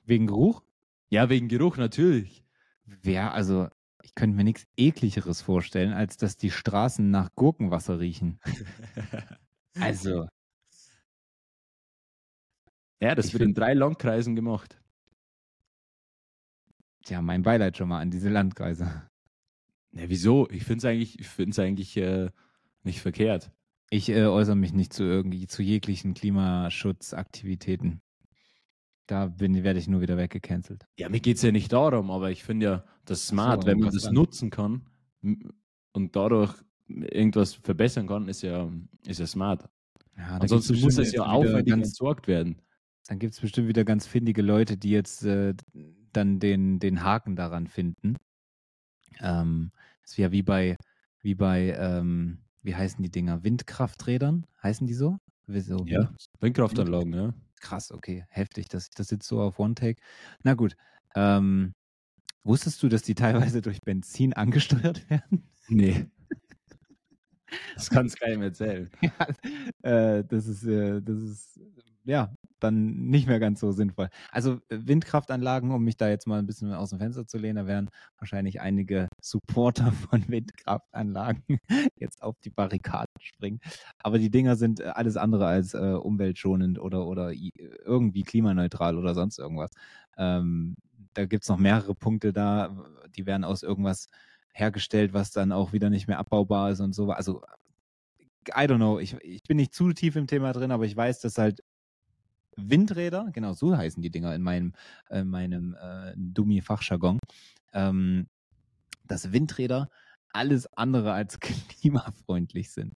Wegen 0.05 0.27
Geruch? 0.27 0.63
Ja, 1.11 1.29
wegen 1.29 1.49
Geruch 1.49 1.77
natürlich. 1.77 2.45
Wer, 2.85 3.33
also, 3.35 3.69
ich 4.03 4.15
könnte 4.15 4.37
mir 4.37 4.45
nichts 4.45 4.67
ekligeres 4.77 5.43
vorstellen, 5.43 5.93
als 5.93 6.17
dass 6.17 6.37
die 6.37 6.51
Straßen 6.51 7.11
nach 7.11 7.31
Gurkenwasser 7.37 8.01
riechen. 8.01 8.39
Also, 9.79 10.29
Ja, 13.01 13.15
das 13.15 13.27
Ich 13.27 13.33
wird 13.33 13.43
in 13.43 13.55
drei 13.55 13.75
Landkreisen 13.75 14.37
gemacht. 14.37 14.79
tja, 17.05 17.23
mein 17.23 17.43
Beileid 17.43 17.77
schon 17.77 17.89
mal 17.89 18.01
an 18.01 18.11
diese 18.11 18.29
Landkreise. 18.29 18.85
Ja, 19.93 20.09
wieso? 20.09 20.49
Ich 20.51 20.65
finde 20.65 20.79
es 20.79 20.85
eigentlich, 20.85 21.19
ich 21.19 21.29
find's 21.29 21.59
eigentlich 21.59 21.97
äh, 21.97 22.31
nicht 22.83 23.01
verkehrt. 23.01 23.51
Ich 23.91 24.09
äh, 24.09 24.27
äußere 24.27 24.55
mich 24.55 24.73
nicht 24.73 24.93
zu 24.93 25.03
irgendwie 25.03 25.47
zu 25.47 25.63
jeglichen 25.63 26.15
Klimaschutzaktivitäten. 26.15 28.01
Da 29.07 29.27
bin, 29.27 29.65
werde 29.65 29.81
ich 29.81 29.89
nur 29.89 30.01
wieder 30.01 30.17
weggecancelt. 30.17 30.87
Ja, 30.97 31.09
mir 31.09 31.19
geht 31.19 31.37
es 31.39 31.43
ja 31.43 31.51
nicht 31.51 31.73
darum, 31.73 32.13
aber 32.13 32.31
ich 32.31 32.45
finde 32.45 32.67
ja, 32.67 32.85
das 33.05 33.27
so, 33.27 33.33
smart, 33.33 33.67
wenn 33.67 33.81
man 33.81 33.91
das 33.93 34.05
dann? 34.05 34.15
nutzen 34.15 34.51
kann 34.51 34.87
und 35.93 36.15
dadurch 36.15 36.55
irgendwas 36.87 37.55
verbessern 37.55 38.07
kann, 38.07 38.29
ist 38.29 38.43
ja, 38.43 38.71
ist 39.07 39.19
ja 39.19 39.27
smart. 39.27 39.69
Ja, 40.17 40.37
Ansonsten 40.37 40.79
muss 40.81 40.99
es 40.99 41.13
ja 41.13 41.23
aufwendig 41.25 41.75
entsorgt 41.75 42.29
werden. 42.29 42.63
Dann 43.07 43.19
gibt 43.19 43.35
es 43.35 43.41
bestimmt 43.41 43.69
wieder 43.69 43.85
ganz 43.85 44.07
findige 44.07 44.43
Leute, 44.43 44.77
die 44.77 44.91
jetzt 44.91 45.25
äh, 45.25 45.55
dann 46.13 46.39
den, 46.39 46.79
den 46.79 47.03
Haken 47.03 47.37
daran 47.37 47.67
finden. 47.67 48.17
Ähm, 49.21 49.73
das 50.03 50.19
wäre 50.19 50.33
wie 50.33 50.43
bei, 50.43 50.77
wie 51.21 51.35
bei, 51.35 51.75
ähm, 51.79 52.39
wie 52.63 52.75
heißen 52.75 53.03
die 53.03 53.11
Dinger? 53.11 53.43
Windkrafträdern? 53.43 54.47
Heißen 54.63 54.87
die 54.87 54.95
so? 54.95 55.19
Wieso? 55.47 55.85
Ja. 55.87 56.13
Windkraftanlagen, 56.41 57.13
ja. 57.13 57.35
Krass, 57.61 57.93
okay, 57.93 58.25
heftig, 58.31 58.69
dass 58.69 58.85
ich 58.85 58.95
das 58.95 59.11
jetzt 59.11 59.27
so 59.27 59.41
auf 59.41 59.59
One-Take. 59.59 60.01
Na 60.43 60.55
gut. 60.55 60.77
Ähm, 61.15 61.75
wusstest 62.45 62.83
du, 62.83 62.89
dass 62.89 63.03
die 63.03 63.15
teilweise 63.15 63.61
durch 63.61 63.81
Benzin 63.83 64.33
angesteuert 64.33 65.09
werden? 65.11 65.51
Nee. 65.69 66.07
Das 67.75 67.91
kann 67.91 68.07
es 68.07 68.17
keinem 68.17 68.43
erzählen. 68.43 68.91
ja, 69.03 70.19
äh, 70.19 70.25
das 70.25 70.47
ist, 70.47 70.65
äh, 70.65 71.01
das 71.03 71.19
ist, 71.19 71.61
ja, 72.05 72.33
dann 72.61 73.09
nicht 73.09 73.27
mehr 73.27 73.41
ganz 73.41 73.61
so 73.61 73.73
sinnvoll. 73.73 74.09
Also 74.31 74.61
äh, 74.69 74.79
Windkraftanlagen, 74.83 75.71
um 75.71 75.83
mich 75.83 75.97
da 75.97 76.09
jetzt 76.09 76.27
mal 76.27 76.39
ein 76.39 76.47
bisschen 76.47 76.73
aus 76.73 76.91
dem 76.91 76.99
Fenster 76.99 77.27
zu 77.27 77.39
lehnen, 77.39 77.57
da 77.57 77.67
werden 77.67 77.91
wahrscheinlich 78.19 78.61
einige 78.61 79.09
Supporter 79.21 79.93
von 80.11 80.29
Windkraftanlagen 80.29 81.43
jetzt 81.97 82.23
auf 82.23 82.39
die 82.41 82.51
Barrikaden 82.51 83.15
springen. 83.21 83.61
Aber 83.99 84.19
die 84.19 84.31
Dinger 84.31 84.57
sind 84.57 84.81
äh, 84.81 84.85
alles 84.85 85.17
andere 85.17 85.47
als 85.47 85.75
äh, 85.75 85.79
umweltschonend 85.79 86.79
oder, 86.79 87.07
oder 87.07 87.33
irgendwie 87.33 88.23
klimaneutral 88.23 88.97
oder 88.97 89.15
sonst 89.15 89.39
irgendwas. 89.39 89.71
Ähm, 90.17 90.77
da 91.15 91.27
gibt's 91.27 91.49
noch 91.49 91.59
mehrere 91.59 91.95
Punkte 91.95 92.33
da, 92.33 92.77
die 93.17 93.27
werden 93.27 93.45
aus 93.45 93.63
irgendwas 93.63 94.09
hergestellt, 94.53 95.13
was 95.13 95.31
dann 95.31 95.53
auch 95.53 95.73
wieder 95.73 95.91
nicht 95.91 96.09
mehr 96.09 96.19
abbaubar 96.19 96.71
ist 96.71 96.81
und 96.81 96.95
so. 96.95 97.11
Also 97.11 97.43
I 98.49 98.63
don't 98.63 98.77
know, 98.77 98.99
ich, 98.99 99.15
ich 99.23 99.43
bin 99.43 99.57
nicht 99.57 99.75
zu 99.75 99.93
tief 99.93 100.17
im 100.17 100.27
Thema 100.27 100.53
drin, 100.53 100.73
aber 100.73 100.85
ich 100.85 100.97
weiß, 100.97 101.21
dass 101.21 101.39
halt 101.39 101.61
Windräder, 102.57 103.31
genau 103.33 103.53
so 103.53 103.77
heißen 103.77 104.03
die 104.03 104.11
Dinger 104.11 104.35
in 104.35 104.43
meinem, 104.43 104.73
äh, 105.09 105.25
meinem 105.25 105.77
äh, 105.81 106.13
Dummi-Fachjargon, 106.17 107.19
ähm, 107.73 108.27
dass 109.05 109.33
Windräder 109.33 109.89
alles 110.33 110.67
andere 110.75 111.13
als 111.13 111.39
klimafreundlich 111.41 112.71
sind. 112.71 112.95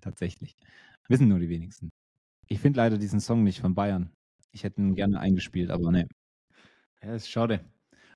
Tatsächlich. 0.00 0.56
Wissen 1.08 1.28
nur 1.28 1.38
die 1.38 1.48
wenigsten. 1.48 1.90
Ich 2.48 2.60
finde 2.60 2.78
leider 2.78 2.98
diesen 2.98 3.20
Song 3.20 3.44
nicht 3.44 3.60
von 3.60 3.74
Bayern. 3.74 4.12
Ich 4.50 4.64
hätte 4.64 4.80
ihn 4.80 4.94
gerne 4.94 5.20
eingespielt, 5.20 5.70
aber 5.70 5.90
ne. 5.90 6.08
Ja, 7.02 7.14
ist 7.14 7.30
schade. 7.30 7.64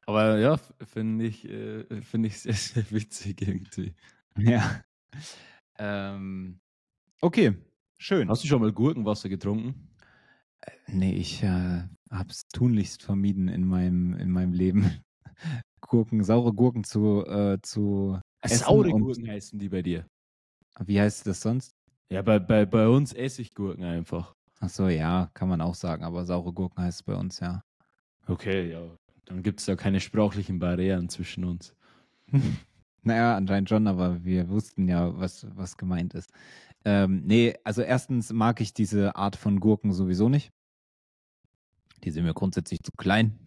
Aber 0.06 0.38
ja, 0.38 0.56
finde 0.86 1.26
ich, 1.26 1.48
äh, 1.48 2.00
finde 2.02 2.28
ich 2.28 2.38
sehr, 2.40 2.54
sehr 2.54 2.90
witzig 2.90 3.42
irgendwie. 3.42 3.94
Ja. 4.38 4.82
Ähm, 5.78 6.60
okay, 7.20 7.54
schön. 7.98 8.28
Hast 8.28 8.44
du 8.44 8.48
schon 8.48 8.62
mal 8.62 8.72
Gurkenwasser 8.72 9.28
getrunken? 9.28 9.90
Nee, 10.86 11.14
ich 11.14 11.42
äh, 11.42 11.82
hab's 12.10 12.46
tunlichst 12.48 13.02
vermieden 13.02 13.48
in 13.48 13.66
meinem, 13.66 14.14
in 14.14 14.30
meinem 14.30 14.52
Leben. 14.52 15.02
Gurken, 15.80 16.22
saure 16.22 16.52
Gurken 16.52 16.84
zu, 16.84 17.24
äh, 17.26 17.58
zu 17.62 18.18
essen 18.40 18.64
Saure 18.64 18.90
Gurken 18.90 19.28
heißen 19.28 19.58
die 19.58 19.68
bei 19.68 19.82
dir. 19.82 20.06
Wie 20.84 21.00
heißt 21.00 21.26
das 21.26 21.40
sonst? 21.40 21.74
Ja, 22.10 22.22
bei, 22.22 22.38
bei, 22.38 22.64
bei 22.64 22.88
uns 22.88 23.12
Essiggurken 23.12 23.84
einfach. 23.84 24.34
Ach 24.60 24.68
so, 24.68 24.88
ja, 24.88 25.30
kann 25.34 25.48
man 25.48 25.60
auch 25.60 25.74
sagen, 25.74 26.04
aber 26.04 26.24
saure 26.24 26.52
Gurken 26.52 26.82
heißt 26.82 27.00
es 27.00 27.02
bei 27.02 27.14
uns, 27.14 27.40
ja. 27.40 27.62
Okay, 28.26 28.70
ja. 28.70 28.96
Dann 29.26 29.42
gibt 29.42 29.60
es 29.60 29.66
da 29.66 29.76
keine 29.76 30.00
sprachlichen 30.00 30.58
Barrieren 30.58 31.08
zwischen 31.08 31.44
uns. 31.44 31.74
Naja, 33.02 33.36
anscheinend 33.36 33.68
schon, 33.68 33.86
aber 33.86 34.24
wir 34.24 34.48
wussten 34.48 34.88
ja, 34.88 35.16
was, 35.16 35.46
was 35.54 35.76
gemeint 35.76 36.12
ist. 36.12 36.32
Ähm, 36.84 37.22
nee, 37.24 37.54
also 37.62 37.80
erstens 37.80 38.32
mag 38.32 38.60
ich 38.60 38.74
diese 38.74 39.14
Art 39.14 39.36
von 39.36 39.60
Gurken 39.60 39.92
sowieso 39.92 40.28
nicht. 40.28 40.50
Die 42.02 42.10
sind 42.10 42.24
mir 42.24 42.34
grundsätzlich 42.34 42.82
zu 42.82 42.90
klein. 42.96 43.38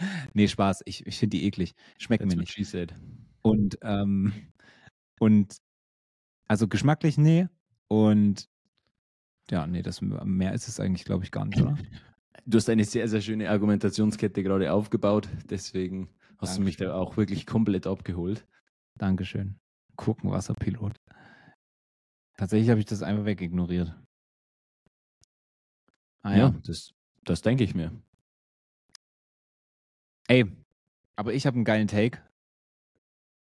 nee, 0.32 0.46
Spaß, 0.46 0.82
ich, 0.84 1.04
ich 1.08 1.18
finde 1.18 1.38
die 1.38 1.44
eklig. 1.46 1.74
Schmecken 1.98 2.28
That's 2.28 2.36
mir 2.36 2.76
nicht. 2.76 2.94
Und, 3.42 3.78
ähm, 3.82 4.32
und 5.18 5.56
also 6.46 6.68
geschmacklich 6.68 7.18
nee. 7.18 7.48
Und 7.88 8.48
ja, 9.50 9.66
nee, 9.66 9.82
das 9.82 10.00
mehr 10.02 10.52
ist 10.52 10.68
es 10.68 10.78
eigentlich, 10.78 11.04
glaube 11.04 11.24
ich, 11.24 11.32
gar 11.32 11.46
nicht, 11.46 11.60
oder? 11.60 11.76
Du 12.48 12.56
hast 12.56 12.70
eine 12.70 12.84
sehr, 12.84 13.06
sehr 13.08 13.20
schöne 13.20 13.50
Argumentationskette 13.50 14.42
gerade 14.42 14.72
aufgebaut. 14.72 15.28
Deswegen 15.50 16.08
hast 16.38 16.56
du 16.56 16.62
mich 16.62 16.78
da 16.78 16.86
Dankeschön. 16.86 17.02
auch 17.08 17.16
wirklich 17.18 17.44
komplett 17.44 17.86
abgeholt. 17.86 18.46
Dankeschön. 18.96 19.60
Gurkenwasserpilot. 19.96 20.94
Tatsächlich 22.38 22.70
habe 22.70 22.80
ich 22.80 22.86
das 22.86 23.02
einfach 23.02 23.26
wegignoriert. 23.26 23.94
Ah 26.22 26.36
ja. 26.36 26.54
das, 26.64 26.94
das 27.24 27.42
denke 27.42 27.64
ich 27.64 27.74
mir. 27.74 27.92
Ey, 30.26 30.46
aber 31.16 31.34
ich 31.34 31.46
habe 31.46 31.56
einen 31.56 31.64
geilen 31.66 31.88
Take, 31.88 32.22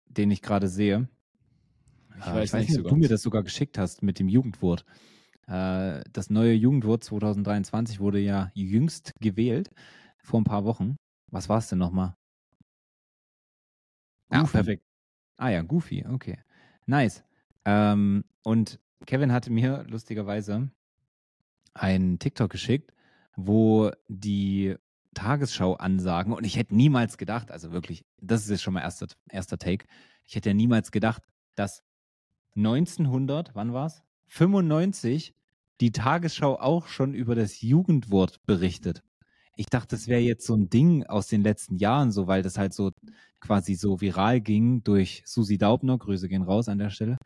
den 0.06 0.32
ich 0.32 0.42
gerade 0.42 0.68
sehe. 0.68 1.08
Ich 2.20 2.26
Äh, 2.26 2.34
weiß 2.34 2.54
nicht 2.54 2.70
nicht, 2.70 2.76
so 2.76 2.82
ob 2.82 2.90
du 2.90 2.96
mir 2.98 3.08
das 3.08 3.22
sogar 3.22 3.44
geschickt 3.44 3.78
hast 3.78 4.04
mit 4.04 4.20
dem 4.20 4.28
Jugendwort. 4.28 4.86
Äh, 5.52 6.04
das 6.14 6.30
neue 6.30 6.54
Jugendwort 6.54 7.04
2023 7.04 8.00
wurde 8.00 8.20
ja 8.20 8.52
jüngst 8.54 9.14
gewählt, 9.20 9.70
vor 10.24 10.40
ein 10.40 10.46
paar 10.46 10.64
Wochen. 10.64 10.96
Was 11.28 11.50
war 11.50 11.58
es 11.58 11.68
denn 11.68 11.80
nochmal? 11.80 12.16
Goofy. 14.30 14.52
perfekt. 14.52 14.84
Ah 15.36 15.50
ja, 15.50 15.62
Goofy, 15.62 16.06
okay. 16.08 16.40
Nice. 16.86 17.24
Ähm, 17.66 18.24
und 18.44 18.80
Kevin 19.06 19.34
hatte 19.34 19.52
mir 19.52 19.84
lustigerweise 19.90 20.72
einen 21.74 22.18
TikTok 22.18 22.50
geschickt, 22.50 22.94
wo 23.36 23.92
die 24.08 24.76
Tagesschau-Ansagen, 25.16 26.32
und 26.32 26.46
ich 26.46 26.56
hätte 26.56 26.76
niemals 26.76 27.18
gedacht, 27.18 27.52
also 27.52 27.74
wirklich, 27.74 28.06
das 28.22 28.44
ist 28.44 28.50
jetzt 28.50 28.62
schon 28.62 28.74
mal 28.74 28.82
erster, 28.82 29.08
erster 29.30 29.58
Take, 29.58 29.86
ich 30.24 30.36
hätte 30.36 30.50
ja 30.50 30.54
niemals 30.54 30.92
gedacht, 30.92 31.24
dass 31.56 31.84
1900, 32.56 33.54
wann 33.54 33.74
war's? 33.74 34.02
95 34.28 35.34
die 35.82 35.92
Tagesschau 35.92 36.60
auch 36.60 36.88
schon 36.88 37.14
über 37.16 37.36
das 37.36 37.62
Jugendwort 37.62 38.46
berichtet. 38.46 39.02
Ich 39.58 39.66
dachte, 39.66 39.96
das 39.96 40.08
wäre 40.08 40.22
jetzt 40.22 40.46
so 40.46 40.56
ein 40.56 40.70
Ding 40.70 41.04
aus 41.06 41.28
den 41.28 41.42
letzten 41.42 41.78
Jahren, 41.78 42.12
so 42.12 42.28
weil 42.28 42.44
das 42.44 42.58
halt 42.58 42.74
so 42.74 42.92
quasi 43.42 43.74
so 43.76 44.00
viral 44.00 44.42
ging 44.42 44.84
durch 44.84 45.24
Susi 45.26 45.58
Daubner, 45.58 45.98
Grüße 45.98 46.30
gehen 46.30 46.44
raus 46.44 46.70
an 46.70 46.78
der 46.78 46.92
Stelle, 46.92 47.18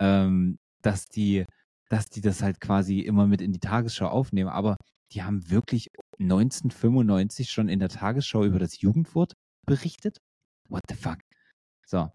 ähm, 0.00 0.58
dass 0.82 1.06
die, 1.06 1.44
dass 1.90 2.06
die 2.06 2.22
das 2.22 2.42
halt 2.42 2.60
quasi 2.60 3.00
immer 3.00 3.26
mit 3.26 3.42
in 3.42 3.52
die 3.52 3.60
Tagesschau 3.60 4.08
aufnehmen. 4.08 4.48
Aber 4.48 4.76
die 5.12 5.22
haben 5.22 5.50
wirklich 5.50 5.88
1995 6.18 7.50
schon 7.50 7.68
in 7.68 7.78
der 7.78 7.90
Tagesschau 7.90 8.44
über 8.44 8.58
das 8.58 8.80
Jugendwort 8.80 9.34
berichtet? 9.66 10.18
What 10.68 10.82
the 10.88 10.96
fuck? 10.96 11.18
So. 11.86 12.10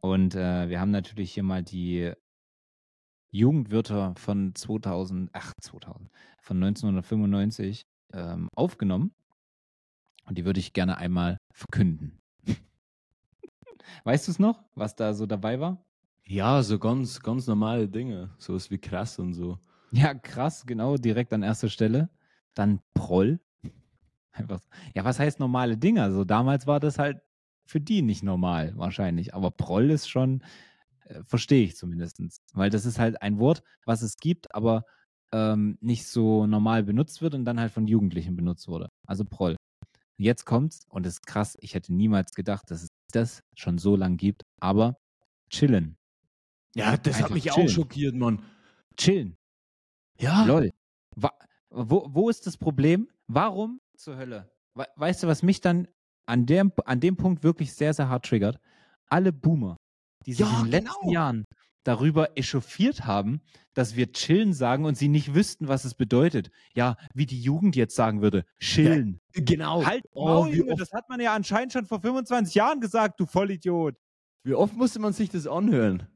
Und 0.00 0.34
äh, 0.34 0.68
wir 0.68 0.80
haben 0.80 0.90
natürlich 0.90 1.32
hier 1.32 1.42
mal 1.42 1.62
die 1.62 2.12
Jugendwörter 3.30 4.14
von 4.16 4.54
2000, 4.54 5.30
ach 5.32 5.52
2000, 5.60 6.10
von 6.40 6.56
1995 6.62 7.86
ähm, 8.12 8.48
aufgenommen. 8.54 9.12
Und 10.26 10.38
die 10.38 10.44
würde 10.44 10.60
ich 10.60 10.72
gerne 10.72 10.98
einmal 10.98 11.38
verkünden. 11.52 12.18
weißt 14.04 14.26
du 14.26 14.32
es 14.32 14.38
noch, 14.38 14.64
was 14.74 14.96
da 14.96 15.14
so 15.14 15.26
dabei 15.26 15.60
war? 15.60 15.84
Ja, 16.24 16.62
so 16.62 16.78
ganz, 16.78 17.20
ganz 17.20 17.46
normale 17.46 17.88
Dinge. 17.88 18.30
Sowas 18.38 18.70
wie 18.70 18.78
krass 18.78 19.18
und 19.18 19.34
so. 19.34 19.58
Ja, 19.92 20.12
krass, 20.14 20.66
genau, 20.66 20.96
direkt 20.96 21.32
an 21.32 21.44
erster 21.44 21.68
Stelle. 21.68 22.10
Dann 22.54 22.80
Proll. 22.94 23.38
Einfach, 24.32 24.60
so. 24.60 24.68
ja, 24.94 25.04
was 25.04 25.20
heißt 25.20 25.38
normale 25.38 25.76
Dinge? 25.76 26.02
Also 26.02 26.24
damals 26.24 26.66
war 26.66 26.80
das 26.80 26.98
halt 26.98 27.20
für 27.64 27.80
die 27.80 28.02
nicht 28.02 28.22
normal, 28.22 28.72
wahrscheinlich. 28.76 29.34
Aber 29.34 29.50
Proll 29.50 29.90
ist 29.90 30.08
schon, 30.08 30.42
Äh, 31.08 31.22
Verstehe 31.24 31.64
ich 31.64 31.76
zumindest. 31.76 32.20
Weil 32.52 32.70
das 32.70 32.84
ist 32.86 32.98
halt 32.98 33.22
ein 33.22 33.38
Wort, 33.38 33.62
was 33.84 34.02
es 34.02 34.16
gibt, 34.16 34.54
aber 34.54 34.84
ähm, 35.32 35.78
nicht 35.80 36.06
so 36.06 36.46
normal 36.46 36.82
benutzt 36.84 37.20
wird 37.22 37.34
und 37.34 37.44
dann 37.44 37.60
halt 37.60 37.72
von 37.72 37.86
Jugendlichen 37.86 38.36
benutzt 38.36 38.68
wurde. 38.68 38.88
Also 39.06 39.24
Proll. 39.24 39.56
Jetzt 40.18 40.44
kommt's 40.46 40.86
und 40.88 41.04
das 41.04 41.14
ist 41.14 41.26
krass. 41.26 41.56
Ich 41.60 41.74
hätte 41.74 41.92
niemals 41.92 42.32
gedacht, 42.32 42.70
dass 42.70 42.82
es 42.84 42.88
das 43.12 43.42
schon 43.54 43.78
so 43.78 43.96
lang 43.96 44.16
gibt. 44.16 44.42
Aber 44.60 44.96
chillen. 45.50 45.96
Ja, 46.74 46.96
das 46.96 47.16
hat 47.16 47.24
Einfach 47.24 47.34
mich 47.34 47.50
auch 47.50 47.56
chillen. 47.56 47.68
schockiert, 47.68 48.14
Mann. 48.14 48.42
Chillen. 48.96 49.36
Ja. 50.18 50.44
Lol. 50.44 50.72
Wa 51.16 51.32
wo, 51.70 52.06
wo 52.08 52.30
ist 52.30 52.46
das 52.46 52.56
Problem? 52.56 53.08
Warum 53.26 53.80
zur 53.96 54.16
Hölle? 54.16 54.50
We 54.74 54.86
weißt 54.96 55.22
du, 55.22 55.26
was 55.26 55.42
mich 55.42 55.60
dann 55.60 55.88
an 56.26 56.46
dem, 56.46 56.72
an 56.84 57.00
dem 57.00 57.16
Punkt 57.16 57.42
wirklich 57.42 57.74
sehr, 57.74 57.92
sehr 57.92 58.08
hart 58.08 58.24
triggert? 58.26 58.58
Alle 59.08 59.32
Boomer, 59.32 59.76
die 60.26 60.32
sich 60.32 60.40
Ja, 60.40 60.58
in 60.58 60.64
den 60.64 60.70
letzten 60.72 61.00
genau. 61.02 61.12
Jahren 61.12 61.44
darüber 61.84 62.36
echauffiert 62.36 63.04
haben, 63.06 63.40
dass 63.74 63.94
wir 63.94 64.10
chillen 64.12 64.52
sagen 64.52 64.84
und 64.84 64.96
sie 64.98 65.06
nicht 65.08 65.34
wüssten, 65.34 65.68
was 65.68 65.84
es 65.84 65.94
bedeutet. 65.94 66.50
Ja, 66.74 66.96
wie 67.14 67.26
die 67.26 67.40
Jugend 67.40 67.76
jetzt 67.76 67.94
sagen 67.94 68.22
würde, 68.22 68.44
chillen. 68.58 69.20
Genau. 69.32 69.84
Halt, 69.84 70.04
Oh, 70.12 70.24
Maul, 70.24 70.48
Junge, 70.54 70.72
oft- 70.72 70.80
das 70.80 70.90
hat 70.92 71.08
man 71.08 71.20
ja 71.20 71.32
anscheinend 71.34 71.72
schon 71.72 71.86
vor 71.86 72.00
25 72.00 72.54
Jahren 72.56 72.80
gesagt, 72.80 73.20
du 73.20 73.26
Vollidiot. 73.26 73.94
Wie 74.42 74.54
oft 74.54 74.74
musste 74.76 74.98
man 74.98 75.12
sich 75.12 75.28
das 75.30 75.46
anhören? 75.46 76.08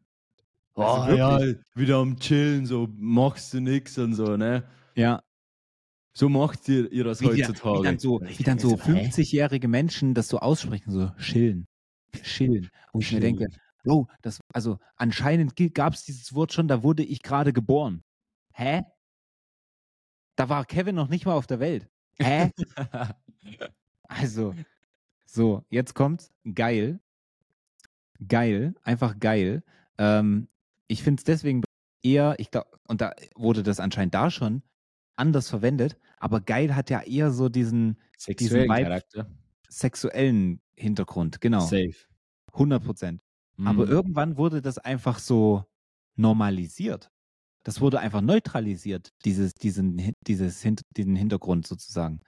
Also 0.75 1.13
Oh, 1.13 1.15
ja, 1.17 1.41
wieder 1.75 1.97
am 1.99 2.17
Chillen, 2.19 2.65
so 2.67 2.89
machst 2.97 3.53
du 3.55 3.61
nix 3.61 3.99
und 3.99 4.15
so, 4.15 4.37
ne? 4.37 4.65
Ja, 4.97 5.23
So 6.15 6.29
macht 6.29 6.69
ihr, 6.69 6.91
ihr 6.91 7.05
das 7.05 7.21
wie, 7.21 7.29
die, 7.35 7.45
heutzutage. 7.45 7.79
wie 7.81 7.85
dann 7.85 7.99
so, 7.99 8.21
Ich 8.23 8.39
wie 8.41 8.43
dann 8.45 8.59
so 8.59 8.77
hä? 8.77 9.07
50-jährige 9.09 9.69
Menschen 9.69 10.15
das 10.15 10.29
so 10.29 10.39
aussprechen, 10.41 10.91
so 10.91 11.11
chillen, 11.19 11.67
chillen. 12.23 12.71
Wo 12.93 13.01
ich 13.01 13.13
mir 13.13 13.21
denke, 13.21 13.49
Bro, 13.85 14.09
das, 14.23 14.41
also 14.53 14.79
anscheinend 14.97 15.55
gab 15.75 15.95
es 15.95 16.05
dieses 16.05 16.35
Wort 16.35 16.53
schon, 16.53 16.69
da 16.69 16.83
wurde 16.83 17.03
ich 17.03 17.23
gerade 17.23 17.53
geboren. 17.53 18.03
Hä? 18.53 18.83
Da 20.37 20.49
war 20.49 20.65
Kevin 20.65 20.95
noch 20.95 21.09
nicht 21.09 21.27
mal 21.27 21.35
auf 21.35 21.47
der 21.47 21.61
Welt. 21.61 21.89
Hä? 22.19 22.51
also, 24.09 24.55
so, 25.27 25.65
jetzt 25.71 25.95
kommt's. 25.95 26.33
Geil. 26.55 27.01
Geil, 28.27 28.75
einfach 28.83 29.19
geil. 29.19 29.63
Ähm, 29.99 30.49
ich 30.89 31.03
finde 31.03 31.21
es 31.21 31.25
deswegen 31.25 31.63
eher, 32.03 32.35
ich 32.39 32.51
glaube, 32.51 32.69
und 32.87 33.01
da 33.01 33.15
wurde 33.35 33.63
das 33.63 33.81
anscheinend 33.81 34.15
da 34.15 34.31
schon 34.31 34.63
anders 35.17 35.49
verwendet, 35.49 35.97
aber 36.19 36.41
geil 36.41 36.75
hat 36.75 36.91
ja 36.91 37.01
eher 37.03 37.31
so 37.31 37.49
diesen 37.49 37.99
Sexuellen 38.19 38.71
Vibe- 38.71 38.83
Charakter. 38.83 39.31
sexuellen 39.69 40.61
Hintergrund, 40.77 41.41
genau. 41.41 41.61
Safe. 41.61 41.95
100 42.53 42.83
Prozent. 42.85 43.23
Aber 43.65 43.87
Mhm. 43.87 43.93
irgendwann 43.93 44.37
wurde 44.37 44.63
das 44.63 44.79
einfach 44.79 45.19
so 45.19 45.65
normalisiert. 46.17 47.11
Das 47.65 47.81
wurde 47.81 48.01
einfach 48.01 48.21
neutralisiert, 48.23 49.11
dieses, 49.25 49.53
diesen, 49.55 50.15
dieses, 50.27 50.67
diesen 50.97 51.17
Hintergrund 51.17 51.67
sozusagen. 51.67 52.21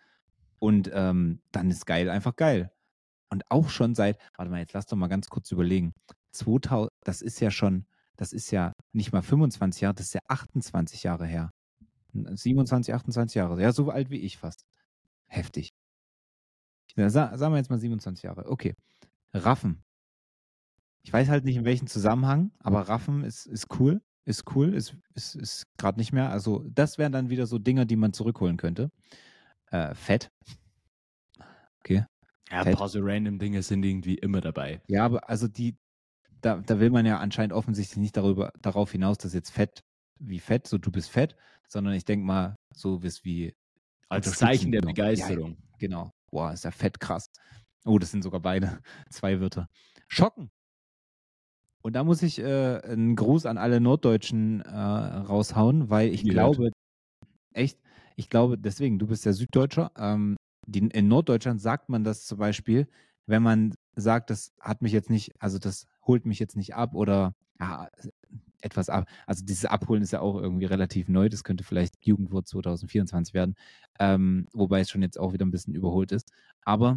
Und 0.58 0.90
ähm, 0.92 1.40
dann 1.52 1.70
ist 1.70 1.86
geil 1.86 2.10
einfach 2.10 2.36
geil. 2.36 2.70
Und 3.30 3.44
auch 3.50 3.70
schon 3.70 3.94
seit, 3.94 4.18
warte 4.36 4.50
mal, 4.50 4.60
jetzt 4.60 4.74
lass 4.74 4.86
doch 4.86 4.96
mal 4.96 5.08
ganz 5.08 5.28
kurz 5.28 5.50
überlegen. 5.50 5.94
2000, 6.32 6.90
das 7.04 7.22
ist 7.22 7.40
ja 7.40 7.50
schon, 7.50 7.86
das 8.16 8.32
ist 8.32 8.50
ja 8.50 8.72
nicht 8.92 9.12
mal 9.12 9.22
25 9.22 9.80
Jahre, 9.82 9.94
das 9.94 10.06
ist 10.06 10.14
ja 10.14 10.20
28 10.28 11.02
Jahre 11.02 11.26
her. 11.26 11.50
27, 12.12 12.92
28 12.94 13.34
Jahre. 13.36 13.60
Ja, 13.60 13.72
so 13.72 13.90
alt 13.90 14.10
wie 14.10 14.18
ich 14.20 14.36
fast. 14.36 14.64
Heftig. 15.28 15.70
Ja, 16.96 17.08
sa 17.08 17.36
sagen 17.38 17.54
wir 17.54 17.58
jetzt 17.58 17.70
mal 17.70 17.78
27 17.78 18.22
Jahre. 18.22 18.50
Okay. 18.50 18.74
Raffen. 19.32 19.82
Ich 21.02 21.12
weiß 21.12 21.28
halt 21.28 21.44
nicht 21.44 21.56
in 21.56 21.64
welchem 21.64 21.86
Zusammenhang, 21.86 22.52
aber 22.60 22.82
Raffen 22.82 23.24
ist, 23.24 23.46
ist 23.46 23.78
cool. 23.78 24.00
Ist 24.24 24.54
cool, 24.54 24.72
ist, 24.72 24.94
ist, 25.14 25.34
ist 25.34 25.64
gerade 25.78 25.98
nicht 25.98 26.12
mehr. 26.12 26.30
Also, 26.30 26.64
das 26.68 26.96
wären 26.96 27.10
dann 27.10 27.28
wieder 27.28 27.46
so 27.46 27.58
Dinge, 27.58 27.86
die 27.86 27.96
man 27.96 28.12
zurückholen 28.12 28.56
könnte. 28.56 28.92
Äh, 29.66 29.96
Fett. 29.96 30.30
Ja, 32.52 32.58
ein 32.58 32.64
Fett. 32.64 32.76
paar 32.76 32.88
so 32.88 33.00
random 33.02 33.38
Dinge 33.38 33.62
sind 33.62 33.82
irgendwie 33.82 34.14
immer 34.16 34.42
dabei. 34.42 34.82
Ja, 34.86 35.06
aber 35.06 35.28
also 35.28 35.48
die, 35.48 35.76
da, 36.42 36.58
da 36.58 36.78
will 36.78 36.90
man 36.90 37.06
ja 37.06 37.18
anscheinend 37.18 37.54
offensichtlich 37.54 37.96
nicht 37.96 38.16
darüber, 38.16 38.52
darauf 38.60 38.92
hinaus, 38.92 39.16
dass 39.16 39.32
jetzt 39.32 39.50
Fett 39.50 39.82
wie 40.18 40.38
Fett, 40.38 40.66
so 40.66 40.78
du 40.78 40.92
bist 40.92 41.10
fett, 41.10 41.34
sondern 41.66 41.94
ich 41.94 42.04
denke 42.04 42.24
mal, 42.24 42.56
so 42.74 43.02
wie 43.02 43.10
wie 43.22 43.54
Als 44.08 44.30
Zeichen 44.32 44.70
der. 44.70 44.82
Begeisterung. 44.82 45.56
Ja, 45.58 45.76
genau. 45.78 46.12
Boah, 46.30 46.52
ist 46.52 46.64
ja 46.64 46.70
fett 46.70 47.00
krass. 47.00 47.30
Oh, 47.84 47.98
das 47.98 48.10
sind 48.10 48.22
sogar 48.22 48.40
beide 48.40 48.80
zwei 49.10 49.40
Wörter. 49.40 49.68
Schocken. 50.08 50.50
Und 51.82 51.94
da 51.94 52.04
muss 52.04 52.22
ich 52.22 52.38
äh, 52.38 52.80
einen 52.84 53.16
Gruß 53.16 53.46
an 53.46 53.58
alle 53.58 53.80
Norddeutschen 53.80 54.60
äh, 54.60 54.70
raushauen, 54.70 55.90
weil 55.90 56.08
ich 56.10 56.22
Gehört. 56.22 56.56
glaube, 56.56 56.70
echt, 57.52 57.78
ich 58.16 58.28
glaube, 58.28 58.56
deswegen, 58.56 58.98
du 58.98 59.08
bist 59.08 59.24
ja 59.24 59.32
Süddeutscher. 59.32 59.90
Ähm, 59.96 60.36
die, 60.66 60.78
in 60.78 61.08
Norddeutschland 61.08 61.60
sagt 61.60 61.88
man 61.88 62.04
das 62.04 62.24
zum 62.24 62.38
Beispiel, 62.38 62.86
wenn 63.26 63.42
man 63.42 63.74
sagt, 63.96 64.30
das 64.30 64.52
hat 64.60 64.80
mich 64.82 64.92
jetzt 64.92 65.10
nicht, 65.10 65.32
also 65.40 65.58
das 65.58 65.86
holt 66.06 66.24
mich 66.24 66.38
jetzt 66.38 66.56
nicht 66.56 66.74
ab 66.74 66.94
oder 66.94 67.34
ja, 67.58 67.88
etwas 68.60 68.88
ab. 68.88 69.08
Also 69.26 69.44
dieses 69.44 69.64
Abholen 69.64 70.02
ist 70.02 70.12
ja 70.12 70.20
auch 70.20 70.36
irgendwie 70.40 70.64
relativ 70.66 71.08
neu. 71.08 71.28
Das 71.28 71.44
könnte 71.44 71.64
vielleicht 71.64 71.94
Jugendwort 72.06 72.48
2024 72.48 73.34
werden, 73.34 73.56
ähm, 73.98 74.46
wobei 74.52 74.80
es 74.80 74.90
schon 74.90 75.02
jetzt 75.02 75.18
auch 75.18 75.32
wieder 75.32 75.44
ein 75.44 75.50
bisschen 75.50 75.74
überholt 75.74 76.12
ist. 76.12 76.30
Aber 76.64 76.96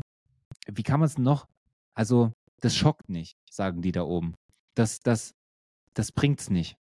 wie 0.67 0.83
kann 0.83 0.99
man 0.99 1.07
es 1.07 1.17
noch? 1.17 1.47
Also 1.93 2.31
das 2.61 2.75
schockt 2.75 3.09
nicht, 3.09 3.37
sagen 3.49 3.81
die 3.81 3.91
da 3.91 4.03
oben. 4.03 4.35
Das, 4.75 4.99
das, 4.99 5.33
das 5.93 6.11
bringt's 6.11 6.49
nicht, 6.49 6.77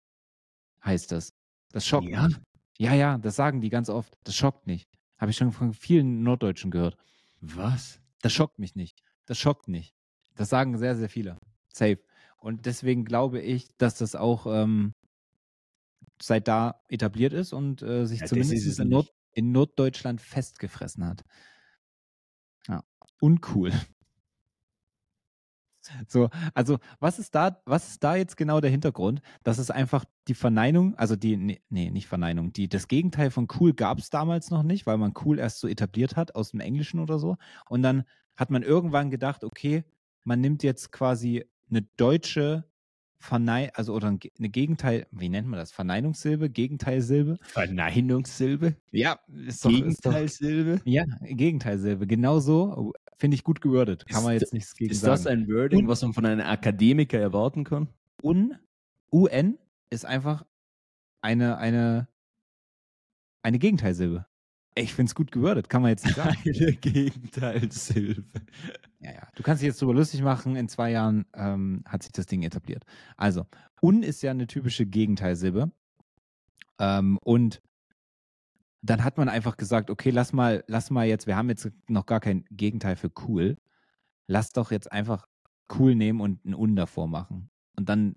heißt 0.85 1.13
das. 1.13 1.31
Das 1.73 1.87
schockt 1.87 2.09
Ja? 2.09 2.29
nicht. 2.29 2.41
Ja, 2.79 2.95
ja, 2.95 3.19
das 3.19 3.35
sagen 3.37 3.61
die 3.61 3.71
ganz 3.71 3.91
oft. 3.91 4.15
Das 4.25 4.37
schockt 4.37 4.67
nicht. 4.67 4.89
Habe 5.19 5.33
ich 5.33 5.37
schon 5.37 5.51
von 5.51 5.73
vielen 5.75 6.23
Norddeutschen 6.23 6.71
gehört. 6.71 6.97
Was? 7.41 8.01
Das 8.23 8.33
schockt 8.33 8.59
mich 8.59 8.77
nicht. 8.77 9.03
Das 9.27 9.39
schockt 9.39 9.69
nicht. 9.69 9.95
Das 10.37 10.49
sagen 10.49 10.79
sehr, 10.79 10.95
sehr 10.97 11.09
viele. 11.09 11.39
Safe. 11.73 11.99
Und 12.37 12.67
deswegen 12.67 13.05
glaube 13.05 13.41
ich, 13.41 13.67
dass 13.79 13.99
das 13.99 14.15
auch 14.15 14.47
ähm, 14.47 14.93
seit 16.23 16.47
da 16.47 16.81
etabliert 16.89 17.33
ist 17.33 17.53
und 17.53 17.83
äh, 17.83 18.07
sich 18.07 18.21
Ja, 18.21 18.27
zumindest 18.27 18.79
in, 18.79 18.89
Nord 18.89 19.13
in 19.35 19.51
Norddeutschland 19.53 20.21
festgefressen 20.21 21.05
hat. 21.05 21.23
Ja. 22.69 22.85
Uncool. 23.21 23.73
So, 26.07 26.31
also 26.55 26.79
was 27.01 27.19
ist 27.19 27.35
da, 27.35 27.61
was 27.65 27.89
ist 27.89 28.05
da 28.05 28.17
jetzt 28.17 28.37
genau 28.37 28.61
der 28.61 28.71
Hintergrund? 28.71 29.21
Das 29.43 29.59
ist 29.59 29.71
einfach 29.71 30.05
die 30.29 30.35
Verneinung, 30.35 30.95
also 30.97 31.17
die, 31.17 31.37
nee, 31.37 31.61
nee 31.69 31.91
nicht 31.91 32.07
Verneinung, 32.07 32.53
die, 32.53 32.69
das 32.69 32.89
Gegenteil 32.89 33.31
von 33.31 33.49
cool 33.59 33.73
gab 33.73 33.99
es 33.99 34.11
damals 34.11 34.51
noch 34.51 34.63
nicht, 34.63 34.87
weil 34.87 34.99
man 34.99 35.15
cool 35.25 35.39
erst 35.39 35.61
so 35.61 35.69
etabliert 35.69 36.17
hat 36.17 36.35
aus 36.35 36.51
dem 36.51 36.61
Englischen 36.61 37.01
oder 37.01 37.19
so. 37.19 37.37
Und 37.69 37.83
dann 37.83 38.05
hat 38.37 38.51
man 38.51 38.63
irgendwann 38.63 39.11
gedacht, 39.11 39.45
okay, 39.45 39.85
man 40.25 40.41
nimmt 40.41 40.63
jetzt 40.63 40.93
quasi 40.93 41.45
eine 41.71 41.83
deutsche 41.97 42.65
Vernein, 43.21 43.71
also 43.75 43.95
oder 43.95 44.09
eine 44.09 44.19
Gegenteil, 44.49 45.07
wie 45.11 45.29
nennt 45.29 45.49
man 45.49 45.59
das? 45.59 45.73
Verneinungssilbe, 45.73 46.49
Gegenteilsilbe? 46.51 47.37
Verneinungssilbe? 47.43 48.77
Ja, 48.93 49.19
ist 49.47 49.65
doch, 49.65 49.71
ist 49.71 50.05
doch 50.07 50.13
Gegenteilsilbe? 50.13 50.81
ja, 50.85 51.05
Gegenteilsilbe. 51.23 52.07
Genau 52.07 52.39
so 52.39 52.93
finde 53.19 53.35
ich 53.35 53.43
gut 53.43 53.61
gewordet. 53.61 54.07
Kann 54.07 54.19
Ist 54.19 54.25
man 54.25 54.33
jetzt 54.35 54.53
nichts 54.53 54.75
gegen 54.77 54.93
Ist 54.93 55.01
sagen. 55.01 55.11
das 55.11 55.27
ein 55.27 55.49
Wording, 55.49 55.81
Und- 55.81 55.89
was 55.89 56.03
man 56.03 56.13
von 56.13 56.25
einem 56.27 56.47
Akademiker 56.47 57.19
erwarten 57.19 57.65
kann? 57.65 57.89
Un, 58.23 58.55
UN 59.13 59.59
ist 59.91 60.05
einfach 60.05 60.45
eine, 61.21 61.59
eine, 61.59 62.07
eine 63.43 63.59
Gegenteilsilbe. 63.59 64.27
Ich 64.79 64.95
finde 64.95 65.11
es 65.11 65.15
gut 65.15 65.33
gewordet, 65.33 65.69
kann 65.69 65.83
man 65.83 65.91
jetzt 65.91 66.05
nicht 66.05 66.17
sagen. 66.17 66.37
Eine 66.45 66.73
Gegenteilsilbe. 66.73 68.41
ja, 69.01 69.13
ja. 69.13 69.29
Du 69.35 69.43
kannst 69.43 69.63
dich 69.63 69.67
jetzt 69.69 69.81
drüber 69.81 69.95
lustig 69.95 70.23
machen, 70.23 70.57
in 70.57 70.69
zwei 70.69 70.91
Jahren 70.91 71.27
ähm, 71.35 71.83
hat 71.87 72.03
sich 72.03 72.13
das 72.13 72.27
Ding 72.27 72.43
etabliert. 72.43 72.85
Also, 73.17 73.47
un 73.83 74.03
ist 74.03 74.23
ja 74.23 74.31
eine 74.31 74.47
typische 74.47 74.87
Gegenteilsilbe. 74.87 75.71
Ähm, 76.79 77.19
und 77.25 77.61
dann 78.83 79.03
hat 79.05 79.19
man 79.19 79.29
einfach 79.29 79.57
gesagt, 79.57 79.91
okay, 79.91 80.11
lass 80.11 80.33
mal, 80.33 80.65
lass 80.69 80.91
mal 80.91 81.07
jetzt, 81.07 81.27
wir 81.27 81.37
haben 81.37 81.49
jetzt 81.49 81.71
noch 81.89 82.07
gar 82.07 82.21
kein 82.21 82.45
Gegenteil 82.51 82.97
für 82.97 83.11
cool. 83.27 83.57
Lass 84.27 84.53
doch 84.53 84.71
jetzt 84.71 84.93
einfach 84.93 85.27
cool 85.79 85.95
nehmen 85.95 86.21
und 86.21 86.45
ein 86.45 86.55
un 86.55 86.77
davor 86.77 87.09
machen. 87.09 87.51
Und 87.77 87.89
dann, 87.89 88.17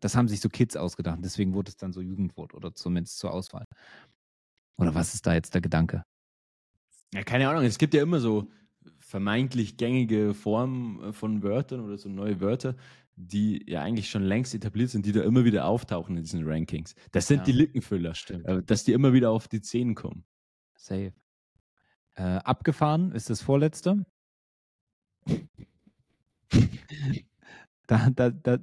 das 0.00 0.16
haben 0.16 0.28
sich 0.28 0.40
so 0.40 0.48
Kids 0.48 0.76
ausgedacht. 0.76 1.18
Deswegen 1.22 1.54
wurde 1.54 1.70
es 1.70 1.76
dann 1.76 1.92
so 1.92 2.00
Jugendwort 2.00 2.54
oder 2.54 2.74
zumindest 2.74 3.18
zur 3.18 3.32
Auswahl. 3.32 3.66
Oder 4.76 4.94
was 4.94 5.14
ist 5.14 5.26
da 5.26 5.34
jetzt 5.34 5.54
der 5.54 5.60
Gedanke? 5.60 6.02
Ja, 7.12 7.22
keine 7.22 7.48
Ahnung. 7.48 7.64
Es 7.64 7.78
gibt 7.78 7.94
ja 7.94 8.02
immer 8.02 8.20
so 8.20 8.48
vermeintlich 8.98 9.76
gängige 9.76 10.34
Formen 10.34 11.02
äh, 11.02 11.12
von 11.12 11.42
Wörtern 11.42 11.80
oder 11.80 11.96
so 11.96 12.08
neue 12.08 12.40
Wörter, 12.40 12.74
die 13.16 13.64
ja 13.70 13.82
eigentlich 13.82 14.10
schon 14.10 14.24
längst 14.24 14.54
etabliert 14.54 14.90
sind, 14.90 15.06
die 15.06 15.12
da 15.12 15.22
immer 15.22 15.44
wieder 15.44 15.66
auftauchen 15.66 16.16
in 16.16 16.24
diesen 16.24 16.44
Rankings. 16.46 16.94
Das 17.12 17.28
sind 17.28 17.38
Ja. 17.38 17.44
die 17.44 17.52
Lückenfüller. 17.52 18.14
Stimmt. 18.14 18.46
Äh, 18.46 18.62
Dass 18.64 18.82
die 18.84 18.92
immer 18.92 19.12
wieder 19.12 19.30
auf 19.30 19.46
die 19.46 19.60
Zehen 19.60 19.94
kommen. 19.94 20.24
Safe. 20.74 21.12
Äh, 22.14 22.22
abgefahren 22.22 23.12
ist 23.12 23.30
das 23.30 23.40
vorletzte. 23.42 24.04
da, 27.86 28.10
da, 28.10 28.30
da, 28.30 28.58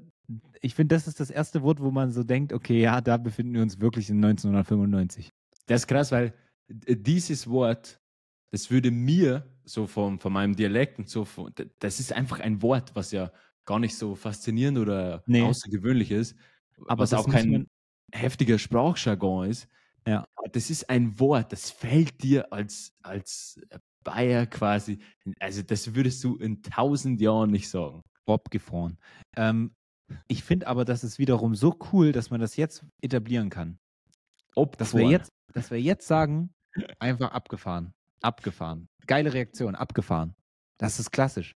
ich 0.61 0.75
finde, 0.75 0.95
das 0.95 1.07
ist 1.07 1.19
das 1.19 1.29
erste 1.29 1.61
Wort, 1.61 1.79
wo 1.79 1.91
man 1.91 2.11
so 2.11 2.23
denkt, 2.23 2.53
okay, 2.53 2.81
ja, 2.81 3.01
da 3.01 3.17
befinden 3.17 3.53
wir 3.53 3.61
uns 3.61 3.79
wirklich 3.79 4.09
in 4.09 4.17
1995. 4.17 5.31
Das 5.65 5.81
ist 5.81 5.87
krass, 5.87 6.11
weil 6.11 6.33
äh, 6.85 6.95
dieses 6.95 7.49
Wort, 7.49 7.99
das 8.51 8.69
würde 8.71 8.91
mir 8.91 9.47
so 9.63 9.87
von, 9.87 10.19
von 10.19 10.33
meinem 10.33 10.55
Dialekt 10.55 10.99
und 10.99 11.09
so, 11.09 11.25
von, 11.25 11.53
das 11.79 11.99
ist 11.99 12.13
einfach 12.13 12.39
ein 12.39 12.61
Wort, 12.61 12.95
was 12.95 13.11
ja 13.11 13.31
gar 13.65 13.79
nicht 13.79 13.95
so 13.95 14.15
faszinierend 14.15 14.77
oder 14.79 15.23
Nee. 15.27 15.43
außergewöhnlich 15.43 16.11
ist, 16.11 16.35
Aber 16.87 17.03
was 17.03 17.13
auch 17.13 17.29
kein 17.29 17.51
man- 17.51 17.67
heftiger 18.13 18.57
Sprachjargon 18.59 19.49
ist. 19.49 19.67
Ja. 20.05 20.25
Das 20.51 20.69
ist 20.69 20.89
ein 20.89 21.19
Wort, 21.19 21.53
das 21.53 21.69
fällt 21.71 22.23
dir 22.23 22.51
als, 22.51 22.93
als 23.03 23.61
Bayer 24.03 24.47
quasi, 24.47 24.97
also 25.39 25.61
das 25.61 25.93
würdest 25.93 26.23
du 26.23 26.35
in 26.37 26.63
tausend 26.63 27.21
Jahren 27.21 27.51
nicht 27.51 27.69
sagen. 27.69 28.01
abgefroren. 28.25 28.97
Ähm, 29.37 29.75
ich 30.27 30.43
finde 30.43 30.67
aber, 30.67 30.85
das 30.85 31.03
ist 31.03 31.19
wiederum 31.19 31.53
so 31.55 31.77
cool, 31.93 32.11
dass 32.11 32.29
man 32.31 32.39
das 32.41 32.55
jetzt 32.55 32.83
etablieren 33.01 33.49
kann. 33.49 33.77
Ob 34.55 34.77
Dass 34.77 34.93
wir 34.93 35.07
jetzt, 35.07 35.31
dass 35.53 35.71
wir 35.71 35.79
jetzt 35.81 36.07
sagen, 36.07 36.53
einfach 36.99 37.31
abgefahren. 37.31 37.93
Abgefahren. 38.21 38.87
Geile 39.07 39.33
Reaktion, 39.33 39.75
abgefahren. 39.75 40.35
Das 40.77 40.99
ist 40.99 41.11
klassisch. 41.11 41.55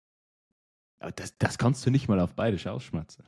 Aber 1.00 1.12
das, 1.12 1.38
das 1.38 1.58
kannst 1.58 1.86
du 1.86 1.92
nicht 1.92 2.08
mal 2.08 2.20
auf 2.20 2.36
bayerisch 2.36 2.68
ausschmatzen. 2.68 3.26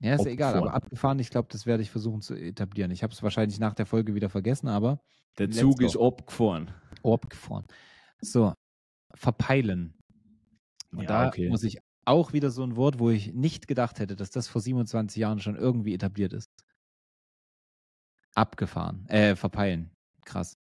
Ja, 0.00 0.14
ist 0.14 0.24
ja 0.24 0.30
egal, 0.30 0.54
aber 0.54 0.74
Abgefahren. 0.74 1.18
ich 1.18 1.30
glaube, 1.30 1.48
das 1.50 1.66
werde 1.66 1.82
ich 1.82 1.90
versuchen 1.90 2.20
zu 2.22 2.34
etablieren. 2.34 2.92
Ich 2.92 3.02
habe 3.02 3.12
es 3.12 3.22
wahrscheinlich 3.22 3.58
nach 3.58 3.74
der 3.74 3.86
Folge 3.86 4.14
wieder 4.14 4.30
vergessen, 4.30 4.68
aber 4.68 5.00
Der 5.38 5.50
Zug 5.50 5.82
ist 5.82 5.96
abgefahren. 5.96 6.70
abgefahren. 7.02 7.66
So, 8.20 8.54
verpeilen. 9.14 9.98
Und 10.92 11.02
Ja, 11.02 11.06
da 11.06 11.28
okay. 11.28 11.48
muss 11.48 11.64
ich 11.64 11.78
auch 12.04 12.32
wieder 12.32 12.50
so 12.50 12.62
ein 12.62 12.76
Wort, 12.76 13.00
wo 13.00 13.10
ich 13.10 13.34
nicht 13.34 13.66
gedacht 13.66 13.98
hätte, 13.98 14.14
dass 14.14 14.30
das 14.30 14.46
vor 14.46 14.60
27 14.60 15.16
Jahren 15.16 15.40
schon 15.40 15.56
irgendwie 15.56 15.94
etabliert 15.94 16.32
ist. 16.32 16.48
Abgefahren. 18.38 19.04
Äh, 19.08 19.34
verpeilen. 19.34 19.90
Krass. 20.24 20.56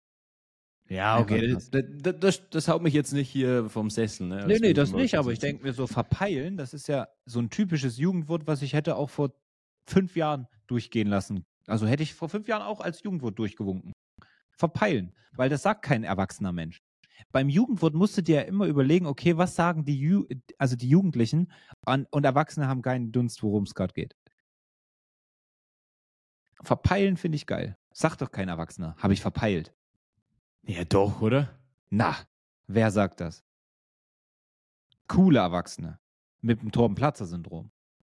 Ja, 0.89 1.19
okay. 1.19 1.53
Das, 1.53 1.71
das, 1.71 2.15
das, 2.19 2.49
das 2.49 2.67
haut 2.67 2.83
mich 2.83 2.93
jetzt 2.93 3.13
nicht 3.13 3.29
hier 3.29 3.69
vom 3.69 3.89
Sessel. 3.89 4.27
Ne? 4.27 4.45
Nee, 4.45 4.59
nee, 4.59 4.73
das 4.73 4.91
nicht, 4.91 5.17
aber 5.17 5.31
ich 5.31 5.39
denke 5.39 5.63
mir 5.63 5.73
so, 5.73 5.87
verpeilen, 5.87 6.55
das 6.55 6.73
ist 6.73 6.87
ja 6.87 7.07
so 7.25 7.39
ein 7.39 7.49
typisches 7.49 7.97
Jugendwort, 7.97 8.45
was 8.45 8.61
ich 8.61 8.73
hätte 8.73 8.95
auch 8.95 9.09
vor 9.09 9.31
fünf 9.89 10.15
Jahren 10.15 10.47
durchgehen 10.67 11.07
lassen. 11.07 11.45
Also 11.67 11.87
hätte 11.87 12.03
ich 12.03 12.13
vor 12.13 12.29
fünf 12.29 12.47
Jahren 12.47 12.61
auch 12.61 12.81
als 12.81 13.01
Jugendwort 13.01 13.39
durchgewunken. 13.39 13.93
Verpeilen, 14.51 15.13
weil 15.35 15.49
das 15.49 15.63
sagt 15.63 15.83
kein 15.83 16.03
erwachsener 16.03 16.51
Mensch. 16.51 16.79
Beim 17.31 17.49
Jugendwort 17.49 17.95
musst 17.95 18.17
du 18.17 18.21
dir 18.21 18.35
ja 18.35 18.41
immer 18.41 18.67
überlegen, 18.67 19.07
okay, 19.07 19.37
was 19.37 19.55
sagen 19.55 19.85
die, 19.85 19.97
Ju 19.97 20.27
also 20.57 20.75
die 20.75 20.89
Jugendlichen 20.89 21.51
an, 21.85 22.05
und 22.11 22.25
Erwachsene 22.25 22.67
haben 22.67 22.81
keinen 22.81 23.11
Dunst, 23.11 23.41
worum 23.41 23.63
es 23.63 23.73
gerade 23.73 23.93
geht. 23.93 24.15
Verpeilen 26.63 27.17
finde 27.17 27.35
ich 27.35 27.45
geil. 27.45 27.77
Sagt 27.91 28.21
doch 28.21 28.31
kein 28.31 28.49
Erwachsener. 28.49 28.95
Habe 28.97 29.13
ich 29.13 29.21
verpeilt. 29.21 29.73
Ja, 30.63 30.83
doch, 30.85 31.21
oder? 31.21 31.49
Na, 31.89 32.15
wer 32.67 32.89
sagt 32.91 33.19
das? 33.21 33.43
Coole 35.07 35.39
Erwachsene 35.39 35.99
mit 36.41 36.61
dem 36.61 36.71
Torben-Platzer-Syndrom. 36.71 37.69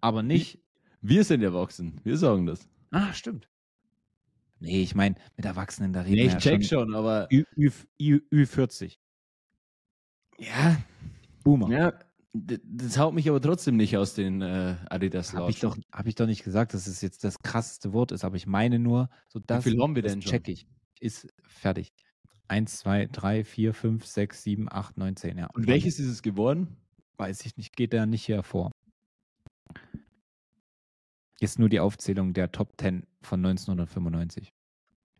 Aber 0.02 0.22
nicht. 0.24 0.60
Wir 1.02 1.24
sind 1.24 1.42
erwachsen. 1.42 2.00
Wir 2.04 2.18
sagen 2.18 2.46
das. 2.46 2.68
Ah, 2.92 3.14
stimmt. 3.14 3.50
Nee, 4.60 4.82
ich 4.84 4.96
meine, 4.96 5.16
mit 5.36 5.46
Erwachsenen, 5.46 5.92
da 5.92 6.02
reden 6.02 6.14
Nee, 6.16 6.22
wir 6.24 6.26
ich 6.28 6.34
ja 6.34 6.40
check 6.40 6.64
schon. 6.66 6.88
schon, 6.88 6.96
aber. 6.96 7.28
Ü, 7.32 7.44
Ü, 7.58 7.72
Ü, 8.00 8.20
Ü40. 8.32 8.98
Ja, 10.38 10.78
Boomer. 11.44 11.70
ja. 11.70 11.94
Das 12.34 12.98
haut 12.98 13.14
mich 13.14 13.30
aber 13.30 13.40
trotzdem 13.40 13.78
nicht 13.78 13.96
aus 13.96 14.16
den 14.16 14.42
äh, 14.42 14.76
Adidas 14.90 15.34
Habe 15.34 15.52
ich, 15.52 15.60
doch, 15.60 15.78
hab 15.92 16.08
ich 16.08 16.16
doch 16.16 16.26
nicht 16.26 16.44
gesagt, 16.44 16.74
dass 16.74 16.88
es 16.88 17.02
jetzt 17.02 17.24
das 17.24 17.38
krasseste 17.40 17.94
Wort 17.94 18.12
ist, 18.12 18.26
aber 18.26 18.36
ich 18.36 18.48
meine 18.48 18.80
nur, 18.80 19.10
so 19.28 19.40
das, 19.40 19.64
viel 19.64 19.80
haben 19.80 19.96
wir 19.96 20.02
das 20.02 20.14
denn 20.14 20.22
schon? 20.24 20.32
check 20.32 20.48
ich. 20.48 20.66
Ist 21.00 21.28
fertig. 21.44 21.94
Eins, 22.48 22.80
zwei, 22.80 23.06
drei, 23.06 23.44
vier, 23.44 23.76
fünf, 23.76 24.08
sechs, 24.08 24.42
sieben, 24.42 24.68
acht, 24.72 24.98
neun, 24.98 25.16
zehn, 25.16 25.38
ja. 25.38 25.48
Und 25.54 25.68
welches 25.68 26.00
ist 26.00 26.08
es 26.08 26.24
geworden? 26.24 26.76
Weiß 27.18 27.46
ich 27.46 27.56
nicht, 27.56 27.76
geht 27.76 27.94
da 27.94 28.08
nicht 28.08 28.28
hervor. 28.28 28.72
Ist 31.40 31.60
nur 31.60 31.70
die 31.70 31.80
Aufzählung 31.80 32.34
der 32.34 32.52
Top 32.52 32.74
10 32.80 33.06
von 33.22 33.46
1995. 33.46 34.54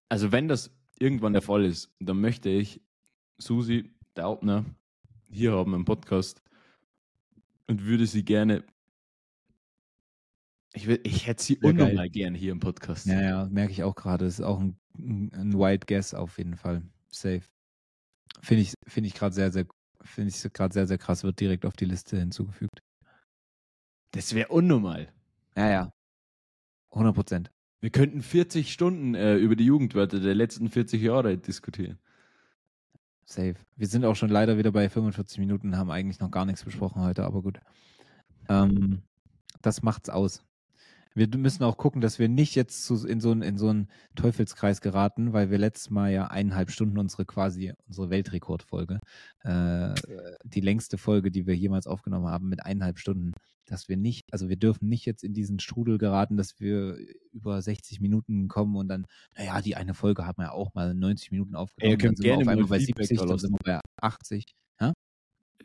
Also, 0.10 0.32
wenn 0.32 0.48
das 0.48 0.72
irgendwann 0.98 1.34
der 1.34 1.42
Fall 1.44 1.66
ist, 1.66 1.94
dann 2.00 2.20
möchte 2.20 2.50
ich 2.50 2.82
Susi 3.38 3.94
Daubner 4.16 4.66
hier 5.30 5.52
haben 5.52 5.74
im 5.74 5.86
Podcast 5.86 6.42
und 7.68 7.86
würde 7.86 8.06
sie 8.06 8.24
gerne. 8.24 8.64
Ich, 10.74 10.88
will, 10.88 11.00
ich 11.04 11.28
hätte 11.28 11.44
sie 11.44 11.58
geil. 11.58 11.72
unnormal 11.72 12.10
gerne 12.10 12.38
hier 12.38 12.52
im 12.52 12.60
Podcast. 12.60 13.06
Ja, 13.06 13.22
ja, 13.22 13.46
merke 13.46 13.72
ich 13.72 13.84
auch 13.84 13.96
gerade. 13.96 14.26
Das 14.26 14.40
ist 14.40 14.46
auch 14.46 14.60
ein, 14.60 14.78
ein 14.98 15.54
Wild 15.54 15.88
Guess 15.88 16.14
auf 16.14 16.38
jeden 16.38 16.58
Fall. 16.58 16.82
Safe. 17.10 17.44
Finde 18.42 18.64
ich, 18.64 18.74
finde 18.88 19.08
ich 19.08 19.14
gerade 19.14 19.36
sehr, 19.36 19.52
sehr, 19.52 19.66
finde 20.02 20.30
ich 20.30 20.54
gerade 20.54 20.74
sehr, 20.74 20.88
sehr 20.88 20.98
krass, 20.98 21.24
wird 21.24 21.40
direkt 21.40 21.66
auf 21.66 21.76
die 21.76 21.86
Liste 21.86 22.18
hinzugefügt. 22.18 22.82
Das 24.12 24.34
wäre 24.34 24.50
unnormal. 24.50 25.14
Ja, 25.56 25.70
ja. 25.70 25.94
100 26.92 27.16
Prozent. 27.16 27.52
Wir 27.82 27.90
könnten 27.90 28.22
40 28.22 28.72
Stunden 28.72 29.14
äh, 29.14 29.36
über 29.36 29.56
die 29.56 29.66
Jugendwörter 29.66 30.20
der 30.20 30.36
letzten 30.36 30.70
40 30.70 31.02
Jahre 31.02 31.38
diskutieren. 31.38 32.00
Safe. 33.26 33.56
Wir 33.76 33.88
sind 33.88 34.06
auch 34.06 34.16
schon 34.16 34.30
leider 34.30 34.58
wieder 34.58 34.72
bei 34.72 34.90
45 34.90 35.40
Minuten, 35.40 35.78
haben 35.78 35.92
eigentlich 35.92 36.20
noch 36.20 36.32
gar 36.32 36.46
nichts 36.46 36.64
besprochen 36.64 37.02
heute, 37.02 37.24
aber 37.24 37.42
gut. 37.42 37.60
Ähm, 38.50 39.02
das 39.62 39.82
macht's 39.82 40.10
aus. 40.10 40.44
Wir 41.16 41.28
müssen 41.38 41.64
auch 41.64 41.78
gucken, 41.78 42.02
dass 42.02 42.20
wir 42.20 42.28
nicht 42.28 42.56
jetzt 42.56 42.86
zu, 42.86 43.06
in, 43.08 43.20
so 43.20 43.32
einen, 43.32 43.42
in 43.42 43.58
so 43.58 43.70
einen 43.70 43.88
Teufelskreis 44.16 44.82
geraten, 44.82 45.34
weil 45.34 45.52
wir 45.52 45.58
letztes 45.58 45.90
Mal 45.90 46.12
ja 46.12 46.28
eineinhalb 46.28 46.72
Stunden 46.72 46.98
unsere 46.98 47.26
quasi, 47.26 47.74
unsere 47.88 48.10
Weltrekordfolge, 48.10 49.00
äh, 49.44 49.94
die 50.44 50.62
längste 50.62 50.98
Folge, 50.98 51.32
die 51.32 51.46
wir 51.46 51.56
jemals 51.56 51.88
aufgenommen 51.88 52.28
haben, 52.28 52.50
mit 52.50 52.66
eineinhalb 52.66 52.98
Stunden, 52.98 53.34
dass 53.66 53.88
wir 53.88 53.98
nicht, 53.98 54.26
also 54.32 54.50
wir 54.50 54.58
dürfen 54.58 54.90
nicht 54.90 55.06
jetzt 55.06 55.24
in 55.24 55.34
diesen 55.34 55.60
Strudel 55.60 55.98
geraten, 55.98 56.36
dass 56.36 56.60
wir 56.60 56.98
über 57.32 57.62
60 57.62 58.02
Minuten 58.02 58.48
kommen 58.48 58.76
und 58.76 58.88
dann, 58.88 59.06
naja, 59.38 59.62
die 59.62 59.76
eine 59.76 59.94
Folge 59.94 60.26
haben 60.26 60.38
wir 60.38 60.46
ja 60.46 60.52
auch 60.52 60.74
mal 60.74 60.94
90 60.94 61.32
Minuten 61.32 61.56
aufgenommen, 61.56 61.92
Ihr 61.92 61.98
könnt 61.98 62.18
dann 62.20 62.24
sind 62.24 62.26
wir 62.26 62.32
gerne 62.32 62.44
auf 62.44 62.48
einmal 62.50 62.64
mal 62.64 62.70
bei 62.70 62.80
Feedback 62.80 63.08
70, 63.08 63.20
da 63.20 63.26
dann 63.26 63.40
sind 63.40 63.52
wir 63.52 63.60
bei 63.64 63.80
80. 64.02 64.46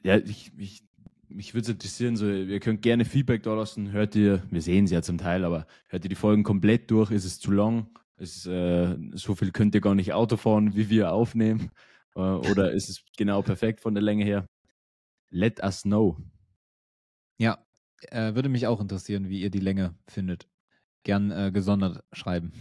Ja, 0.05 0.17
ich, 0.17 0.53
ich, 0.57 0.83
mich 1.29 1.55
würde 1.55 1.63
es 1.63 1.69
interessieren, 1.69 2.17
so, 2.17 2.29
ihr 2.29 2.61
könnt 2.61 2.83
gerne 2.83 3.05
Feedback 3.05 3.43
da 3.43 3.55
lassen. 3.55 3.93
Hört 3.93 4.17
ihr, 4.17 4.43
wir 4.51 4.63
sehen 4.63 4.87
sie 4.87 4.95
ja 4.95 5.03
zum 5.03 5.19
Teil, 5.19 5.45
aber 5.45 5.67
hört 5.89 6.05
ihr 6.05 6.09
die 6.09 6.15
Folgen 6.15 6.43
komplett 6.43 6.91
durch? 6.91 7.11
Ist 7.11 7.25
es 7.25 7.39
zu 7.39 7.51
lang? 7.51 7.89
Ist, 8.17 8.47
äh, 8.47 8.97
so 9.13 9.35
viel 9.35 9.53
könnt 9.53 9.75
ihr 9.75 9.81
gar 9.81 9.95
nicht 9.95 10.13
Auto 10.13 10.37
fahren, 10.37 10.75
wie 10.75 10.91
wir 10.91 11.13
aufnehmen? 11.13 11.71
Äh, 12.17 12.21
oder 12.21 12.73
ist 12.73 12.89
es 12.89 13.05
genau 13.17 13.43
perfekt 13.43 13.81
von 13.81 13.95
der 13.95 14.03
Länge 14.03 14.25
her? 14.25 14.49
Let 15.31 15.63
us 15.63 15.83
know. 15.83 16.17
Ja, 17.39 17.65
äh, 18.11 18.35
würde 18.35 18.49
mich 18.49 18.67
auch 18.67 18.81
interessieren, 18.81 19.29
wie 19.29 19.41
ihr 19.41 19.51
die 19.51 19.61
Länge 19.61 19.95
findet. 20.09 20.49
Gern 21.05 21.31
äh, 21.31 21.51
gesondert 21.53 22.03
schreiben. 22.13 22.53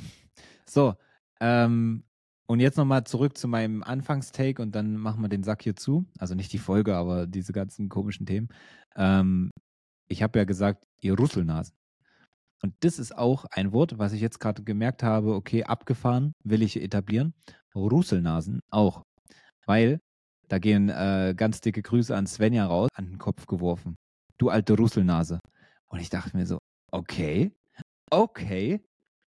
So, 0.66 0.96
ähm, 1.40 2.04
und 2.48 2.60
jetzt 2.60 2.78
nochmal 2.78 3.04
zurück 3.04 3.38
zu 3.38 3.48
meinem 3.48 3.84
Anfangstake 3.84 4.62
und 4.62 4.74
dann 4.74 4.96
machen 4.98 5.22
wir 5.22 5.30
den 5.30 5.44
Sack 5.44 5.64
hier 5.64 5.76
zu. 5.76 6.06
Also 6.18 6.34
nicht 6.34 6.54
die 6.54 6.58
Folge, 6.58 6.96
aber 6.96 7.28
diese 7.28 7.54
ganzen 7.54 7.90
komischen 7.90 8.26
Themen. 8.26 8.50
Ähm, 8.96 9.52
ich 10.08 10.24
habe 10.24 10.40
ja 10.40 10.46
gesagt, 10.46 10.86
ihr 11.02 11.20
Rüsselnasen. 11.20 11.76
Und 12.62 12.74
das 12.80 13.00
ist 13.00 13.16
auch 13.16 13.46
ein 13.52 13.72
Wort, 13.72 14.00
was 14.00 14.14
ich 14.14 14.22
jetzt 14.22 14.40
gerade 14.40 14.64
gemerkt 14.64 15.04
habe, 15.04 15.36
okay, 15.36 15.64
abgefahren, 15.64 16.34
will 16.44 16.62
ich 16.64 16.82
etablieren. 16.82 17.34
Russelnasen 17.76 18.62
auch. 18.72 19.04
Weil 19.66 20.00
da 20.48 20.58
gehen 20.58 20.90
äh, 20.90 21.36
ganz 21.38 21.62
dicke 21.62 21.82
Grüße 21.82 22.16
an 22.16 22.26
Svenja 22.26 22.66
raus, 22.66 22.90
an 22.96 23.06
den 23.06 23.18
Kopf 23.18 23.46
geworfen. 23.46 23.96
Du 24.38 24.50
alte 24.50 24.74
Russelnase. 24.76 25.40
Und 25.88 26.00
ich 26.00 26.10
dachte 26.10 26.36
mir 26.36 26.46
so, 26.46 26.58
okay, 26.92 27.52
okay, 28.10 28.82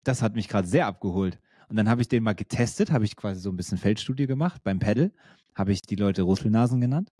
das 0.04 0.22
hat 0.22 0.36
mich 0.36 0.48
gerade 0.48 0.68
sehr 0.68 0.88
abgeholt. 0.88 1.40
Und 1.70 1.76
dann 1.76 1.90
habe 1.90 2.02
ich 2.02 2.08
den 2.08 2.24
mal 2.24 2.34
getestet, 2.36 2.92
habe 2.92 3.06
ich 3.06 3.16
quasi 3.16 3.42
so 3.42 3.50
ein 3.50 3.58
bisschen 3.58 3.78
Feldstudie 3.78 4.26
gemacht. 4.28 4.64
Beim 4.64 4.80
Pedal 4.80 5.12
habe 5.54 5.72
ich 5.72 5.82
die 5.82 5.96
Leute 5.96 6.22
Russelnasen 6.22 6.80
genannt 6.80 7.12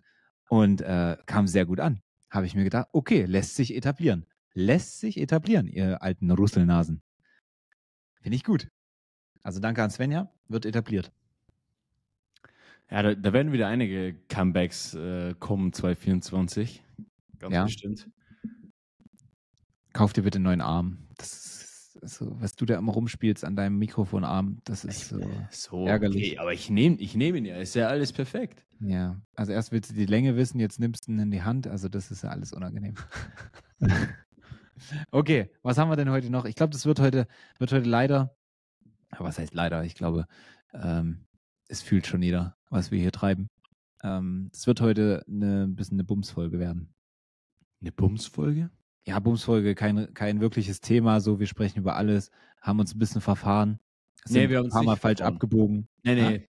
und 0.48 0.80
äh, 0.80 1.16
kam 1.26 1.46
sehr 1.46 1.66
gut 1.66 1.80
an. 1.80 2.00
Habe 2.30 2.46
ich 2.46 2.54
mir 2.54 2.64
gedacht, 2.64 2.88
okay, 2.92 3.24
lässt 3.24 3.56
sich 3.56 3.74
etablieren. 3.74 4.26
Lässt 4.54 5.00
sich 5.00 5.18
etablieren, 5.20 5.66
ihr 5.68 6.02
alten 6.02 6.30
Russelnasen. 6.30 7.02
Finde 8.22 8.36
ich 8.36 8.44
gut. 8.44 8.68
Also 9.42 9.60
danke 9.60 9.82
an 9.82 9.90
Svenja, 9.90 10.32
wird 10.48 10.66
etabliert. 10.66 11.12
Ja, 12.90 13.02
da, 13.02 13.14
da 13.14 13.32
werden 13.32 13.52
wieder 13.52 13.68
einige 13.68 14.14
Comebacks 14.28 14.94
äh, 14.94 15.34
kommen 15.38 15.72
2024. 15.72 16.82
Ganz 17.38 17.54
Ja. 17.54 17.64
bestimmt. 17.64 18.08
Kauf 19.92 20.12
dir 20.12 20.22
bitte 20.22 20.36
einen 20.36 20.44
neuen 20.44 20.60
Arm. 20.60 21.06
Das 21.16 21.32
ist 21.32 21.67
so, 22.02 22.40
was 22.40 22.54
du 22.54 22.64
da 22.64 22.78
immer 22.78 22.92
rumspielst 22.92 23.44
an 23.44 23.56
deinem 23.56 23.78
Mikrofonarm, 23.78 24.58
das 24.64 24.84
ist 24.84 25.08
so. 25.08 25.20
So, 25.50 25.86
Ärgerlich. 25.86 26.32
Okay, 26.32 26.38
aber 26.38 26.52
ich 26.52 26.70
nehme 26.70 26.96
ich 26.96 27.14
nehm 27.14 27.34
ihn 27.36 27.44
ja. 27.44 27.56
Ist 27.56 27.74
ja 27.74 27.88
alles 27.88 28.12
perfekt. 28.12 28.64
Ja, 28.80 29.20
also 29.34 29.52
erst 29.52 29.72
willst 29.72 29.90
du 29.90 29.94
die 29.94 30.06
Länge 30.06 30.36
wissen, 30.36 30.60
jetzt 30.60 30.78
nimmst 30.78 31.06
du 31.06 31.12
ihn 31.12 31.18
in 31.18 31.30
die 31.30 31.42
Hand, 31.42 31.66
also 31.66 31.88
das 31.88 32.10
ist 32.10 32.22
ja 32.22 32.30
alles 32.30 32.52
unangenehm. 32.52 32.94
Okay, 35.10 35.50
was 35.62 35.78
haben 35.78 35.90
wir 35.90 35.96
denn 35.96 36.10
heute 36.10 36.30
noch? 36.30 36.44
Ich 36.44 36.54
glaube, 36.54 36.72
das 36.72 36.86
wird 36.86 37.00
heute, 37.00 37.26
wird 37.58 37.72
heute 37.72 37.88
leider, 37.88 38.36
aber 39.10 39.28
was 39.28 39.38
heißt 39.38 39.54
leider? 39.54 39.84
Ich 39.84 39.94
glaube, 39.94 40.26
ähm, 40.72 41.26
es 41.68 41.82
fühlt 41.82 42.06
schon 42.06 42.22
jeder, 42.22 42.56
was 42.70 42.90
wir 42.90 43.00
hier 43.00 43.12
treiben. 43.12 43.48
Ähm, 44.02 44.50
es 44.52 44.66
wird 44.66 44.80
heute 44.80 45.24
eine, 45.26 45.64
ein 45.64 45.74
bisschen 45.74 45.96
eine 45.96 46.04
Bumsfolge 46.04 46.58
werden. 46.58 46.94
Eine 47.80 47.92
Bumsfolge? 47.92 48.70
Ja, 49.08 49.18
Bumsfolge, 49.20 49.74
kein, 49.74 50.12
kein 50.12 50.40
wirkliches 50.42 50.80
Thema, 50.82 51.20
so 51.22 51.40
wir 51.40 51.46
sprechen 51.46 51.78
über 51.78 51.96
alles, 51.96 52.30
haben 52.60 52.78
uns 52.78 52.94
ein 52.94 52.98
bisschen 52.98 53.22
verfahren. 53.22 53.80
Nee, 54.26 54.32
sind 54.40 54.50
wir 54.50 54.58
haben 54.58 54.66
ein 54.66 54.70
paar 54.70 54.82
Mal 54.82 54.96
falsch 54.96 55.18
verfahren. 55.18 55.34
abgebogen. 55.36 55.88
Nee, 56.04 56.14
Ja. 56.20 56.30
nee. 56.30 56.48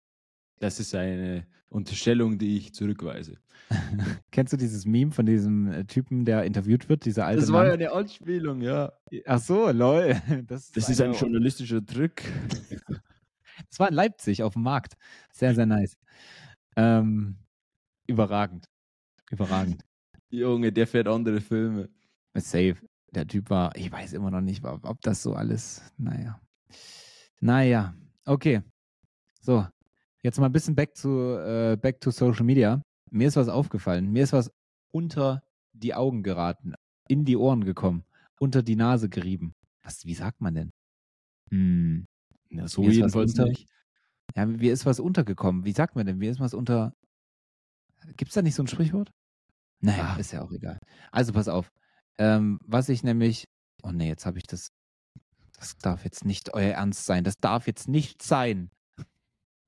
Das 0.58 0.78
ist 0.78 0.94
eine 0.94 1.46
Unterstellung, 1.70 2.36
die 2.38 2.58
ich 2.58 2.74
zurückweise. 2.74 3.38
Kennst 4.30 4.52
du 4.52 4.58
dieses 4.58 4.84
Meme 4.84 5.12
von 5.12 5.24
diesem 5.24 5.72
äh, 5.72 5.84
Typen, 5.86 6.26
der 6.26 6.44
interviewt 6.44 6.90
wird, 6.90 7.06
dieser 7.06 7.24
alte 7.24 7.40
Das 7.40 7.50
war 7.52 7.64
ja 7.64 7.70
Mann? 7.70 7.80
eine 7.80 7.92
Anspielung, 7.92 8.60
ja. 8.60 8.92
Ach 9.24 9.38
so, 9.40 9.70
lol. 9.70 10.20
Das 10.46 10.70
Das 10.72 10.88
ist 10.90 11.00
ein 11.00 11.14
journalistischer 11.14 11.84
Trick. 11.84 12.22
Das 13.70 13.78
war 13.78 13.88
in 13.88 13.94
Leipzig 13.94 14.42
auf 14.42 14.54
dem 14.54 14.62
Markt. 14.62 14.94
Sehr, 15.32 15.54
sehr 15.54 15.66
nice. 15.66 15.96
Ähm, 16.74 17.36
überragend. 18.06 18.66
Überragend. 19.30 19.84
Junge, 20.30 20.72
der 20.72 20.86
fährt 20.86 21.06
andere 21.06 21.40
Filme. 21.40 21.88
Safe. 22.34 22.76
Der 23.10 23.26
Typ 23.26 23.50
war, 23.50 23.76
ich 23.76 23.90
weiß 23.92 24.14
immer 24.14 24.30
noch 24.30 24.40
nicht, 24.40 24.64
ob 24.64 25.00
das 25.02 25.22
so 25.22 25.34
alles, 25.34 25.82
naja. 25.98 26.40
Naja, 27.40 27.94
okay. 28.24 28.62
So, 29.40 29.66
jetzt 30.22 30.38
mal 30.38 30.46
ein 30.46 30.52
bisschen 30.52 30.74
back 30.74 30.94
to, 30.94 31.38
äh, 31.38 31.76
back 31.76 32.00
to 32.00 32.10
Social 32.10 32.44
Media. 32.44 32.80
Mir 33.10 33.28
ist 33.28 33.36
was 33.36 33.48
aufgefallen. 33.48 34.10
Mir 34.10 34.22
ist 34.24 34.32
was 34.32 34.50
unter 34.92 35.42
die 35.72 35.94
Augen 35.94 36.22
geraten, 36.22 36.74
in 37.08 37.24
die 37.24 37.36
Ohren 37.36 37.64
gekommen, 37.64 38.04
unter 38.38 38.62
die 38.62 38.76
Nase 38.76 39.08
gerieben. 39.10 39.54
Was, 39.82 40.06
wie 40.06 40.14
sagt 40.14 40.40
man 40.40 40.54
denn? 40.54 40.70
Hm. 41.50 42.06
Ja, 42.50 42.68
so 42.68 42.82
Mir 42.82 42.92
jedenfalls 42.92 43.32
unter- 43.32 43.46
nicht. 43.48 43.66
Ja, 44.36 44.46
mir 44.46 44.72
ist 44.72 44.86
was 44.86 45.00
untergekommen. 45.00 45.64
Wie 45.66 45.72
sagt 45.72 45.96
man 45.96 46.06
denn? 46.06 46.16
Mir 46.18 46.30
ist 46.30 46.40
was 46.40 46.54
unter. 46.54 46.94
Gibt's 48.16 48.34
da 48.34 48.40
nicht 48.42 48.54
so 48.54 48.62
ein 48.62 48.66
Sprichwort? 48.68 49.10
Naja, 49.80 50.14
Ah. 50.14 50.16
ist 50.18 50.32
ja 50.32 50.42
auch 50.42 50.52
egal. 50.52 50.78
Also 51.10 51.32
pass 51.32 51.48
auf. 51.48 51.70
Ähm, 52.18 52.58
was 52.64 52.88
ich 52.88 53.02
nämlich. 53.02 53.48
Oh 53.82 53.90
nee, 53.90 54.08
jetzt 54.08 54.26
habe 54.26 54.38
ich 54.38 54.46
das. 54.46 54.68
Das 55.58 55.76
darf 55.78 56.04
jetzt 56.04 56.24
nicht 56.24 56.54
euer 56.54 56.72
Ernst 56.74 57.04
sein. 57.06 57.22
Das 57.24 57.36
darf 57.38 57.66
jetzt 57.66 57.88
nicht 57.88 58.22
sein. 58.22 58.70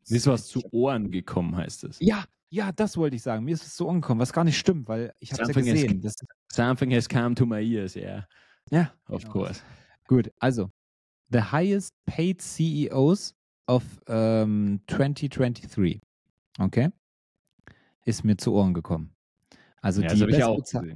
Mir 0.09 0.17
ist 0.17 0.27
was 0.27 0.49
zu 0.49 0.61
Ohren 0.73 1.11
gekommen, 1.11 1.57
heißt 1.57 1.85
es. 1.85 1.99
Ja, 2.01 2.25
ja, 2.51 2.73
das 2.73 2.97
wollte 2.97 3.17
ich 3.17 3.23
sagen. 3.23 3.45
Mir 3.45 3.55
ist 3.55 3.65
es 3.65 3.77
so 3.77 3.89
angekommen, 3.89 4.21
was 4.21 4.33
gar 4.33 4.45
nicht 4.45 4.59
stimmt, 4.59 4.89
weil 4.89 5.15
ich 5.19 5.33
habe 5.33 5.43
es 5.43 5.49
ja 5.49 5.55
has- 5.57 5.65
gesehen. 5.65 6.01
Das, 6.01 6.15
Something 6.53 6.93
has 6.95 7.09
come 7.09 7.35
to 7.35 7.47
my 7.47 7.61
ears, 7.65 7.97
yeah. 7.97 8.27
ja, 8.71 8.93
Of 9.09 9.23
Genau. 9.23 9.33
course. 9.33 9.63
Gut, 10.07 10.31
also 10.41 10.71
the 11.31 11.41
highest 11.41 11.91
paid 12.07 12.43
CEOs 12.43 13.35
of 13.67 13.83
ähm, 14.07 14.81
2023. 14.89 16.01
Okay? 16.59 16.91
Ist 18.05 18.25
mir 18.25 18.37
zu 18.37 18.53
Ohren 18.53 18.75
gekommen. 18.75 19.15
Also 19.81 20.03
ja, 20.03 20.13
die, 20.15 20.21
habe 20.23 20.95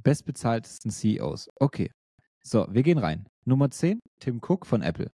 die 0.00 0.08
bestbezahltesten 0.08 0.90
CEOs. 0.90 1.50
Okay. 1.56 1.90
So, 2.42 2.66
wir 2.70 2.82
gehen 2.82 2.96
rein. 2.98 3.26
Nummer 3.44 3.70
10, 3.70 4.00
Tim 4.18 4.38
Cook 4.42 4.64
von 4.66 4.80
Apple. 4.82 5.10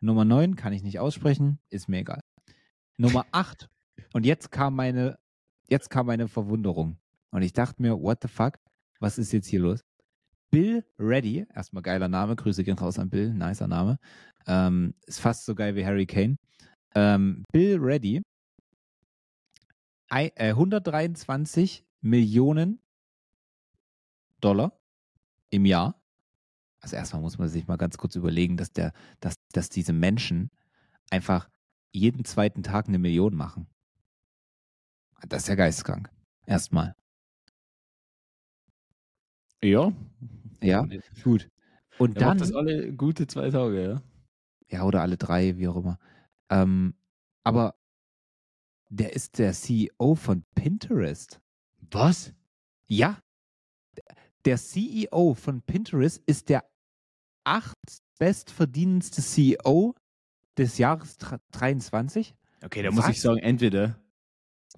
Nummer 0.00 0.24
9 0.24 0.56
kann 0.56 0.72
ich 0.72 0.82
nicht 0.82 0.98
aussprechen, 0.98 1.58
ist 1.68 1.88
mir 1.88 1.98
egal. 1.98 2.20
Nummer 2.96 3.26
8. 3.32 3.68
Und 4.14 4.24
jetzt 4.24 4.50
kam 4.50 4.74
meine, 4.76 5.18
jetzt 5.68 5.90
kam 5.90 6.06
meine 6.06 6.26
Verwunderung. 6.28 6.98
Und 7.32 7.42
ich 7.42 7.52
dachte 7.52 7.82
mir, 7.82 8.00
what 8.00 8.18
the 8.22 8.28
fuck? 8.28 8.54
Was 8.98 9.18
ist 9.18 9.32
jetzt 9.32 9.46
hier 9.46 9.60
los? 9.60 9.80
Bill 10.50 10.84
Reddy, 10.98 11.46
erstmal 11.54 11.82
geiler 11.82 12.08
Name, 12.08 12.34
Grüße 12.34 12.64
gehen 12.64 12.78
raus 12.78 12.98
an 12.98 13.10
Bill, 13.10 13.32
nicer 13.32 13.68
Name. 13.68 13.98
Ähm, 14.46 14.94
ist 15.06 15.20
fast 15.20 15.44
so 15.44 15.54
geil 15.54 15.76
wie 15.76 15.84
Harry 15.84 16.06
Kane. 16.06 16.36
Ähm, 16.94 17.44
Bill 17.52 17.76
Reddy, 17.78 18.22
ei- 20.08 20.32
äh, 20.34 20.50
123 20.54 21.84
Millionen 22.00 22.80
Dollar 24.40 24.78
im 25.50 25.64
Jahr. 25.66 26.00
Also 26.80 26.96
erstmal 26.96 27.22
muss 27.22 27.38
man 27.38 27.48
sich 27.48 27.66
mal 27.66 27.76
ganz 27.76 27.98
kurz 27.98 28.16
überlegen, 28.16 28.56
dass 28.56 28.72
der, 28.72 28.92
dass, 29.20 29.34
dass 29.52 29.68
diese 29.68 29.92
Menschen 29.92 30.50
einfach 31.10 31.50
jeden 31.92 32.24
zweiten 32.24 32.62
Tag 32.62 32.88
eine 32.88 32.98
Million 32.98 33.34
machen. 33.34 33.66
Das 35.28 35.42
ist 35.42 35.48
ja 35.48 35.54
geisteskrank. 35.56 36.10
Erstmal. 36.46 36.94
Ja. 39.62 39.92
Ja, 40.62 40.86
gut. 41.22 41.50
Und 41.98 42.16
Er 42.16 42.20
dann. 42.20 42.28
macht 42.28 42.40
das 42.40 42.52
alle 42.54 42.92
gute 42.94 43.26
zwei 43.26 43.50
Tage, 43.50 43.82
ja. 43.82 44.02
Ja, 44.70 44.84
oder 44.84 45.02
alle 45.02 45.16
drei, 45.16 45.56
wie 45.58 45.68
auch 45.68 45.76
immer. 45.76 45.98
Ähm, 46.50 46.94
aber 47.44 47.74
der 48.88 49.12
ist 49.14 49.38
der 49.38 49.52
CEO 49.52 50.14
von 50.14 50.44
Pinterest. 50.54 51.40
Was? 51.90 52.32
Ja. 52.86 53.20
Der 54.44 54.56
CEO 54.56 55.34
von 55.34 55.62
Pinterest 55.62 56.22
ist 56.26 56.48
der 56.48 56.64
acht 57.44 57.76
bestverdienendste 58.18 59.22
CEO 59.22 59.94
des 60.56 60.78
Jahres 60.78 61.16
23. 61.52 62.34
Okay, 62.62 62.82
da 62.82 62.90
muss 62.90 63.04
Was? 63.04 63.10
ich 63.10 63.20
sagen, 63.20 63.38
entweder, 63.38 63.98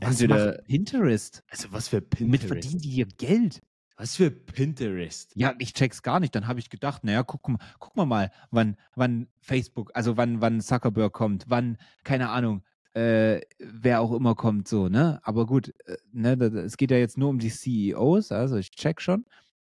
Was 0.00 0.20
entweder, 0.20 0.46
macht 0.52 0.64
Pinterest? 0.66 1.42
also 1.48 1.72
was 1.72 1.88
für 1.88 2.00
Pinterest? 2.00 2.46
verdienen 2.46 2.78
die 2.80 2.90
ihr 2.90 3.06
Geld? 3.06 3.60
Was 3.96 4.16
für 4.16 4.30
Pinterest? 4.30 5.32
Ja, 5.36 5.54
ich 5.58 5.74
check's 5.74 6.02
gar 6.02 6.18
nicht. 6.18 6.34
Dann 6.34 6.46
habe 6.48 6.58
ich 6.58 6.70
gedacht, 6.70 7.04
naja, 7.04 7.22
guck, 7.22 7.46
mal- 7.48 7.58
guck 7.78 7.96
mal 7.96 8.06
mal, 8.06 8.32
wann, 8.50 8.76
wann 8.96 9.28
Facebook, 9.40 9.90
also 9.94 10.16
wann, 10.16 10.40
wann 10.40 10.60
Zuckerberg 10.60 11.12
kommt, 11.12 11.44
wann, 11.48 11.76
keine 12.02 12.30
Ahnung, 12.30 12.62
äh, 12.94 13.40
wer 13.58 14.00
auch 14.00 14.12
immer 14.12 14.34
kommt, 14.34 14.68
so, 14.68 14.88
ne? 14.88 15.20
Aber 15.22 15.46
gut, 15.46 15.72
äh, 15.86 15.96
ne, 16.12 16.36
da- 16.36 16.48
da- 16.50 16.60
es 16.60 16.76
geht 16.76 16.90
ja 16.90 16.96
jetzt 16.98 17.16
nur 17.16 17.28
um 17.30 17.38
die 17.38 17.50
CEOs, 17.50 18.32
also 18.32 18.56
ich 18.56 18.70
check 18.72 19.00
schon. 19.00 19.24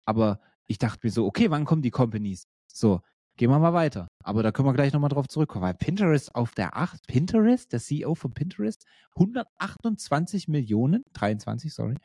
Aber 0.07 0.39
ich 0.67 0.77
dachte 0.77 0.99
mir 1.03 1.11
so, 1.11 1.25
okay, 1.25 1.51
wann 1.51 1.65
kommen 1.65 1.81
die 1.81 1.91
Companies? 1.91 2.43
So, 2.71 3.01
gehen 3.35 3.49
wir 3.51 3.59
mal 3.59 3.73
weiter. 3.73 4.07
Aber 4.23 4.41
da 4.41 4.51
können 4.51 4.67
wir 4.67 4.73
gleich 4.73 4.93
nochmal 4.93 5.09
drauf 5.09 5.27
zurückkommen. 5.27 5.65
Weil 5.65 5.73
Pinterest 5.73 6.33
auf 6.33 6.51
der 6.51 6.77
8, 6.77 7.05
Pinterest, 7.07 7.71
der 7.71 7.79
CEO 7.79 8.15
von 8.15 8.33
Pinterest, 8.33 8.85
128 9.15 10.47
Millionen, 10.47 11.03
23, 11.13 11.73
sorry. 11.73 11.95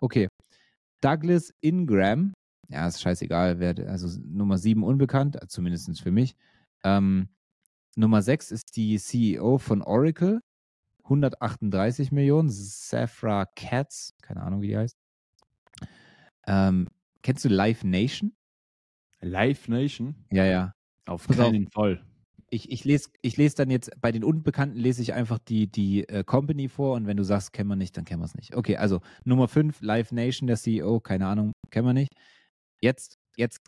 Okay. 0.00 0.28
Douglas 1.00 1.52
Ingram, 1.60 2.34
ja, 2.68 2.86
ist 2.86 3.00
scheißegal, 3.00 3.58
wer, 3.58 3.74
also 3.88 4.20
Nummer 4.22 4.58
7 4.58 4.82
unbekannt, 4.84 5.38
zumindest 5.48 6.00
für 6.00 6.12
mich. 6.12 6.36
Ähm, 6.84 7.28
Nummer 7.96 8.22
6 8.22 8.50
ist 8.52 8.76
die 8.76 8.98
CEO 8.98 9.58
von 9.58 9.82
Oracle, 9.82 10.40
138 11.04 12.12
Millionen, 12.12 12.50
Safra 12.50 13.46
Katz, 13.56 14.12
keine 14.22 14.42
Ahnung, 14.42 14.60
wie 14.60 14.68
die 14.68 14.76
heißt. 14.76 14.94
Ähm, 16.46 16.86
kennst 17.22 17.44
du 17.44 17.48
Live 17.48 17.84
Nation? 17.84 18.34
Live 19.20 19.68
Nation? 19.68 20.14
Ja, 20.32 20.44
ja. 20.44 20.74
Auf 21.06 21.26
Pass 21.26 21.38
auf. 21.38 21.46
keinen 21.46 21.70
Fall. 21.70 22.04
Ich, 22.52 22.70
ich 22.70 22.84
lese 22.84 23.10
ich 23.22 23.36
les 23.36 23.54
dann 23.54 23.70
jetzt, 23.70 23.90
bei 24.00 24.10
den 24.10 24.24
Unbekannten 24.24 24.76
lese 24.76 25.02
ich 25.02 25.12
einfach 25.14 25.38
die, 25.38 25.68
die 25.70 26.08
äh, 26.08 26.24
Company 26.24 26.68
vor 26.68 26.96
und 26.96 27.06
wenn 27.06 27.16
du 27.16 27.22
sagst, 27.22 27.52
kennen 27.52 27.68
wir 27.68 27.76
nicht, 27.76 27.96
dann 27.96 28.04
kennen 28.04 28.20
wir 28.20 28.26
es 28.26 28.34
nicht. 28.34 28.56
Okay, 28.56 28.76
also 28.76 29.00
Nummer 29.24 29.46
5, 29.46 29.80
Live 29.82 30.10
Nation, 30.10 30.48
der 30.48 30.56
CEO, 30.56 30.98
keine 31.00 31.26
Ahnung, 31.26 31.52
kennen 31.70 31.86
wir 31.86 31.92
nicht. 31.92 32.12
Jetzt, 32.80 33.18
jetzt 33.36 33.60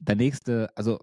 der 0.00 0.16
nächste, 0.16 0.70
also 0.76 0.98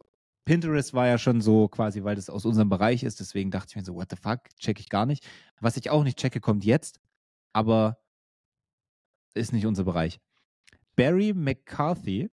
Pinterest 0.45 0.95
war 0.95 1.06
ja 1.06 1.20
schon 1.20 1.41
so 1.41 1.68
quasi, 1.68 2.04
weil 2.04 2.16
das 2.16 2.32
aus 2.32 2.45
unserem 2.45 2.70
Bereich 2.70 3.04
ist, 3.04 3.20
deswegen 3.20 3.52
dachte 3.52 3.68
ich 3.70 3.76
mir 3.76 3.84
so, 3.84 3.93
what 3.93 4.10
the 4.10 4.16
fuck, 4.16 4.50
check 4.58 4.80
ich 4.80 4.89
gar 4.89 5.06
nicht. 5.06 5.24
Was 5.62 5.78
ich 5.78 5.91
auch 5.91 6.04
nicht 6.04 6.18
checke, 6.18 6.39
kommt 6.39 6.66
jetzt, 6.66 7.00
aber 7.54 8.00
ist 9.36 9.54
nicht 9.54 9.68
unser 9.68 9.84
Bereich. 9.84 10.20
Barry 11.00 11.34
McCarthy 11.34 12.30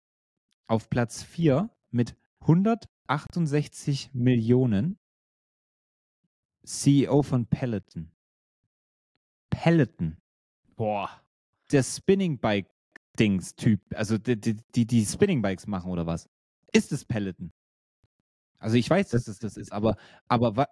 auf 0.68 0.88
Platz 0.88 1.24
4 1.24 1.68
mit 1.90 2.14
168 2.42 4.14
Millionen. 4.14 5.00
CEO 6.64 7.24
von 7.24 7.44
Peloton. 7.46 8.12
Peloton. 9.50 10.16
Boah. 10.76 11.10
Der 11.72 11.82
Spinning 11.82 12.38
Bike 12.38 12.70
Dings 13.18 13.56
Typ, 13.56 13.80
also 13.96 14.16
die, 14.16 14.36
die, 14.36 14.86
die, 14.86 15.06
Spinning 15.06 15.42
Bikes 15.42 15.66
machen 15.66 15.90
oder 15.90 16.06
was? 16.06 16.28
Ist 16.72 16.92
es 16.92 17.04
Peloton? 17.04 17.52
Also 18.60 18.76
ich 18.76 18.88
weiß, 18.88 19.08
dass 19.08 19.26
es 19.26 19.40
das 19.40 19.56
ist, 19.56 19.72
aber, 19.72 19.96
aber 20.28 20.68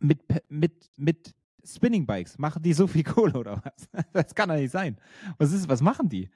mit, 0.00 0.24
mit, 0.48 0.90
mit 0.96 1.32
Spinning 1.64 2.06
Bikes 2.06 2.38
machen 2.38 2.62
die 2.62 2.72
so 2.72 2.86
viel 2.86 3.04
Kohle 3.04 3.38
oder 3.38 3.62
was? 3.64 4.04
Das 4.12 4.34
kann 4.34 4.48
doch 4.48 4.56
nicht 4.56 4.70
sein. 4.70 4.96
Was 5.38 5.52
ist, 5.52 5.68
was 5.68 5.80
machen 5.82 6.08
die? 6.08 6.30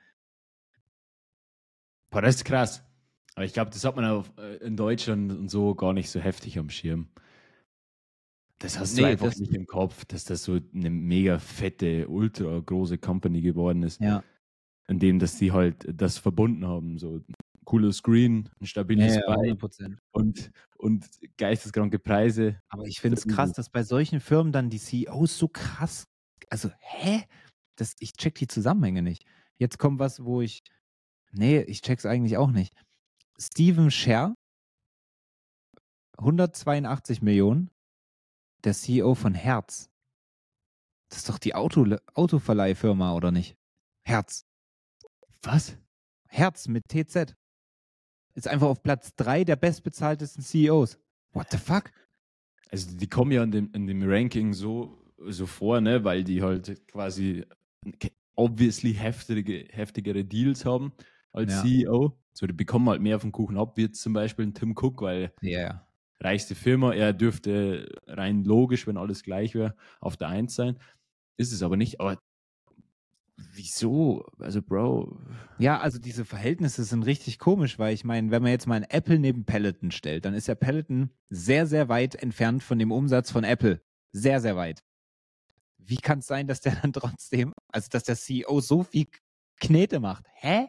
Boah, 2.10 2.22
das 2.22 2.36
ist 2.36 2.44
krass. 2.44 2.82
Aber 3.34 3.44
ich 3.44 3.52
glaube, 3.52 3.70
das 3.70 3.84
hat 3.84 3.96
man 3.96 4.04
auf, 4.04 4.32
äh, 4.38 4.56
in 4.58 4.76
Deutschland 4.76 5.32
und 5.32 5.48
so 5.50 5.74
gar 5.74 5.92
nicht 5.92 6.08
so 6.10 6.20
heftig 6.20 6.58
am 6.58 6.70
Schirm. 6.70 7.08
Das 8.60 8.78
hast 8.78 8.96
du 8.96 9.02
Nee, 9.02 9.08
einfach 9.08 9.26
das- 9.26 9.38
nicht 9.38 9.52
im 9.52 9.66
Kopf, 9.66 10.04
dass 10.04 10.24
das 10.24 10.44
so 10.44 10.58
eine 10.72 10.90
mega 10.90 11.38
fette, 11.40 12.06
ultra 12.08 12.60
große 12.60 12.98
Company 12.98 13.40
geworden 13.40 13.82
ist, 13.82 14.00
Ja. 14.00 14.22
indem 14.86 15.18
dass 15.18 15.36
die 15.38 15.50
halt 15.50 15.84
das 15.92 16.18
verbunden 16.18 16.64
haben, 16.66 16.96
so 16.98 17.20
cooler 17.64 17.92
Screen, 17.92 18.50
ein 18.60 18.66
stabiles 18.66 19.16
Ja, 19.16 19.20
ja, 19.20 19.36
Bein 19.36 19.56
100%. 19.56 19.96
und, 20.12 20.50
und 20.76 21.08
geisteskranke 21.36 21.98
Preise. 21.98 22.60
Aber 22.68 22.84
ich 22.84 23.00
finde 23.00 23.16
es 23.18 23.26
krass, 23.26 23.52
dass 23.52 23.70
bei 23.70 23.82
solchen 23.82 24.20
Firmen 24.20 24.52
dann 24.52 24.70
die 24.70 24.78
CEOs 24.78 25.38
so 25.38 25.48
krass, 25.48 26.04
also, 26.50 26.70
hä? 26.78 27.24
Das, 27.76 27.94
ich 27.98 28.12
check 28.12 28.36
die 28.36 28.46
Zusammenhänge 28.46 29.02
nicht. 29.02 29.24
Jetzt 29.58 29.78
kommt 29.78 29.98
was, 29.98 30.24
wo 30.24 30.40
ich, 30.40 30.62
nee, 31.32 31.60
ich 31.62 31.82
check's 31.82 32.06
eigentlich 32.06 32.36
auch 32.36 32.50
nicht. 32.50 32.72
Steven 33.38 33.90
Scher, 33.90 34.34
182 36.18 37.22
Millionen, 37.22 37.70
der 38.62 38.74
CEO 38.74 39.14
von 39.14 39.34
Herz. 39.34 39.90
Das 41.08 41.18
ist 41.18 41.28
doch 41.28 41.38
die 41.38 41.54
Auto, 41.54 41.96
Autoverleihfirma, 42.14 43.14
oder 43.14 43.32
nicht? 43.32 43.56
Herz. 44.06 44.44
Was? 45.42 45.76
Herz 46.28 46.68
mit 46.68 46.84
TZ. 46.88 47.34
Ist 48.34 48.48
einfach 48.48 48.68
auf 48.68 48.82
Platz 48.82 49.14
3 49.16 49.44
der 49.44 49.56
bestbezahltesten 49.56 50.42
CEOs. 50.42 50.98
What 51.32 51.48
the 51.50 51.58
fuck? 51.58 51.90
Also 52.70 52.96
die 52.96 53.08
kommen 53.08 53.30
ja 53.32 53.42
in 53.44 53.50
dem, 53.50 53.70
in 53.72 53.86
dem 53.86 54.02
Ranking 54.02 54.52
so, 54.52 54.98
so 55.18 55.46
vor, 55.46 55.80
ne, 55.80 56.02
weil 56.04 56.24
die 56.24 56.42
halt 56.42 56.86
quasi 56.88 57.44
obviously 58.34 58.94
heftige, 58.94 59.66
heftigere 59.70 60.24
Deals 60.24 60.64
haben 60.64 60.92
als 61.32 61.52
Ja. 61.52 61.62
CEO. 61.62 62.18
So, 62.32 62.46
die 62.46 62.52
bekommen 62.52 62.88
halt 62.88 63.00
mehr 63.00 63.20
vom 63.20 63.30
Kuchen 63.30 63.56
ab, 63.56 63.76
wie 63.76 63.82
jetzt 63.82 64.02
zum 64.02 64.12
Beispiel 64.12 64.46
ein 64.46 64.54
Tim 64.54 64.72
Cook, 64.76 65.02
weil 65.02 65.32
ja. 65.40 65.86
reichste 66.18 66.56
Firma, 66.56 66.92
er 66.92 67.12
dürfte 67.12 67.88
rein 68.08 68.42
logisch, 68.42 68.88
wenn 68.88 68.96
alles 68.96 69.22
gleich 69.22 69.54
wäre, 69.54 69.76
auf 70.00 70.16
der 70.16 70.28
Eins 70.28 70.56
sein. 70.56 70.76
Ist 71.36 71.52
es 71.52 71.62
aber 71.62 71.76
nicht. 71.76 72.00
Aber 72.00 72.18
wieso? 73.36 74.24
Also, 74.38 74.62
Bro, 74.62 75.18
Ja, 75.58 75.80
also 75.80 75.98
diese 75.98 76.24
Verhältnisse 76.24 76.84
sind 76.84 77.04
richtig 77.04 77.38
komisch, 77.38 77.78
weil 77.78 77.94
ich 77.94 78.04
meine, 78.04 78.30
wenn 78.30 78.42
man 78.42 78.50
jetzt 78.50 78.66
mal 78.66 78.76
ein 78.76 78.84
Apple 78.84 79.18
neben 79.18 79.44
Peloton 79.44 79.90
stellt, 79.90 80.24
dann 80.24 80.34
ist 80.34 80.48
ja 80.48 80.54
Peloton 80.54 81.10
sehr, 81.30 81.66
sehr 81.66 81.88
weit 81.88 82.14
entfernt 82.14 82.62
von 82.62 82.78
dem 82.78 82.92
Umsatz 82.92 83.30
von 83.30 83.44
Apple. 83.44 83.80
Sehr, 84.12 84.40
sehr 84.40 84.56
weit. 84.56 84.82
Wie 85.78 85.96
kann 85.96 86.20
es 86.20 86.26
sein, 86.26 86.46
dass 86.46 86.60
der 86.60 86.76
dann 86.82 86.92
trotzdem, 86.92 87.52
also 87.68 87.88
dass 87.90 88.04
der 88.04 88.16
CEO 88.16 88.60
so 88.60 88.82
viel 88.82 89.06
Knete 89.60 90.00
macht? 90.00 90.26
Hä? 90.34 90.68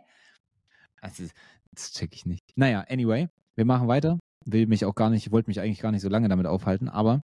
Also, 1.01 1.25
das 1.71 1.91
check 1.91 2.15
ich 2.15 2.25
nicht. 2.25 2.51
Naja, 2.55 2.85
anyway, 2.89 3.27
wir 3.55 3.65
machen 3.65 3.87
weiter. 3.87 4.19
Will 4.45 4.67
mich 4.67 4.85
auch 4.85 4.95
gar 4.95 5.09
nicht, 5.09 5.31
wollte 5.31 5.49
mich 5.49 5.59
eigentlich 5.59 5.79
gar 5.81 5.91
nicht 5.91 6.01
so 6.01 6.09
lange 6.09 6.29
damit 6.29 6.45
aufhalten, 6.45 6.89
aber 6.89 7.21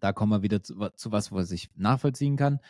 da 0.00 0.12
kommen 0.12 0.32
wir 0.32 0.42
wieder 0.42 0.62
zu, 0.62 0.90
zu 0.96 1.12
was, 1.12 1.32
was 1.32 1.50
ich 1.50 1.70
nachvollziehen 1.76 2.36
kann. 2.36 2.60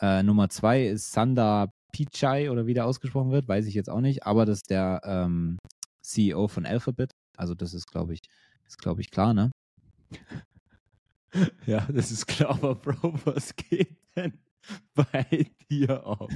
Äh, 0.00 0.22
Nummer 0.22 0.48
zwei 0.48 0.86
ist 0.86 1.12
Sundar 1.12 1.70
Pichai 1.92 2.50
oder 2.50 2.66
wie 2.66 2.74
der 2.74 2.86
ausgesprochen 2.86 3.30
wird, 3.30 3.46
weiß 3.46 3.66
ich 3.66 3.74
jetzt 3.74 3.88
auch 3.88 4.00
nicht, 4.00 4.26
aber 4.26 4.44
das 4.44 4.58
ist 4.58 4.70
der 4.70 5.00
ähm, 5.04 5.58
CEO 6.02 6.48
von 6.48 6.66
Alphabet. 6.66 7.12
Also 7.36 7.54
das 7.54 7.72
ist, 7.74 7.86
glaube 7.86 8.14
ich, 8.14 8.20
ist, 8.66 8.78
glaube 8.78 9.00
ich, 9.00 9.10
klar, 9.10 9.32
ne? 9.32 9.50
ja, 11.66 11.86
das 11.92 12.10
ist 12.10 12.26
klar, 12.26 12.50
aber 12.50 12.74
Bro, 12.74 13.14
was 13.24 13.54
geht 13.54 13.96
denn 14.16 14.32
bei 14.94 15.50
dir 15.70 16.04
ab? 16.04 16.30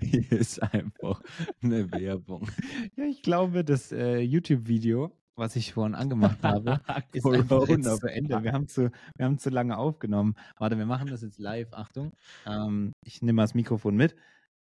Hier 0.00 0.32
ist 0.32 0.62
einfach 0.62 1.22
eine 1.62 1.90
Werbung. 1.92 2.48
Ja, 2.96 3.04
ich 3.04 3.22
glaube, 3.22 3.64
das 3.64 3.92
äh, 3.92 4.18
YouTube-Video, 4.20 5.12
was 5.36 5.56
ich 5.56 5.72
vorhin 5.72 5.94
angemacht 5.94 6.42
habe, 6.42 6.80
ist 7.12 7.26
einfach 7.26 7.68
jetzt 7.68 8.00
zu 8.00 8.06
Ende. 8.06 8.42
Wir 8.42 8.52
haben 8.52 8.68
zu, 8.68 8.90
wir 9.16 9.24
haben 9.24 9.38
zu 9.38 9.50
lange 9.50 9.76
aufgenommen. 9.76 10.34
Warte, 10.58 10.78
wir 10.78 10.86
machen 10.86 11.08
das 11.08 11.22
jetzt 11.22 11.38
live. 11.38 11.72
Achtung. 11.72 12.12
Ähm, 12.46 12.92
ich 13.04 13.22
nehme 13.22 13.36
mal 13.36 13.42
das 13.44 13.54
Mikrofon 13.54 13.96
mit. 13.96 14.14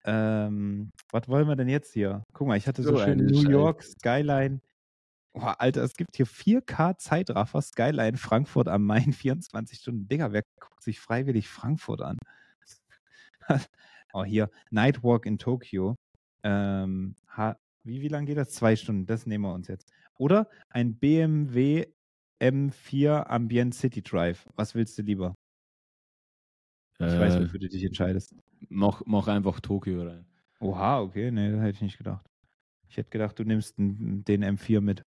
Ähm, 0.04 0.92
was 1.10 1.28
wollen 1.28 1.48
wir 1.48 1.56
denn 1.56 1.68
jetzt 1.68 1.92
hier? 1.92 2.24
Guck 2.32 2.48
mal, 2.48 2.56
ich 2.56 2.66
hatte 2.66 2.82
so, 2.82 2.90
So 2.96 3.04
schön 3.04 3.18
New 3.18 3.34
Scheiße. 3.34 3.50
York, 3.50 3.82
Skyline. 3.82 4.60
Boah, 5.32 5.60
Alter, 5.60 5.84
es 5.84 5.94
gibt 5.94 6.16
hier 6.16 6.26
4K 6.26 6.98
Zeitraffer, 6.98 7.62
Skyline 7.62 8.16
Frankfurt 8.16 8.68
am 8.68 8.84
Main, 8.84 9.12
24 9.12 9.78
Stunden. 9.78 10.08
Digga, 10.08 10.32
wer 10.32 10.42
guckt 10.58 10.82
sich 10.82 10.98
freiwillig 11.00 11.48
Frankfurt 11.48 12.02
an? 12.02 12.18
oh, 14.12 14.24
hier, 14.24 14.50
Nightwalk 14.70 15.26
in 15.26 15.38
Tokio. 15.38 15.96
Ähm, 16.42 17.14
wie, 17.84 18.00
wie 18.00 18.08
lange 18.08 18.26
geht 18.26 18.38
das? 18.38 18.50
Zwei 18.50 18.76
Stunden, 18.76 19.06
das 19.06 19.26
nehmen 19.26 19.44
wir 19.44 19.54
uns 19.54 19.68
jetzt. 19.68 19.90
Oder 20.20 20.48
ein 20.68 20.96
BMW 20.98 21.86
M4 22.42 23.26
Ambient 23.26 23.74
City 23.74 24.02
Drive. 24.02 24.46
Was 24.54 24.74
willst 24.74 24.98
du 24.98 25.02
lieber? 25.02 25.34
Ich 26.98 27.06
weiß, 27.18 27.36
Äh, 27.36 27.44
wofür 27.44 27.58
du 27.60 27.68
dich 27.68 27.82
entscheidest. 27.84 28.34
mach, 28.68 29.02
mach 29.06 29.28
einfach 29.28 29.60
Tokio 29.60 30.02
rein. 30.02 30.26
Oha, 30.60 31.00
okay, 31.00 31.30
nee, 31.30 31.50
das 31.50 31.60
hätte 31.60 31.70
ich 31.76 31.80
nicht 31.80 31.98
gedacht. 31.98 32.26
Ich 32.88 32.98
hätte 32.98 33.08
gedacht, 33.10 33.38
du 33.38 33.44
nimmst 33.44 33.78
den 33.78 34.44
M4 34.44 34.80
mit. 34.82 35.02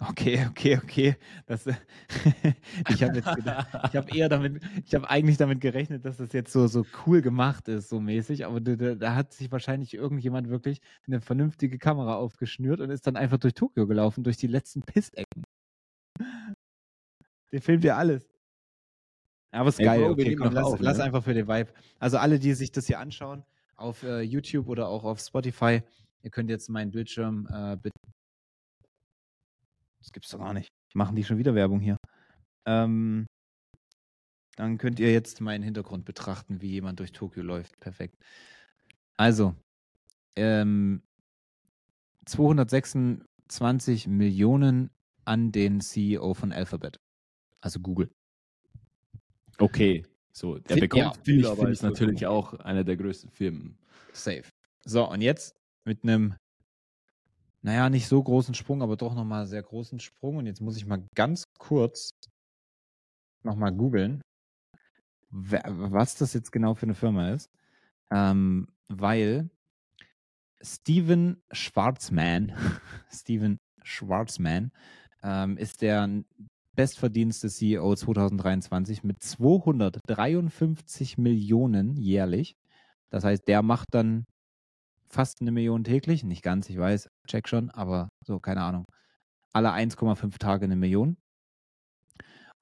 Okay, 0.00 0.46
okay, 0.48 0.78
okay. 0.82 1.16
Das, 1.46 1.66
ich 2.88 3.02
habe 3.02 3.22
habe 3.24 4.16
eher 4.16 4.28
damit, 4.28 4.62
ich 4.84 4.94
habe 4.94 5.08
eigentlich 5.08 5.36
damit 5.36 5.60
gerechnet, 5.60 6.04
dass 6.04 6.16
das 6.16 6.32
jetzt 6.32 6.52
so, 6.52 6.66
so 6.66 6.84
cool 7.06 7.22
gemacht 7.22 7.68
ist, 7.68 7.88
so 7.88 8.00
mäßig, 8.00 8.44
aber 8.44 8.60
da, 8.60 8.94
da, 8.94 9.14
hat 9.14 9.32
sich 9.32 9.52
wahrscheinlich 9.52 9.94
irgendjemand 9.94 10.48
wirklich 10.48 10.80
eine 11.06 11.20
vernünftige 11.20 11.78
Kamera 11.78 12.16
aufgeschnürt 12.16 12.80
und 12.80 12.90
ist 12.90 13.06
dann 13.06 13.16
einfach 13.16 13.38
durch 13.38 13.54
Tokio 13.54 13.86
gelaufen, 13.86 14.24
durch 14.24 14.36
die 14.36 14.48
letzten 14.48 14.82
Pissecken. 14.82 15.44
Der 17.52 17.62
filmt 17.62 17.84
ja 17.84 17.96
alles. 17.96 18.28
Aber 19.52 19.68
ist 19.68 19.78
Ey, 19.78 19.84
geil, 19.86 20.00
Bro, 20.00 20.10
okay, 20.10 20.34
komm, 20.34 20.52
lass, 20.52 20.64
auf, 20.64 20.80
lass 20.80 20.98
ne? 20.98 21.04
einfach 21.04 21.22
für 21.22 21.34
den 21.34 21.46
Vibe. 21.46 21.70
Also 22.00 22.18
alle, 22.18 22.40
die 22.40 22.54
sich 22.54 22.72
das 22.72 22.86
hier 22.88 22.98
anschauen, 22.98 23.44
auf 23.76 24.02
äh, 24.02 24.22
YouTube 24.22 24.68
oder 24.68 24.88
auch 24.88 25.04
auf 25.04 25.20
Spotify, 25.20 25.82
ihr 26.22 26.30
könnt 26.30 26.50
jetzt 26.50 26.68
meinen 26.68 26.90
Bildschirm 26.90 27.48
äh, 27.52 27.76
bitte. 27.76 28.13
Das 30.04 30.12
gibt's 30.12 30.28
doch 30.28 30.38
gar 30.38 30.52
nicht. 30.52 30.68
Machen 30.92 31.16
die 31.16 31.24
schon 31.24 31.38
wieder 31.38 31.54
Werbung 31.54 31.80
hier. 31.80 31.96
Ähm, 32.66 33.24
dann 34.56 34.76
könnt 34.76 35.00
ihr 35.00 35.10
jetzt 35.10 35.40
meinen 35.40 35.62
Hintergrund 35.62 36.04
betrachten, 36.04 36.60
wie 36.60 36.72
jemand 36.72 37.00
durch 37.00 37.12
Tokio 37.12 37.42
läuft. 37.42 37.80
Perfekt. 37.80 38.14
Also, 39.16 39.54
ähm, 40.36 41.02
226 42.26 44.06
Millionen 44.06 44.90
an 45.24 45.52
den 45.52 45.80
CEO 45.80 46.34
von 46.34 46.52
Alphabet. 46.52 46.98
Also 47.62 47.80
Google. 47.80 48.10
Okay, 49.58 50.04
so, 50.32 50.58
der 50.58 50.76
Find- 50.76 50.80
bekommt 50.80 51.16
ja, 51.16 51.22
viel, 51.24 51.40
ich 51.40 51.46
aber 51.46 51.56
find 51.56 51.70
ist 51.70 51.78
es 51.78 51.82
natürlich 51.82 52.26
auch 52.26 52.52
einer 52.54 52.84
der 52.84 52.98
größten 52.98 53.30
Firmen. 53.30 53.78
Safe. 54.12 54.44
So, 54.84 55.08
und 55.10 55.22
jetzt 55.22 55.56
mit 55.86 56.02
einem, 56.02 56.34
naja, 57.64 57.88
nicht 57.88 58.08
so 58.08 58.22
großen 58.22 58.54
Sprung, 58.54 58.82
aber 58.82 58.98
doch 58.98 59.14
nochmal 59.14 59.46
sehr 59.46 59.62
großen 59.62 59.98
Sprung. 59.98 60.36
Und 60.36 60.44
jetzt 60.44 60.60
muss 60.60 60.76
ich 60.76 60.84
mal 60.84 61.02
ganz 61.14 61.44
kurz 61.58 62.10
nochmal 63.42 63.72
googeln, 63.72 64.20
was 65.30 66.14
das 66.14 66.34
jetzt 66.34 66.52
genau 66.52 66.74
für 66.74 66.84
eine 66.84 66.94
Firma 66.94 67.30
ist. 67.30 67.50
Ähm, 68.10 68.68
weil 68.88 69.48
Steven 70.60 71.42
Schwarzman, 71.52 72.52
Steven 73.10 73.58
Schwarzman, 73.82 74.70
ähm, 75.22 75.56
ist 75.56 75.80
der 75.80 76.22
bestverdienste 76.74 77.48
CEO 77.48 77.96
2023 77.96 79.04
mit 79.04 79.22
253 79.22 81.16
Millionen 81.16 81.96
jährlich. 81.96 82.58
Das 83.08 83.24
heißt, 83.24 83.48
der 83.48 83.62
macht 83.62 83.88
dann 83.92 84.26
fast 85.14 85.40
eine 85.40 85.52
Million 85.52 85.84
täglich. 85.84 86.24
Nicht 86.24 86.42
ganz, 86.42 86.68
ich 86.68 86.78
weiß, 86.78 87.08
check 87.26 87.48
schon, 87.48 87.70
aber 87.70 88.10
so, 88.20 88.38
keine 88.40 88.62
Ahnung. 88.62 88.84
Alle 89.52 89.72
1,5 89.72 90.38
Tage 90.38 90.64
eine 90.64 90.76
Million. 90.76 91.16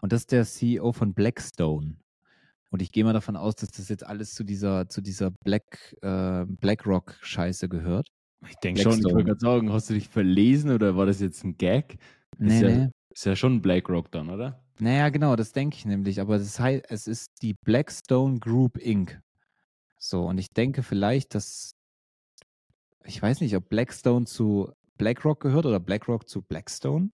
Und 0.01 0.13
das 0.13 0.23
ist 0.23 0.33
der 0.33 0.45
CEO 0.45 0.93
von 0.93 1.15
Blackstone. 1.15 1.97
Und 2.71 2.83
ich 2.83 2.93
gehe 2.93 3.05
mal 3.05 3.13
davon 3.13 3.37
aus, 3.37 3.55
dass 3.57 3.71
das 3.71 3.89
jetzt 3.89 4.05
alles 4.05 4.35
zu 4.35 4.45
dieser, 4.45 4.89
zu 4.89 5.01
dieser 5.01 5.31
Black, 5.31 5.97
äh, 6.03 6.45
BlackRock-Scheiße 6.47 7.69
gehört. 7.69 8.09
Ich 8.49 8.57
denke 8.57 8.81
schon, 8.81 8.99
ich 8.99 9.05
wollte 9.05 9.25
gerade 9.25 9.41
sagen, 9.41 9.73
hast 9.73 9.91
du 9.91 9.95
dich 9.95 10.09
verlesen 10.09 10.71
oder 10.71 10.97
war 10.97 11.07
das 11.07 11.21
jetzt 11.21 11.45
ein 11.45 11.57
Gag? 11.57 11.99
Nee, 12.39 12.57
ist, 12.57 12.63
ja, 12.63 12.69
nee. 12.69 12.91
ist 13.11 13.27
ja 13.27 13.37
schon 13.37 13.63
BlackRock 13.63 14.11
dann, 14.11 14.31
oder? 14.31 14.65
Naja, 14.79 15.11
genau, 15.11 15.37
das 15.37 15.53
denke 15.53 15.77
ich 15.77 15.85
nämlich. 15.85 16.21
Aber 16.21 16.39
das 16.39 16.59
heißt, 16.59 16.87
es 16.89 17.07
ist 17.07 17.43
die 17.43 17.55
Blackstone 17.55 18.41
Group 18.41 18.79
Inc. 18.79 19.21
So, 19.99 20.25
und 20.27 20.39
ich 20.39 20.49
denke 20.51 20.83
vielleicht, 20.83 21.35
dass 21.35 21.77
ich 23.05 23.21
weiß 23.21 23.41
nicht, 23.41 23.57
ob 23.57 23.69
Blackstone 23.69 24.27
zu 24.27 24.73
BlackRock 24.99 25.41
gehört 25.41 25.67
oder 25.67 25.81
BlackRock 25.81 26.29
zu 26.29 26.43
Blackstone. 26.43 27.11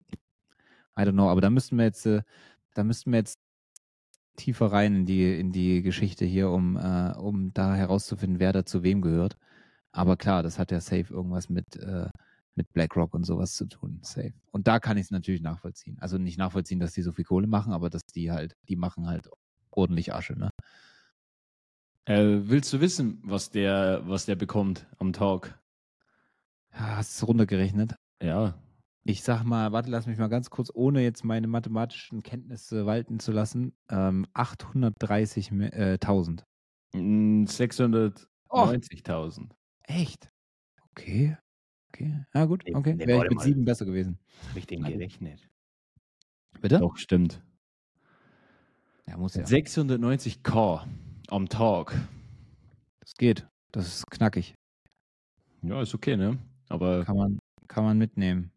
I 0.99 1.03
don't 1.03 1.13
know, 1.13 1.29
aber 1.29 1.41
da 1.41 1.51
müssten 1.51 1.77
wir 1.77 1.85
jetzt, 1.85 2.07
äh, 2.07 2.23
da 2.75 2.85
müssten 2.85 3.13
wir 3.13 3.19
jetzt 3.19 3.39
tiefer 4.37 4.67
rein 4.73 4.95
in 4.95 5.07
die, 5.07 5.39
in 5.39 5.53
die 5.53 5.83
Geschichte 5.83 6.25
hier, 6.25 6.51
um, 6.51 6.77
äh, 6.77 7.13
um 7.17 7.53
da 7.53 7.75
herauszufinden, 7.75 8.39
wer 8.39 8.53
da 8.53 8.65
zu 8.65 8.83
wem 8.83 9.01
gehört. 9.01 9.37
Aber 9.93 10.17
klar, 10.17 10.43
das 10.43 10.59
hat 10.59 10.71
ja 10.71 10.81
safe 10.81 11.13
irgendwas 11.13 11.49
mit, 11.49 11.77
äh, 11.77 12.09
mit 12.55 12.73
BlackRock 12.73 13.15
und 13.15 13.25
sowas 13.25 13.55
zu 13.55 13.67
tun. 13.67 14.01
Safe. 14.03 14.33
Und 14.51 14.67
da 14.69 14.79
kann 14.79 14.97
ich 14.97 15.05
es 15.05 15.11
natürlich 15.11 15.43
nachvollziehen. 15.43 15.97
Also 16.01 16.19
nicht 16.19 16.39
nachvollziehen, 16.39 16.81
dass 16.81 16.93
die 16.93 17.03
so 17.03 17.13
viel 17.13 17.25
Kohle 17.25 17.47
machen, 17.47 17.73
aber 17.73 17.91
dass 17.91 18.05
die 18.05 18.31
halt, 18.31 18.57
die 18.69 18.77
machen 18.77 19.07
halt 19.07 19.29
ordentlich 19.71 20.13
Asche, 20.15 20.39
ne? 20.39 20.51
Äh, 22.07 22.49
willst 22.49 22.73
du 22.73 22.81
wissen, 22.81 23.21
was 23.25 23.51
der, 23.51 24.03
was 24.07 24.27
der 24.27 24.37
bekommt 24.37 24.87
am 24.99 25.13
Tag? 25.13 25.59
Ja, 26.79 26.97
hast 26.97 27.21
du 27.21 27.25
es 27.25 27.29
runtergerechnet? 27.29 27.95
Ja. 28.23 28.59
Ich 29.05 29.23
sag 29.23 29.45
mal, 29.45 29.73
warte, 29.73 29.91
lass 29.91 30.07
mich 30.07 30.17
mal 30.19 30.29
ganz 30.29 30.51
kurz, 30.51 30.71
ohne 30.75 31.03
jetzt 31.03 31.25
meine 31.25 31.47
mathematischen 31.47 32.23
Kenntnisse 32.23 32.85
walten 32.87 33.21
zu 33.21 33.33
lassen, 33.33 33.75
ähm, 33.89 34.27
830.000. 34.35 36.45
Mm, 36.93 37.45
690.000. 37.45 39.51
Echt? 39.85 40.31
Okay. 40.91 41.37
Okay. 41.89 42.25
Na 42.35 42.45
gut, 42.47 42.65
okay. 42.75 42.95
nee, 42.95 43.07
Wäre 43.07 43.25
ich 43.25 43.31
mit 43.31 43.41
sieben 43.41 43.65
besser 43.65 43.87
gewesen. 43.87 44.19
Habe 44.51 44.59
ich 44.59 44.67
den 44.67 44.83
gerechnet? 44.83 45.49
Bitte? 46.61 46.81
Doch, 46.81 46.97
stimmt. 46.97 47.43
Ja, 49.07 49.17
muss 49.17 49.35
ja. 49.35 49.45
690k 49.45 50.85
am 51.29 51.49
Tag. 51.49 51.95
Das 53.01 53.15
geht. 53.15 53.47
Das 53.73 53.87
ist 53.87 54.11
knackig. 54.11 54.55
Ja, 55.63 55.81
ist 55.81 55.95
okay, 55.95 56.17
ne? 56.17 56.39
Aber 56.69 57.05
Kann 57.05 57.17
man, 57.17 57.39
kann 57.69 57.85
man 57.85 57.99
mitnehmen. 57.99 58.51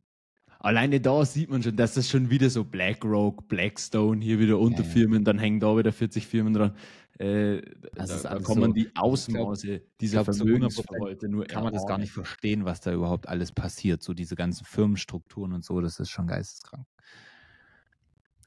alleine 0.60 1.00
da 1.00 1.24
sieht 1.26 1.50
man 1.50 1.62
schon, 1.64 1.76
dass 1.76 1.94
das 1.94 2.10
schon 2.10 2.30
wieder 2.30 2.50
so 2.50 2.64
BlackRock, 2.64 3.48
Blackstone, 3.48 4.24
hier 4.24 4.40
wieder 4.40 4.60
Unterfirmen, 4.60 5.24
dann 5.24 5.38
hängen 5.40 5.60
da 5.60 5.78
wieder 5.78 5.92
40 5.92 6.26
Firmen 6.28 6.54
dran. 6.54 6.76
Äh, 7.20 7.62
Das 7.94 8.24
da, 8.24 8.40
da 8.40 8.56
man 8.56 8.70
so- 8.70 8.74
die 8.74 8.90
Ausmaße 8.96 9.82
dieser 10.00 10.24
Vermögensverwalter 10.26 11.28
nur 11.28 11.46
Kann 11.46 11.64
man 11.64 11.74
das 11.74 11.86
gar 11.86 11.98
nicht 11.98 12.12
verstehen, 12.14 12.64
was 12.66 12.80
da 12.82 12.94
überhaupt 12.94 13.28
alles 13.28 13.52
passiert. 13.52 14.02
So 14.02 14.14
diese 14.14 14.36
ganzen 14.36 14.66
Firmenstrukturen 14.66 15.52
und 15.54 15.64
so, 15.66 15.82
das 15.82 16.00
ist 16.00 16.10
schon 16.12 16.28
geisteskrank. 16.28 16.86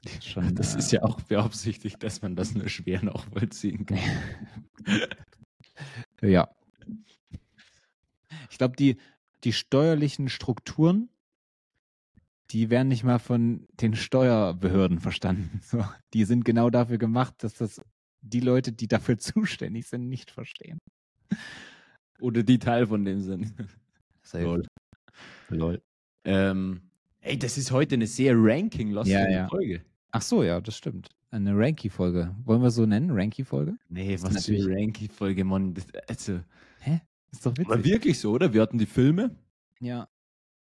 Das 0.03 0.13
ist, 0.17 0.27
schon, 0.27 0.55
Das 0.55 0.75
äh, 0.75 0.79
ist 0.79 0.91
ja 0.91 1.03
auch 1.03 1.21
beabsichtigt, 1.21 2.01
dass 2.03 2.21
man 2.21 2.35
das 2.35 2.53
nur 2.55 2.67
schwer 2.67 3.03
nachvollziehen 3.03 3.85
kann. 3.85 3.99
Ja. 6.21 6.49
Ich 8.49 8.57
glaube, 8.59 8.75
die, 8.75 8.97
die 9.43 9.53
steuerlichen 9.53 10.29
Strukturen, 10.29 11.09
die 12.51 12.69
werden 12.69 12.87
nicht 12.87 13.03
mal 13.03 13.19
von 13.19 13.67
den 13.81 13.95
Steuerbehörden 13.95 14.99
verstanden. 14.99 15.61
So, 15.63 15.83
die 16.13 16.25
sind 16.25 16.45
genau 16.45 16.69
dafür 16.69 16.97
gemacht, 16.97 17.35
dass 17.43 17.55
das 17.55 17.81
die 18.21 18.39
Leute, 18.39 18.71
die 18.71 18.87
dafür 18.87 19.17
zuständig 19.19 19.87
sind, 19.87 20.07
nicht 20.07 20.31
verstehen. 20.31 20.79
Oder 22.19 22.43
die 22.43 22.59
Teil 22.59 22.87
von 22.87 23.05
dem 23.05 23.21
sind. 23.21 23.53
Safe. 24.21 24.43
Lol. 24.43 24.67
Lol. 25.49 25.81
Ähm, 26.25 26.81
ey, 27.21 27.37
das 27.37 27.57
ist 27.57 27.71
heute 27.71 27.95
eine 27.95 28.07
sehr 28.07 28.33
ranking-lastige 28.37 29.19
Ja, 29.19 29.29
ja. 29.29 29.47
Folge. 29.47 29.83
Ach 30.11 30.21
so, 30.21 30.43
ja, 30.43 30.61
das 30.61 30.77
stimmt. 30.77 31.09
Eine 31.31 31.57
Ranky-Folge. 31.57 32.35
Wollen 32.45 32.61
wir 32.61 32.69
so 32.69 32.85
nennen? 32.85 33.09
Ranky-Folge? 33.09 33.75
Nee, 33.89 34.13
ist 34.13 34.23
was 34.23 34.45
für 34.45 34.53
eine 34.53 34.67
Ranking-Folge, 34.67 35.43
Mann. 35.43 35.73
Das, 35.73 35.87
also, 36.07 36.39
Ist 37.33 37.45
doch 37.45 37.53
war 37.67 37.83
wirklich 37.83 38.19
so, 38.19 38.31
oder? 38.31 38.53
Wir 38.53 38.61
hatten 38.61 38.77
die 38.77 38.85
Filme, 38.85 39.35
Ja. 39.79 40.07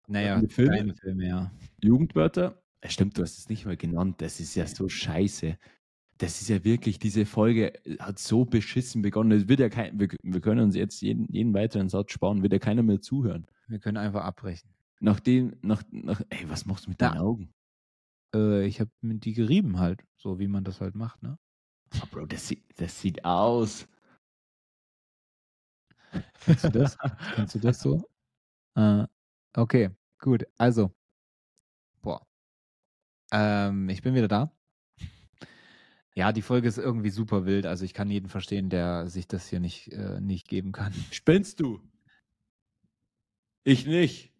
Naja, 0.06 0.40
die 0.40 0.48
Filme? 0.48 0.94
Filme, 0.94 1.26
ja. 1.28 1.52
Jugendwörter. 1.82 2.60
Stimmt, 2.86 3.18
du 3.18 3.22
hast 3.22 3.38
es 3.38 3.48
nicht 3.48 3.66
mal 3.66 3.76
genannt. 3.76 4.16
Das 4.22 4.40
ist 4.40 4.54
ja 4.54 4.66
so 4.66 4.88
scheiße. 4.88 5.56
Das 6.18 6.40
ist 6.40 6.48
ja 6.48 6.64
wirklich, 6.64 6.98
diese 6.98 7.26
Folge 7.26 7.72
hat 7.98 8.18
so 8.18 8.44
beschissen 8.44 9.02
begonnen. 9.02 9.32
Es 9.32 9.48
wird 9.48 9.60
ja 9.60 9.68
kein, 9.68 10.00
wir, 10.00 10.08
wir 10.22 10.40
können 10.40 10.62
uns 10.62 10.74
jetzt 10.74 11.00
jeden, 11.02 11.26
jeden 11.32 11.54
weiteren 11.54 11.88
Satz 11.88 12.12
sparen, 12.12 12.42
wird 12.42 12.52
ja 12.52 12.58
keiner 12.58 12.82
mehr 12.82 13.00
zuhören. 13.00 13.46
Wir 13.68 13.78
können 13.78 13.96
einfach 13.98 14.24
abbrechen. 14.24 14.70
Nachdem, 15.00 15.56
nach, 15.62 15.82
nach, 15.92 16.20
ey, 16.30 16.48
was 16.48 16.66
machst 16.66 16.86
du 16.86 16.90
mit 16.90 17.00
deinen 17.00 17.18
Augen? 17.18 17.52
Äh, 18.34 18.66
ich 18.66 18.80
habe 18.80 18.90
die 19.02 19.32
gerieben 19.32 19.78
halt, 19.78 20.02
so 20.16 20.38
wie 20.38 20.48
man 20.48 20.64
das 20.64 20.80
halt 20.80 20.94
macht, 20.94 21.22
ne? 21.22 21.38
Oh, 22.02 22.06
Bro, 22.10 22.26
das, 22.26 22.48
sieht- 22.48 22.64
das 22.76 23.00
sieht 23.00 23.24
aus. 23.24 23.86
Kennst 26.44 26.64
du 26.64 26.68
das? 26.70 26.98
Kennst 27.34 27.54
du 27.54 27.58
das 27.58 27.80
so? 27.80 28.02
Äh, 28.74 29.04
okay, 29.56 29.90
gut. 30.18 30.44
Also, 30.58 30.92
boah. 32.02 32.26
Ähm, 33.32 33.88
ich 33.88 34.02
bin 34.02 34.14
wieder 34.14 34.28
da. 34.28 34.52
Ja, 36.14 36.32
die 36.32 36.42
Folge 36.42 36.68
ist 36.68 36.78
irgendwie 36.78 37.10
super 37.10 37.46
wild. 37.46 37.66
Also 37.66 37.84
ich 37.84 37.94
kann 37.94 38.10
jeden 38.10 38.28
verstehen, 38.28 38.68
der 38.68 39.08
sich 39.08 39.28
das 39.28 39.48
hier 39.48 39.60
nicht, 39.60 39.92
äh, 39.92 40.20
nicht 40.20 40.48
geben 40.48 40.72
kann. 40.72 40.92
Spinnst 41.12 41.60
du? 41.60 41.80
Ich 43.64 43.86
nicht. 43.86 44.32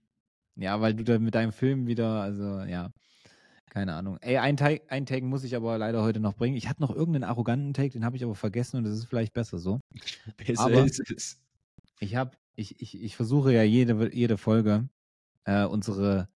Ja, 0.57 0.81
weil 0.81 0.95
du 0.95 1.05
da 1.05 1.19
mit 1.19 1.35
deinem 1.35 1.53
Film 1.53 1.87
wieder, 1.87 2.21
also 2.23 2.61
ja, 2.63 2.91
keine 3.71 3.95
Ahnung. 3.95 4.19
Ey, 4.21 4.37
ein 4.39 4.59
ein 4.89 5.07
Take 5.07 5.25
muss 5.25 5.45
ich 5.45 5.55
aber 5.55 5.79
leider 5.79 6.03
heute 6.03 6.19
noch 6.19 6.35
bringen. 6.35 6.57
Ich 6.57 6.69
hatte 6.69 6.83
noch 6.83 6.91
irgendeinen 6.91 7.25
arroganten 7.25 7.73
Take, 7.73 7.91
den 7.91 8.05
habe 8.05 8.17
ich 8.17 8.25
aber 8.25 8.35
vergessen 8.35 8.79
und 8.79 8.85
das 8.85 8.95
ist 8.95 9.05
vielleicht 9.05 9.33
besser 9.33 9.59
so. 9.59 9.81
Besser 10.37 10.65
Aber- 10.65 10.85
ist 10.85 11.01
es. 11.11 11.41
Ich 12.01 12.17
habe, 12.17 12.37
ich, 12.57 12.81
ich, 12.81 13.01
ich 13.01 13.15
versuche 13.17 13.53
ja 13.53 13.63
jede, 13.63 14.13
jede 14.15 14.39
Folge 14.39 14.89
äh, 15.45 15.65
unsere 15.65 16.29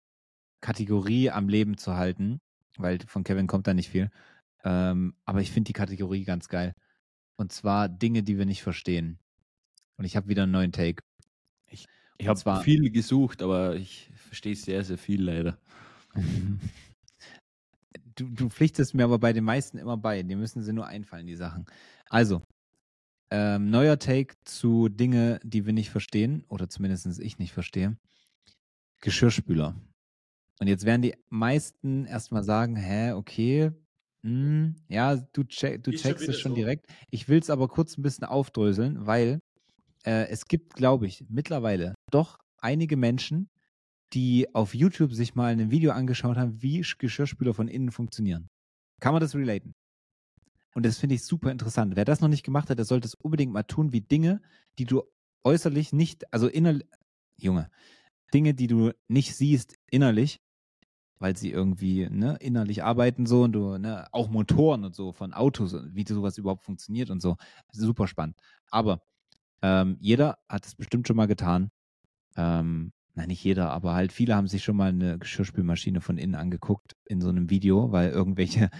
Kategorie 0.60 1.30
am 1.30 1.48
Leben 1.48 1.76
zu 1.78 1.94
halten, 1.96 2.38
weil 2.76 2.98
von 3.06 3.24
Kevin 3.24 3.46
kommt 3.46 3.66
da 3.66 3.74
nicht 3.74 3.88
viel. 3.88 4.10
Ähm, 4.62 5.14
aber 5.24 5.40
ich 5.40 5.50
finde 5.50 5.68
die 5.68 5.72
Kategorie 5.74 6.24
ganz 6.24 6.48
geil. 6.48 6.74
Und 7.36 7.52
zwar 7.52 7.88
Dinge, 7.88 8.22
die 8.22 8.38
wir 8.38 8.46
nicht 8.46 8.62
verstehen. 8.62 9.18
Und 9.96 10.04
ich 10.04 10.16
habe 10.16 10.28
wieder 10.28 10.44
einen 10.44 10.52
neuen 10.52 10.72
Take. 10.72 11.02
Ich 11.70 11.86
Und 12.20 12.28
habe 12.28 12.38
zwar- 12.38 12.62
viel 12.62 12.90
gesucht, 12.90 13.42
aber 13.42 13.76
ich 13.76 14.10
verstehe 14.14 14.54
sehr, 14.56 14.84
sehr 14.84 14.98
viel 14.98 15.22
leider. 15.22 15.58
Du, 18.16 18.28
du 18.28 18.48
pflichtest 18.48 18.94
mir 18.94 19.02
aber 19.04 19.18
bei 19.18 19.32
den 19.32 19.42
meisten 19.42 19.76
immer 19.76 19.96
bei. 19.96 20.22
Die 20.22 20.36
müssen 20.36 20.62
sie 20.62 20.72
nur 20.72 20.86
einfallen, 20.86 21.26
die 21.26 21.34
Sachen. 21.34 21.66
Also, 22.08 22.42
ähm, 23.34 23.68
neuer 23.68 23.98
Take 23.98 24.36
zu 24.44 24.88
Dinge, 24.88 25.40
die 25.42 25.66
wir 25.66 25.72
nicht 25.72 25.90
verstehen, 25.90 26.44
oder 26.48 26.68
zumindest 26.68 27.18
ich 27.18 27.38
nicht 27.38 27.52
verstehe. 27.52 27.96
Geschirrspüler. 29.00 29.74
Und 30.60 30.68
jetzt 30.68 30.84
werden 30.84 31.02
die 31.02 31.16
meisten 31.30 32.06
erstmal 32.06 32.44
sagen, 32.44 32.76
hä, 32.76 33.10
okay, 33.12 33.72
hm, 34.22 34.76
ja, 34.88 35.16
du, 35.16 35.42
check, 35.42 35.82
du 35.82 35.90
checkst 35.90 36.28
es 36.28 36.38
schon 36.38 36.52
so. 36.52 36.56
direkt. 36.56 36.86
Ich 37.10 37.28
will 37.28 37.40
es 37.40 37.50
aber 37.50 37.66
kurz 37.66 37.98
ein 37.98 38.02
bisschen 38.02 38.24
aufdröseln, 38.24 39.04
weil 39.04 39.40
äh, 40.06 40.28
es 40.28 40.44
gibt, 40.46 40.74
glaube 40.74 41.06
ich, 41.08 41.24
mittlerweile 41.28 41.94
doch 42.12 42.38
einige 42.58 42.96
Menschen, 42.96 43.48
die 44.12 44.54
auf 44.54 44.74
YouTube 44.76 45.12
sich 45.12 45.34
mal 45.34 45.50
ein 45.52 45.72
Video 45.72 45.90
angeschaut 45.90 46.36
haben, 46.36 46.62
wie 46.62 46.82
Sch- 46.84 46.98
Geschirrspüler 46.98 47.52
von 47.52 47.66
innen 47.66 47.90
funktionieren. 47.90 48.46
Kann 49.00 49.12
man 49.12 49.20
das 49.20 49.34
relaten? 49.34 49.72
Und 50.74 50.84
das 50.84 50.98
finde 50.98 51.14
ich 51.14 51.24
super 51.24 51.50
interessant. 51.50 51.96
Wer 51.96 52.04
das 52.04 52.20
noch 52.20 52.28
nicht 52.28 52.44
gemacht 52.44 52.68
hat, 52.68 52.78
der 52.78 52.84
sollte 52.84 53.06
es 53.06 53.14
unbedingt 53.14 53.52
mal 53.52 53.62
tun, 53.62 53.92
wie 53.92 54.00
Dinge, 54.00 54.42
die 54.78 54.84
du 54.84 55.02
äußerlich 55.44 55.92
nicht, 55.92 56.32
also 56.32 56.48
innerlich, 56.48 56.86
Junge, 57.40 57.70
Dinge, 58.32 58.54
die 58.54 58.66
du 58.66 58.92
nicht 59.08 59.36
siehst 59.36 59.76
innerlich, 59.90 60.40
weil 61.18 61.36
sie 61.36 61.50
irgendwie 61.50 62.08
ne, 62.10 62.36
innerlich 62.40 62.82
arbeiten 62.82 63.26
so 63.26 63.44
und 63.44 63.52
du, 63.52 63.78
ne, 63.78 64.06
auch 64.12 64.28
Motoren 64.28 64.84
und 64.84 64.94
so 64.94 65.12
von 65.12 65.32
Autos, 65.32 65.76
wie 65.92 66.04
sowas 66.06 66.38
überhaupt 66.38 66.64
funktioniert 66.64 67.10
und 67.10 67.22
so. 67.22 67.36
Super 67.72 68.08
spannend. 68.08 68.36
Aber 68.70 69.00
ähm, 69.62 69.96
jeder 70.00 70.38
hat 70.48 70.66
es 70.66 70.74
bestimmt 70.74 71.06
schon 71.06 71.16
mal 71.16 71.26
getan. 71.26 71.70
Ähm, 72.36 72.92
nein, 73.14 73.28
nicht 73.28 73.44
jeder, 73.44 73.70
aber 73.70 73.94
halt 73.94 74.12
viele 74.12 74.34
haben 74.36 74.48
sich 74.48 74.64
schon 74.64 74.76
mal 74.76 74.88
eine 74.90 75.18
Geschirrspülmaschine 75.18 76.00
von 76.00 76.18
innen 76.18 76.34
angeguckt 76.34 76.94
in 77.06 77.20
so 77.20 77.28
einem 77.28 77.50
Video, 77.50 77.92
weil 77.92 78.10
irgendwelche 78.10 78.70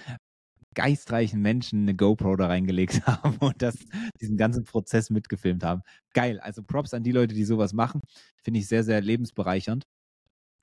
geistreichen 0.75 1.41
Menschen 1.41 1.83
eine 1.83 1.95
GoPro 1.95 2.37
da 2.37 2.47
reingelegt 2.47 3.03
haben 3.07 3.37
und 3.39 3.63
das, 3.63 3.77
diesen 4.21 4.37
ganzen 4.37 4.65
Prozess 4.65 5.11
mitgefilmt 5.11 5.65
haben. 5.65 5.83
Geil. 6.13 6.41
Also 6.41 6.63
Props 6.63 6.95
an 6.95 7.03
die 7.03 7.13
Leute, 7.13 7.35
die 7.35 7.45
sowas 7.45 7.73
machen. 7.73 8.03
Finde 8.43 8.61
ich 8.61 8.69
sehr, 8.69 8.85
sehr 8.85 9.01
lebensbereichernd. 9.01 9.85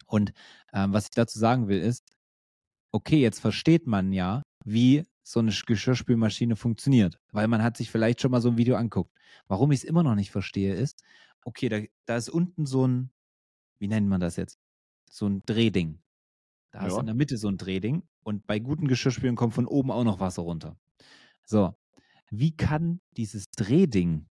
Und 0.08 0.34
ähm, 0.74 0.94
was 0.94 1.06
ich 1.06 1.12
dazu 1.12 1.40
sagen 1.40 1.68
will, 1.68 1.80
ist, 1.80 2.04
okay, 2.92 3.22
jetzt 3.22 3.40
versteht 3.40 3.88
man 3.88 4.12
ja, 4.12 4.44
wie 4.66 5.04
so 5.24 5.40
eine 5.40 5.52
Geschirrspülmaschine 5.52 6.56
funktioniert, 6.56 7.18
weil 7.32 7.48
man 7.48 7.64
hat 7.64 7.78
sich 7.78 7.90
vielleicht 7.90 8.22
schon 8.22 8.32
mal 8.32 8.42
so 8.42 8.50
ein 8.50 8.58
Video 8.58 8.76
anguckt. 8.76 9.12
Warum 9.48 9.72
ich 9.72 9.80
es 9.80 9.84
immer 9.84 10.04
noch 10.04 10.16
nicht 10.16 10.32
verstehe, 10.32 10.76
ist, 10.76 11.04
okay, 11.46 11.70
da, 11.70 11.80
da 12.06 12.18
ist 12.18 12.30
unten 12.30 12.66
so 12.66 12.88
ein, 12.88 13.12
wie 13.80 13.88
nennt 13.88 14.08
man 14.08 14.20
das 14.20 14.36
jetzt? 14.36 14.60
So 15.10 15.28
ein 15.28 15.42
Drehding. 15.46 16.00
Da 16.72 16.86
ist 16.88 16.94
Ja. 16.94 17.00
in 17.00 17.06
der 17.06 17.16
Mitte 17.16 17.38
so 17.38 17.48
ein 17.50 17.58
Drehding 17.58 18.04
und 18.24 18.48
bei 18.48 18.60
guten 18.60 18.88
Geschirrspülen 18.88 19.36
kommt 19.36 19.54
von 19.54 19.66
oben 19.68 19.92
auch 19.92 20.04
noch 20.04 20.20
Wasser 20.20 20.42
runter. 20.44 20.78
So, 21.46 21.76
wie 22.30 22.56
kann 22.56 23.02
dieses 23.18 23.50
Drehding, 23.52 24.28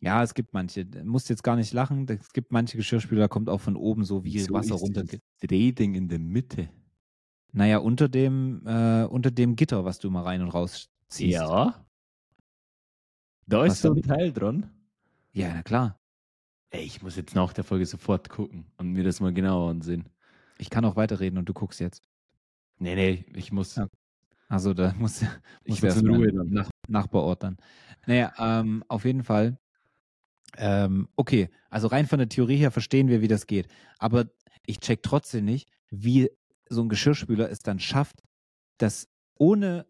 ja, 0.00 0.22
es 0.22 0.34
gibt 0.34 0.52
manche, 0.54 0.86
du 0.86 1.04
musst 1.04 1.28
jetzt 1.28 1.42
gar 1.42 1.56
nicht 1.56 1.72
lachen, 1.72 2.06
es 2.08 2.32
gibt 2.32 2.52
manche 2.52 2.76
Geschirrspüler, 2.76 3.22
da 3.22 3.28
kommt 3.28 3.48
auch 3.50 3.60
von 3.60 3.76
oben 3.76 4.04
so 4.04 4.24
wie 4.24 4.34
Wieso 4.34 4.54
Wasser 4.54 4.76
runter. 4.76 5.04
Drehding 5.40 5.94
in 5.94 6.08
der 6.08 6.18
Mitte. 6.18 6.70
Naja, 7.52 7.78
unter 7.78 8.08
dem, 8.08 8.66
äh, 8.66 9.04
unter 9.04 9.30
dem 9.30 9.54
Gitter, 9.56 9.84
was 9.84 9.98
du 9.98 10.10
mal 10.10 10.22
rein 10.22 10.42
und 10.42 10.48
raus 10.48 10.88
ziehst. 11.08 11.34
Ja. 11.34 11.86
Da 13.46 13.60
Was 13.60 13.74
ist 13.74 13.82
so 13.82 13.92
ein? 13.92 14.02
Teil 14.02 14.32
dran. 14.32 14.70
Ja, 15.32 15.52
na 15.52 15.62
klar. 15.62 16.00
Ey, 16.70 16.82
ich 16.84 17.02
muss 17.02 17.14
jetzt 17.16 17.34
nach 17.34 17.52
der 17.52 17.62
Folge 17.62 17.86
sofort 17.86 18.28
gucken 18.30 18.66
und 18.78 18.92
mir 18.92 19.04
das 19.04 19.20
mal 19.20 19.32
genauer 19.32 19.70
ansehen. 19.70 20.08
Ich 20.58 20.70
kann 20.70 20.84
auch 20.84 20.96
weiterreden 20.96 21.38
und 21.38 21.48
du 21.48 21.52
guckst 21.52 21.80
jetzt. 21.80 22.02
Nee, 22.78 22.94
nee, 22.94 23.24
ich 23.34 23.52
muss. 23.52 23.76
Ja. 23.76 23.88
Also 24.48 24.74
da 24.74 24.92
muss, 24.98 25.22
Ich 25.22 25.28
muss 25.66 25.82
muss 25.82 25.82
erst 25.82 26.02
in 26.02 26.14
Ruhe 26.14 26.32
dann. 26.32 26.50
Nach, 26.50 26.70
nachbeordnen. 26.88 27.56
Naja, 28.06 28.32
ähm, 28.38 28.84
auf 28.88 29.04
jeden 29.04 29.24
Fall. 29.24 29.58
Ähm, 30.56 31.08
okay, 31.16 31.50
also 31.70 31.88
rein 31.88 32.06
von 32.06 32.18
der 32.18 32.28
Theorie 32.28 32.56
her 32.56 32.70
verstehen 32.70 33.08
wir, 33.08 33.20
wie 33.20 33.28
das 33.28 33.46
geht. 33.46 33.68
Aber 33.98 34.26
ich 34.66 34.78
check 34.80 35.02
trotzdem 35.02 35.44
nicht, 35.44 35.68
wie 35.90 36.30
so 36.68 36.82
ein 36.82 36.88
Geschirrspüler 36.88 37.50
es 37.50 37.58
dann 37.60 37.80
schafft, 37.80 38.22
das 38.78 39.08
ohne 39.36 39.86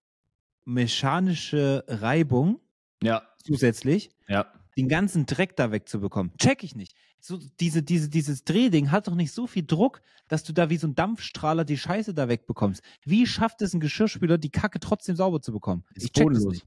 mechanische 0.65 1.85
Reibung 1.87 2.61
Ja, 3.03 3.23
zusätzlich 3.45 4.11
ja. 4.29 4.47
den 4.77 4.89
ganzen 4.89 5.27
Dreck 5.27 5.57
da 5.57 5.71
wegzubekommen. 5.71 6.33
Check 6.39 6.63
ich 6.65 6.75
nicht. 6.75 6.95
So, 7.27 7.39
diese, 7.59 7.83
diese, 7.83 8.11
dieses 8.11 8.45
Drehding 8.45 8.91
hat 8.91 9.09
doch 9.09 9.15
nicht 9.15 9.33
so 9.33 9.47
viel 9.47 9.65
Druck, 9.65 10.03
dass 10.29 10.45
du 10.45 10.53
da 10.53 10.69
wie 10.69 10.77
so 10.77 10.87
ein 10.87 10.95
Dampfstrahler 10.95 11.65
die 11.65 11.79
Scheiße 11.79 12.13
da 12.13 12.29
wegbekommst. 12.29 12.83
Wie 13.03 13.27
schafft 13.27 13.63
es 13.63 13.73
ein 13.73 13.81
Geschirrspüler, 13.81 14.37
die 14.37 14.51
Kacke 14.51 14.79
trotzdem 14.79 15.17
sauber 15.17 15.41
zu 15.41 15.51
bekommen? 15.51 15.85
Ist 15.95 16.05
Ich 16.05 16.13
check 16.13 16.29
das 16.29 16.43
bodenlos. 16.45 16.53
nicht. 16.53 16.67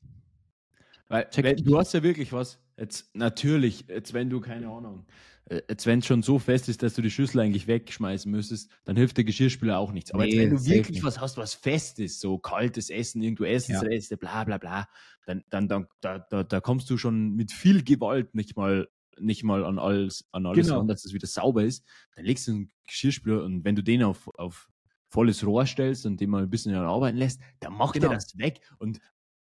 Weil 1.09 1.27
du 1.57 1.77
hast 1.77 1.93
ja 1.93 2.01
wirklich 2.01 2.33
was. 2.33 2.57
Jetzt 2.75 3.15
natürlich, 3.15 3.85
jetzt 3.87 4.13
wenn 4.13 4.31
du 4.31 4.39
keine 4.39 4.67
Ahnung, 4.69 5.05
äh, 5.45 5.61
jetzt 5.69 5.85
wenn 5.85 5.99
es 5.99 6.07
schon 6.07 6.23
so 6.23 6.39
fest 6.39 6.69
ist, 6.69 6.81
dass 6.81 6.95
du 6.95 7.03
die 7.03 7.11
Schüssel 7.11 7.41
eigentlich 7.41 7.67
wegschmeißen 7.67 8.31
müsstest, 8.31 8.71
dann 8.83 8.95
hilft 8.95 9.17
der 9.17 9.25
Geschirrspüler 9.25 9.77
auch 9.77 9.91
nichts. 9.91 10.11
Aber 10.11 10.25
Nee, 10.25 10.31
jetzt, 10.31 10.39
wenn 10.39 10.57
du 10.57 10.65
wirklich 10.65 11.03
was 11.03 11.21
hast, 11.21 11.37
was 11.37 11.53
fest 11.53 11.99
ist, 11.99 12.19
so 12.19 12.39
kaltes 12.39 12.89
Essen, 12.89 13.21
irgendwo 13.21 13.43
Essensreste, 13.43 14.17
bla 14.17 14.43
bla 14.43 14.57
bla, 14.57 14.87
dann, 15.27 15.43
dann, 15.51 15.67
dann 15.67 15.85
da, 16.01 16.17
da, 16.17 16.43
da 16.43 16.61
kommst 16.61 16.89
du 16.89 16.97
schon 16.97 17.35
mit 17.35 17.51
viel 17.51 17.83
Gewalt 17.83 18.33
nicht 18.33 18.57
mal 18.57 18.87
nicht 19.19 19.43
mal 19.43 19.65
an 19.65 19.79
alles, 19.79 20.25
an 20.31 20.45
alles 20.45 20.67
Genau. 20.67 20.79
ran, 20.79 20.87
dass 20.87 21.05
es 21.05 21.13
wieder 21.13 21.27
sauber 21.27 21.63
ist. 21.63 21.85
Dann 22.15 22.25
legst 22.25 22.47
du 22.47 22.51
einen 22.51 22.71
Geschirrspüler 22.87 23.43
und 23.43 23.63
wenn 23.63 23.75
du 23.75 23.83
den 23.83 24.03
auf, 24.03 24.27
auf 24.35 24.69
volles 25.09 25.45
Rohr 25.45 25.65
stellst 25.65 26.05
und 26.05 26.19
den 26.19 26.29
mal 26.29 26.43
ein 26.43 26.49
bisschen 26.49 26.73
arbeiten 26.75 27.17
lässt, 27.17 27.41
dann 27.59 27.73
macht 27.73 27.93
Genau. 27.93 28.07
er 28.09 28.15
das 28.15 28.37
weg 28.37 28.59
und 28.79 28.99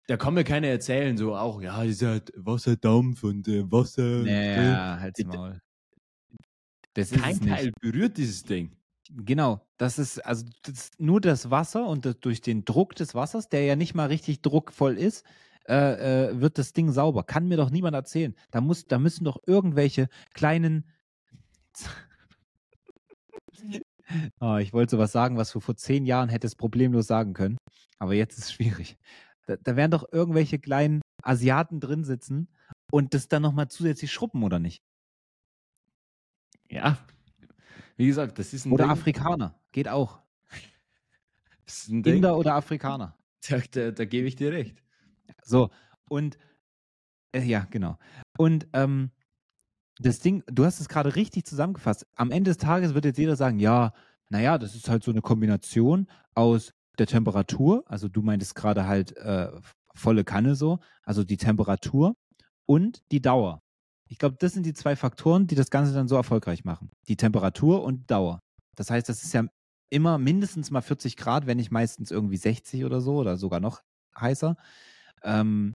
da 0.06 0.16
kann 0.16 0.34
mir 0.34 0.42
keiner 0.44 0.66
erzählen, 0.66 1.16
so 1.16 1.36
auch, 1.36 1.62
ja, 1.62 1.84
dieser 1.84 2.20
Wasserdampf 2.34 3.22
und 3.22 3.46
äh, 3.46 3.70
Wasser. 3.70 4.22
Naja, 4.22 4.98
halt's 5.00 5.20
äh, 5.20 5.24
Maul. 5.24 5.60
Das 6.94 7.12
ist 7.12 7.22
Kein 7.22 7.36
nicht. 7.36 7.48
Teil 7.48 7.72
berührt 7.80 8.16
dieses 8.16 8.42
Ding. 8.42 8.76
Genau, 9.12 9.66
das 9.76 9.98
ist 9.98 10.18
also 10.24 10.44
das 10.62 10.74
ist 10.74 11.00
nur 11.00 11.20
das 11.20 11.50
Wasser 11.50 11.86
und 11.86 12.04
das, 12.06 12.20
durch 12.20 12.40
den 12.40 12.64
Druck 12.64 12.94
des 12.94 13.14
Wassers, 13.14 13.48
der 13.48 13.64
ja 13.64 13.76
nicht 13.76 13.94
mal 13.94 14.06
richtig 14.06 14.40
druckvoll 14.42 14.96
ist, 14.96 15.24
äh, 15.68 16.30
äh, 16.30 16.40
wird 16.40 16.58
das 16.58 16.72
Ding 16.72 16.90
sauber. 16.90 17.24
Kann 17.24 17.48
mir 17.48 17.56
doch 17.56 17.70
niemand 17.70 17.94
erzählen. 17.94 18.34
Da 18.50 18.60
muss, 18.60 18.86
da 18.86 18.98
müssen 18.98 19.24
doch 19.24 19.38
irgendwelche 19.46 20.08
kleinen. 20.34 20.84
oh, 24.40 24.56
ich 24.56 24.72
wollte 24.72 24.92
sowas 24.92 25.12
sagen, 25.12 25.36
was 25.36 25.52
du 25.52 25.60
vor 25.60 25.76
zehn 25.76 26.06
Jahren 26.06 26.28
hättest 26.28 26.58
problemlos 26.58 27.06
sagen 27.06 27.34
können, 27.34 27.58
aber 27.98 28.14
jetzt 28.14 28.38
ist 28.38 28.44
es 28.44 28.52
schwierig. 28.52 28.98
Da, 29.46 29.56
da 29.56 29.76
werden 29.76 29.92
doch 29.92 30.12
irgendwelche 30.12 30.58
kleinen 30.58 31.02
Asiaten 31.22 31.80
drin 31.80 32.04
sitzen 32.04 32.48
und 32.90 33.14
das 33.14 33.28
dann 33.28 33.42
nochmal 33.42 33.68
zusätzlich 33.68 34.12
schruppen, 34.12 34.42
oder 34.42 34.58
nicht? 34.58 34.82
Ja. 36.68 36.98
Wie 37.96 38.06
gesagt, 38.06 38.38
das 38.38 38.54
ist 38.54 38.64
ein 38.64 38.72
Oder 38.72 38.84
Ding. 38.84 38.92
Afrikaner, 38.92 39.60
geht 39.72 39.88
auch. 39.88 40.20
Inder 41.88 42.36
oder 42.36 42.54
Afrikaner. 42.54 43.16
Da, 43.48 43.58
da, 43.70 43.90
da 43.90 44.04
gebe 44.04 44.26
ich 44.26 44.36
dir 44.36 44.52
recht. 44.52 44.82
So, 45.42 45.70
und 46.08 46.38
äh, 47.32 47.42
ja, 47.42 47.66
genau. 47.70 47.98
Und 48.38 48.68
ähm, 48.72 49.10
das 49.98 50.20
Ding, 50.20 50.42
du 50.46 50.64
hast 50.64 50.80
es 50.80 50.88
gerade 50.88 51.14
richtig 51.16 51.44
zusammengefasst. 51.44 52.06
Am 52.16 52.30
Ende 52.30 52.50
des 52.50 52.58
Tages 52.58 52.94
wird 52.94 53.04
jetzt 53.04 53.18
jeder 53.18 53.36
sagen, 53.36 53.58
ja, 53.58 53.92
naja, 54.28 54.58
das 54.58 54.74
ist 54.74 54.88
halt 54.88 55.02
so 55.02 55.10
eine 55.10 55.20
Kombination 55.20 56.06
aus 56.34 56.72
der 56.98 57.06
Temperatur, 57.06 57.84
also 57.86 58.08
du 58.08 58.22
meintest 58.22 58.54
gerade 58.54 58.86
halt 58.86 59.16
äh, 59.16 59.50
volle 59.94 60.24
Kanne 60.24 60.54
so, 60.54 60.78
also 61.02 61.24
die 61.24 61.36
Temperatur 61.36 62.16
und 62.66 63.02
die 63.10 63.20
Dauer. 63.20 63.62
Ich 64.08 64.18
glaube, 64.18 64.36
das 64.38 64.52
sind 64.52 64.66
die 64.66 64.74
zwei 64.74 64.96
Faktoren, 64.96 65.46
die 65.46 65.54
das 65.54 65.70
Ganze 65.70 65.92
dann 65.92 66.08
so 66.08 66.16
erfolgreich 66.16 66.64
machen. 66.64 66.90
Die 67.08 67.16
Temperatur 67.16 67.84
und 67.84 68.10
Dauer. 68.10 68.40
Das 68.74 68.90
heißt, 68.90 69.08
das 69.08 69.22
ist 69.22 69.32
ja 69.32 69.44
immer 69.88 70.18
mindestens 70.18 70.70
mal 70.70 70.80
40 70.80 71.16
Grad, 71.16 71.46
wenn 71.46 71.58
nicht 71.58 71.70
meistens 71.70 72.10
irgendwie 72.10 72.36
60 72.36 72.84
oder 72.84 73.00
so 73.00 73.16
oder 73.16 73.36
sogar 73.36 73.60
noch 73.60 73.82
heißer. 74.18 74.56
Ähm, 75.22 75.72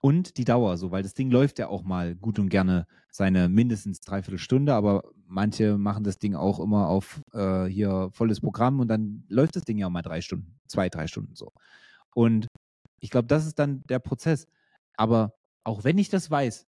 und 0.00 0.36
die 0.36 0.44
Dauer 0.44 0.76
so, 0.76 0.90
weil 0.90 1.02
das 1.02 1.14
Ding 1.14 1.30
läuft 1.30 1.58
ja 1.58 1.68
auch 1.68 1.82
mal 1.82 2.14
gut 2.14 2.38
und 2.38 2.48
gerne 2.48 2.86
seine 3.10 3.48
mindestens 3.48 4.00
dreiviertel 4.00 4.38
Stunde, 4.38 4.74
aber 4.74 5.02
manche 5.26 5.78
machen 5.78 6.04
das 6.04 6.18
Ding 6.18 6.34
auch 6.34 6.60
immer 6.60 6.88
auf 6.88 7.20
äh, 7.32 7.64
hier 7.64 8.10
volles 8.12 8.40
Programm 8.40 8.78
und 8.78 8.88
dann 8.88 9.24
läuft 9.28 9.56
das 9.56 9.64
Ding 9.64 9.78
ja 9.78 9.86
auch 9.86 9.90
mal 9.90 10.02
drei 10.02 10.20
Stunden, 10.20 10.60
zwei, 10.68 10.88
drei 10.88 11.06
Stunden 11.06 11.34
so. 11.34 11.52
Und 12.14 12.46
ich 13.00 13.10
glaube, 13.10 13.26
das 13.26 13.46
ist 13.46 13.58
dann 13.58 13.82
der 13.88 13.98
Prozess. 13.98 14.46
Aber 14.96 15.34
auch 15.64 15.84
wenn 15.84 15.98
ich 15.98 16.08
das 16.08 16.30
weiß, 16.30 16.66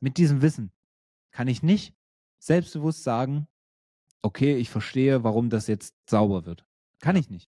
mit 0.00 0.18
diesem 0.18 0.42
Wissen, 0.42 0.70
kann 1.30 1.48
ich 1.48 1.62
nicht 1.62 1.94
selbstbewusst 2.38 3.02
sagen, 3.02 3.48
okay, 4.22 4.56
ich 4.56 4.70
verstehe, 4.70 5.24
warum 5.24 5.50
das 5.50 5.66
jetzt 5.66 5.94
sauber 6.08 6.44
wird. 6.46 6.66
Kann 7.00 7.16
ich 7.16 7.30
nicht. 7.30 7.50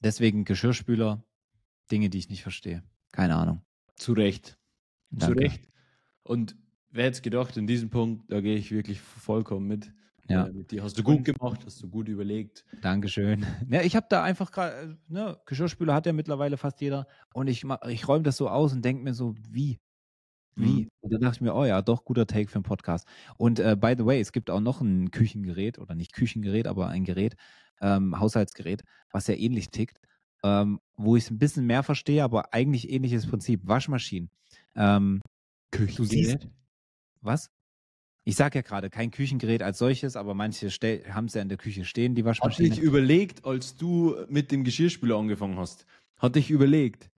Deswegen 0.00 0.44
Geschirrspüler, 0.44 1.24
Dinge, 1.90 2.10
die 2.10 2.18
ich 2.18 2.28
nicht 2.28 2.42
verstehe. 2.42 2.82
Keine 3.12 3.36
Ahnung. 3.36 3.62
Zu 3.96 4.12
Recht. 4.12 4.58
Zu 5.10 5.26
Danke. 5.26 5.40
Recht. 5.40 5.68
Und 6.22 6.56
wer 6.90 7.04
hätte 7.04 7.16
es 7.16 7.22
gedacht, 7.22 7.56
in 7.56 7.66
diesem 7.66 7.90
Punkt, 7.90 8.30
da 8.30 8.40
gehe 8.40 8.56
ich 8.56 8.70
wirklich 8.70 9.00
vollkommen 9.00 9.66
mit. 9.66 9.92
Ja. 10.28 10.46
Äh, 10.46 10.52
mit 10.52 10.70
dir. 10.70 10.82
Hast 10.82 10.98
du 10.98 11.02
gut 11.02 11.24
gemacht, 11.24 11.62
hast 11.64 11.82
du 11.82 11.88
gut 11.88 12.08
überlegt. 12.08 12.64
Dankeschön. 12.82 13.46
Ja, 13.70 13.82
ich 13.82 13.96
habe 13.96 14.06
da 14.10 14.22
einfach 14.22 14.50
gerade, 14.50 14.98
ne, 15.08 15.38
Geschirrspüler 15.46 15.94
hat 15.94 16.06
ja 16.06 16.12
mittlerweile 16.12 16.58
fast 16.58 16.80
jeder 16.80 17.06
und 17.32 17.48
ich, 17.48 17.64
ich 17.88 18.08
räume 18.08 18.24
das 18.24 18.36
so 18.36 18.48
aus 18.48 18.72
und 18.72 18.84
denke 18.84 19.02
mir 19.02 19.14
so, 19.14 19.34
wie? 19.48 19.80
Wie? 20.54 20.82
Mhm. 20.82 20.88
Und 21.00 21.12
dann 21.12 21.20
dachte 21.20 21.36
ich 21.36 21.40
mir, 21.40 21.54
oh 21.54 21.64
ja, 21.64 21.80
doch, 21.82 22.04
guter 22.04 22.26
Take 22.26 22.50
für 22.50 22.56
einen 22.56 22.64
Podcast. 22.64 23.06
Und 23.36 23.60
äh, 23.60 23.76
by 23.80 23.94
the 23.96 24.04
way, 24.04 24.20
es 24.20 24.32
gibt 24.32 24.50
auch 24.50 24.60
noch 24.60 24.80
ein 24.80 25.10
Küchengerät, 25.10 25.78
oder 25.78 25.94
nicht 25.94 26.12
Küchengerät, 26.12 26.66
aber 26.66 26.88
ein 26.88 27.04
Gerät, 27.04 27.36
ähm, 27.80 28.18
Haushaltsgerät, 28.18 28.82
was 29.10 29.28
ja 29.28 29.34
ähnlich 29.34 29.70
tickt, 29.70 30.00
ähm, 30.42 30.80
wo 30.96 31.16
ich 31.16 31.24
es 31.24 31.30
ein 31.30 31.38
bisschen 31.38 31.66
mehr 31.66 31.82
verstehe, 31.82 32.24
aber 32.24 32.52
eigentlich 32.52 32.90
ähnliches 32.90 33.26
Prinzip. 33.26 33.60
Waschmaschinen. 33.64 34.30
Ähm, 34.74 35.20
siehst, 35.74 36.48
was? 37.20 37.50
Ich 38.24 38.36
sage 38.36 38.58
ja 38.58 38.62
gerade, 38.62 38.90
kein 38.90 39.10
Küchengerät 39.10 39.62
als 39.62 39.78
solches, 39.78 40.14
aber 40.16 40.34
manche 40.34 40.68
haben 40.68 41.26
es 41.26 41.34
ja 41.34 41.42
in 41.42 41.48
der 41.48 41.56
Küche 41.56 41.84
stehen, 41.84 42.14
die 42.14 42.22
Hatte 42.22 42.28
Waschmaschine. 42.28 42.74
ich 42.74 42.78
überlegt, 42.78 43.44
als 43.44 43.76
du 43.76 44.16
mit 44.28 44.52
dem 44.52 44.64
Geschirrspüler 44.64 45.16
angefangen 45.16 45.56
hast. 45.58 45.86
Hatte 46.18 46.38
ich 46.38 46.50
überlegt. 46.50 47.10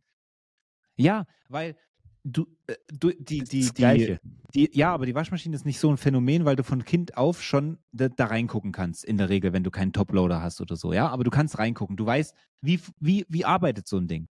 Ja, 0.97 1.27
weil 1.49 1.77
du, 2.25 2.47
äh, 2.67 2.75
du 2.93 3.11
die, 3.11 3.45
die, 3.45 3.71
die, 3.73 4.19
die, 4.55 4.71
ja, 4.73 4.93
aber 4.93 5.07
die 5.07 5.15
Waschmaschine 5.15 5.55
ist 5.55 5.65
nicht 5.65 5.79
so 5.79 5.91
ein 5.91 5.97
Phänomen, 5.97 6.45
weil 6.45 6.57
du 6.57 6.65
von 6.65 6.85
Kind 6.85 7.17
auf 7.17 7.43
schon 7.43 7.79
da, 7.93 8.09
da 8.09 8.27
reingucken 8.27 8.73
kannst, 8.73 9.05
in 9.05 9.17
der 9.17 9.29
Regel, 9.29 9.53
wenn 9.53 9.65
du 9.65 9.71
keinen 9.71 9.93
Toploader 9.93 10.43
hast 10.43 10.61
oder 10.61 10.77
so, 10.77 10.93
ja. 10.93 11.09
Aber 11.09 11.25
du 11.25 11.31
kannst 11.31 11.59
reingucken. 11.59 11.97
Du 11.97 12.07
weißt, 12.07 12.35
wie, 12.61 12.81
wie, 12.99 13.27
wie 13.29 13.45
arbeitet 13.45 13.87
so 13.87 13.99
ein 13.99 14.09
Ding. 14.09 14.29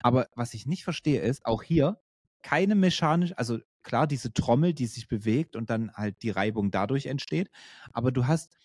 Aber 0.00 0.28
was 0.34 0.54
ich 0.54 0.66
nicht 0.66 0.84
verstehe, 0.84 1.20
ist, 1.20 1.44
auch 1.44 1.62
hier 1.62 1.98
keine 2.42 2.74
mechanisch, 2.74 3.32
also 3.36 3.58
klar, 3.82 4.06
diese 4.06 4.32
Trommel, 4.32 4.72
die 4.72 4.86
sich 4.86 5.08
bewegt 5.08 5.56
und 5.56 5.70
dann 5.70 5.92
halt 5.92 6.22
die 6.22 6.30
Reibung 6.30 6.70
dadurch 6.70 7.06
entsteht, 7.06 7.50
aber 7.92 8.12
du 8.12 8.26
hast, 8.26 8.56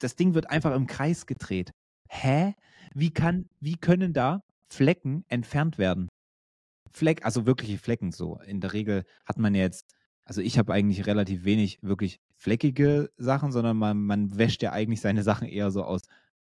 das 0.00 0.16
Ding 0.16 0.34
wird 0.34 0.50
einfach 0.50 0.74
im 0.74 0.86
Kreis 0.86 1.26
gedreht. 1.26 1.72
Hä? 2.08 2.54
Wie 2.94 3.12
kann, 3.12 3.48
wie 3.60 3.76
können 3.76 4.12
da 4.12 4.42
Flecken 4.68 5.24
entfernt 5.28 5.78
werden? 5.78 6.08
Fleck, 6.94 7.24
also 7.26 7.44
wirkliche 7.44 7.78
Flecken 7.78 8.12
so. 8.12 8.38
In 8.46 8.60
der 8.60 8.72
Regel 8.72 9.04
hat 9.26 9.36
man 9.36 9.54
ja 9.54 9.62
jetzt, 9.62 9.94
also 10.24 10.40
ich 10.40 10.58
habe 10.58 10.72
eigentlich 10.72 11.06
relativ 11.06 11.44
wenig 11.44 11.80
wirklich 11.82 12.20
fleckige 12.36 13.10
Sachen, 13.16 13.50
sondern 13.50 13.76
man, 13.76 14.00
man 14.00 14.38
wäscht 14.38 14.62
ja 14.62 14.72
eigentlich 14.72 15.00
seine 15.00 15.22
Sachen 15.24 15.48
eher 15.48 15.70
so 15.72 15.82
aus 15.82 16.02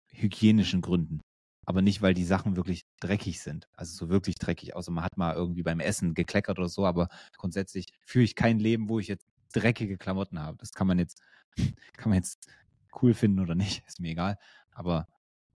hygienischen 0.08 0.82
Gründen. 0.82 1.22
Aber 1.66 1.84
nicht, 1.84 2.02
weil 2.02 2.16
die 2.16 2.26
Sachen 2.26 2.56
wirklich 2.56 2.86
dreckig 3.00 3.40
sind. 3.40 3.68
Also 3.74 3.96
so 3.96 4.10
wirklich 4.10 4.36
dreckig, 4.36 4.76
außer 4.76 4.92
man 4.92 5.04
hat 5.04 5.16
mal 5.16 5.36
irgendwie 5.36 5.62
beim 5.62 5.80
Essen 5.80 6.16
gekleckert 6.16 6.58
oder 6.58 6.70
so, 6.70 6.88
aber 6.88 7.08
grundsätzlich 7.38 7.86
führe 8.04 8.26
ich 8.26 8.36
kein 8.36 8.58
Leben, 8.60 8.90
wo 8.90 9.00
ich 9.00 9.08
jetzt 9.08 9.28
dreckige 9.54 9.98
Klamotten 9.98 10.40
habe. 10.40 10.58
Das 10.58 10.72
kann 10.72 10.88
man 10.88 10.98
jetzt, 10.98 11.22
kann 11.98 12.10
man 12.10 12.18
jetzt 12.18 12.52
cool 13.00 13.14
finden 13.14 13.40
oder 13.40 13.54
nicht, 13.54 13.84
ist 13.88 14.00
mir 14.00 14.10
egal. 14.10 14.38
Aber, 14.72 15.08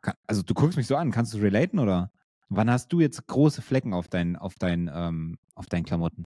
kann, 0.03 0.15
also 0.27 0.43
du 0.43 0.53
guckst 0.53 0.77
mich 0.77 0.87
so 0.87 0.97
an, 0.97 1.11
kannst 1.11 1.33
du 1.33 1.39
relaten 1.39 1.79
oder? 1.79 2.13
Wann 2.49 2.71
hast 2.71 2.93
du 2.93 3.01
jetzt 3.01 3.27
große 3.27 3.63
Flecken 3.63 3.93
auf 3.95 4.09
deinen, 4.09 4.37
auf 4.37 4.55
deinen, 4.57 4.91
ähm, 4.93 5.37
auf 5.55 5.67
deinen 5.67 5.85
Klamotten? 5.85 6.25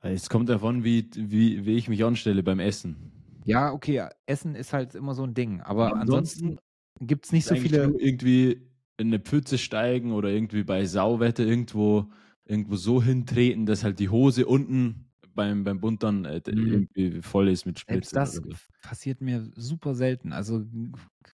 Es 0.00 0.28
kommt 0.28 0.48
davon, 0.48 0.82
wie, 0.82 1.08
wie, 1.14 1.64
wie 1.64 1.76
ich 1.76 1.88
mich 1.88 2.04
anstelle 2.04 2.42
beim 2.42 2.58
Essen. 2.58 2.96
Ja, 3.44 3.72
okay, 3.72 4.08
Essen 4.26 4.54
ist 4.54 4.72
halt 4.72 4.94
immer 4.94 5.14
so 5.14 5.24
ein 5.24 5.34
Ding, 5.34 5.60
aber 5.60 5.96
ansonsten, 5.96 6.40
Ansonsten 6.40 6.58
gibt 7.00 7.26
es 7.26 7.32
nicht 7.32 7.46
so 7.46 7.56
viele. 7.56 7.94
irgendwie 7.98 8.68
in 8.96 9.08
eine 9.08 9.20
Pfütze 9.20 9.58
steigen 9.58 10.12
oder 10.12 10.28
irgendwie 10.30 10.64
bei 10.64 10.84
Sauwetter 10.86 11.44
irgendwo, 11.44 12.10
irgendwo 12.44 12.76
so 12.76 13.02
hintreten, 13.02 13.64
dass 13.66 13.84
halt 13.84 13.98
die 14.00 14.08
Hose 14.08 14.46
unten 14.46 15.12
beim, 15.34 15.62
beim 15.64 15.80
Bund 15.80 16.02
dann 16.02 16.24
äh, 16.24 16.40
Mhm. 16.50 16.88
irgendwie 16.96 17.22
voll 17.22 17.48
ist 17.48 17.64
mit 17.64 17.78
Selbst 17.88 18.14
Splitzen. 18.14 18.16
das 18.16 18.40
so. 18.42 18.58
passiert 18.82 19.20
mir 19.20 19.50
super 19.56 19.94
selten. 19.94 20.32
Also 20.32 20.66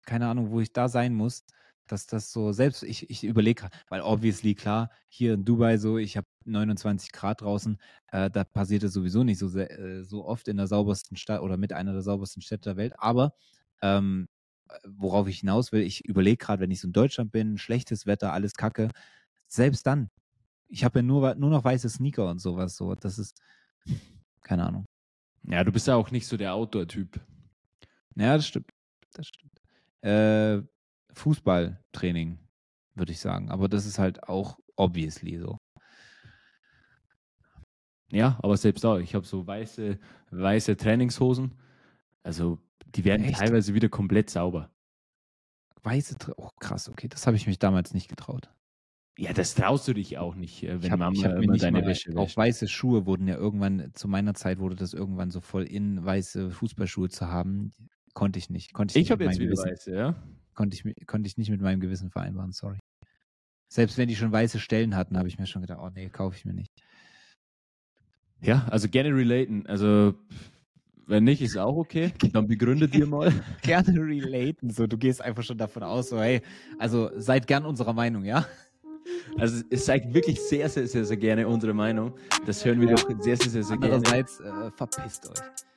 keine 0.07 0.29
Ahnung, 0.29 0.51
wo 0.51 0.61
ich 0.61 0.73
da 0.73 0.89
sein 0.89 1.15
muss, 1.15 1.45
dass 1.87 2.07
das 2.07 2.33
so, 2.33 2.53
selbst 2.53 2.83
ich, 2.83 3.11
ich 3.11 3.25
überlege 3.25 3.63
gerade, 3.63 3.77
weil 3.89 4.01
obviously 4.01 4.55
klar, 4.55 4.91
hier 5.09 5.35
in 5.35 5.45
Dubai 5.45 5.77
so, 5.79 5.99
ich 5.99 6.17
habe 6.17 6.27
29 6.45 7.13
Grad 7.13 7.43
draußen, 7.43 7.79
äh, 8.13 8.31
da 8.31 8.45
passiert 8.45 8.83
es 8.85 8.93
sowieso 8.93 9.25
nicht 9.25 9.39
so, 9.39 9.49
sehr, 9.49 9.71
äh, 9.79 10.05
so 10.05 10.25
oft 10.25 10.49
in 10.49 10.57
der 10.57 10.67
saubersten 10.67 11.17
Stadt 11.17 11.43
oder 11.43 11.57
mit 11.57 11.73
einer 11.73 11.93
der 11.93 12.03
saubersten 12.03 12.43
Städte 12.43 12.71
der 12.71 12.77
Welt, 12.77 12.95
aber 12.99 13.35
ähm, 13.83 14.29
worauf 14.87 15.29
ich 15.29 15.41
hinaus 15.41 15.73
will, 15.73 15.83
ich 15.83 16.05
überlege 16.05 16.39
gerade, 16.39 16.63
wenn 16.63 16.71
ich 16.71 16.81
so 16.81 16.89
in 16.89 16.93
Deutschland 16.93 17.33
bin, 17.33 17.59
schlechtes 17.59 18.07
Wetter, 18.07 18.33
alles 18.33 18.55
kacke, 18.55 18.89
selbst 19.47 19.87
dann, 19.87 20.11
ich 20.69 20.85
habe 20.85 21.01
ja 21.01 21.03
nur, 21.03 21.35
nur 21.35 21.51
noch 21.51 21.65
weiße 21.65 21.89
Sneaker 21.89 22.31
und 22.31 22.41
sowas, 22.41 22.77
so, 22.77 22.95
das 22.95 23.19
ist, 23.19 23.41
keine 24.43 24.67
Ahnung. 24.67 24.87
Ja, 25.47 25.63
du 25.63 25.73
bist 25.73 25.87
ja 25.87 25.95
auch 25.97 26.11
nicht 26.11 26.27
so 26.27 26.37
der 26.37 26.55
Outdoor-Typ. 26.55 27.21
Ja, 28.17 28.37
das 28.37 28.47
stimmt. 28.47 28.71
Das 29.13 29.27
stimmt. 29.27 29.61
Äh, 30.01 30.63
Fußballtraining, 31.15 32.39
würde 32.95 33.13
ich 33.13 33.21
sagen. 33.21 33.51
Aber 33.51 33.69
das 33.69 33.87
ist 33.87 33.99
halt 33.99 34.25
auch 34.29 34.59
obviously 34.77 35.39
so. 35.39 35.59
Ja, 38.11 38.39
aber 38.43 38.57
selbst 38.57 38.85
auch. 38.85 38.99
Ich 38.99 39.15
habe 39.15 39.27
so 39.27 39.47
weiße, 39.47 39.99
weiße 40.31 40.77
Trainingshosen. 40.77 41.53
Also, 42.23 42.59
die 42.87 43.05
werden 43.05 43.25
Echt? 43.27 43.39
teilweise 43.39 43.75
wieder 43.75 43.89
komplett 43.89 44.31
sauber. 44.31 44.71
Weiße, 45.83 46.17
oh 46.37 46.49
krass, 46.61 46.89
okay, 46.89 47.09
das 47.09 47.27
habe 47.27 47.37
ich 47.37 47.47
mich 47.47 47.59
damals 47.59 47.93
nicht 47.93 48.09
getraut. 48.09 48.51
Ja, 49.19 49.33
das 49.33 49.55
traust 49.55 49.87
du 49.87 49.93
dich 49.95 50.19
auch 50.19 50.35
nicht, 50.35 50.63
äh, 50.65 50.83
wenn 50.83 50.91
ich 50.91 50.91
habe 50.91 51.05
Mama 51.05 51.23
hab 51.23 51.35
mir 51.35 51.43
immer 51.43 51.53
nicht 51.53 51.63
deine 51.63 51.83
mal, 51.83 51.87
Wäsche 51.87 52.17
auch 52.17 52.27
wäscht. 52.27 52.37
weiße 52.37 52.69
Schuhe 52.69 53.07
wurden 53.07 53.29
ja 53.29 53.37
irgendwann, 53.37 53.93
zu 53.95 54.09
meiner 54.09 54.35
Zeit 54.35 54.59
wurde 54.59 54.77
das 54.77 54.93
irgendwann 54.93 55.31
so 55.31 55.41
voll 55.41 55.65
in, 55.65 56.05
weiße 56.05 56.51
Fußballschuhe 56.51 57.11
zu 57.11 57.29
haben. 57.29 57.73
Konnte 58.15 58.39
ich 58.39 58.51
nicht. 58.51 58.73
Konnte 58.73 58.99
ich, 58.99 59.07
Ich 59.07 59.11
habe 59.11 59.25
jetzt 59.25 59.39
wieder 59.39 59.53
weiße, 59.57 59.95
ja. 59.95 60.15
Konnte 60.55 60.77
ich, 60.77 61.07
konnte 61.07 61.27
ich 61.27 61.37
nicht 61.37 61.51
mit 61.51 61.61
meinem 61.61 61.81
Gewissen 61.81 62.11
vereinbaren, 62.11 62.53
sorry. 62.53 62.79
Selbst 63.69 63.99
wenn 63.99 64.09
die 64.09 64.17
schon 64.17 64.33
weiße 64.33 64.61
Stellen 64.61 64.95
hatten, 64.97 65.19
habe 65.19 65.29
ich 65.29 65.39
mir 65.39 65.47
schon 65.47 65.63
gedacht, 65.63 65.81
oh 65.83 65.91
nee, 65.95 66.09
kaufe 66.09 66.37
ich 66.37 66.45
mir 66.45 66.55
nicht. 66.55 66.71
Ja, 68.41 68.67
also 68.71 68.89
gerne 68.89 69.09
relaten. 69.11 69.67
Also, 69.67 70.15
wenn 71.07 71.25
nicht, 71.25 71.43
ist 71.43 71.57
auch 71.57 71.77
okay. 71.77 72.13
Dann 72.33 72.47
begründe 72.47 72.89
dir 72.89 73.07
mal. 73.07 73.33
Gerne 73.63 73.99
relaten, 74.01 74.71
so 74.71 74.87
du 74.87 74.97
gehst 74.97 75.23
einfach 75.23 75.43
schon 75.43 75.59
davon 75.59 75.83
aus, 75.83 76.11
so 76.11 76.21
hey, 76.21 76.43
also 76.79 77.11
seid 77.17 77.47
gern 77.47 77.65
unserer 77.65 77.93
Meinung, 77.93 78.25
ja? 78.25 78.47
Also, 79.39 79.63
es 79.71 79.85
zeigt 79.85 80.15
wirklich 80.15 80.41
sehr, 80.41 80.69
sehr, 80.69 80.87
sehr, 80.87 81.05
sehr 81.05 81.17
gerne 81.17 81.47
unsere 81.49 81.75
Meinung. 81.75 82.15
Das 82.47 82.65
hören 82.65 82.81
wir 82.81 82.89
doch 82.89 83.07
sehr, 83.21 83.37
sehr, 83.37 83.51
sehr, 83.51 83.63
sehr 83.63 83.77
gerne. 83.77 83.97
Andererseits 83.97 84.41
äh, 84.41 84.71
verpisst 84.77 85.29
euch. 85.29 85.74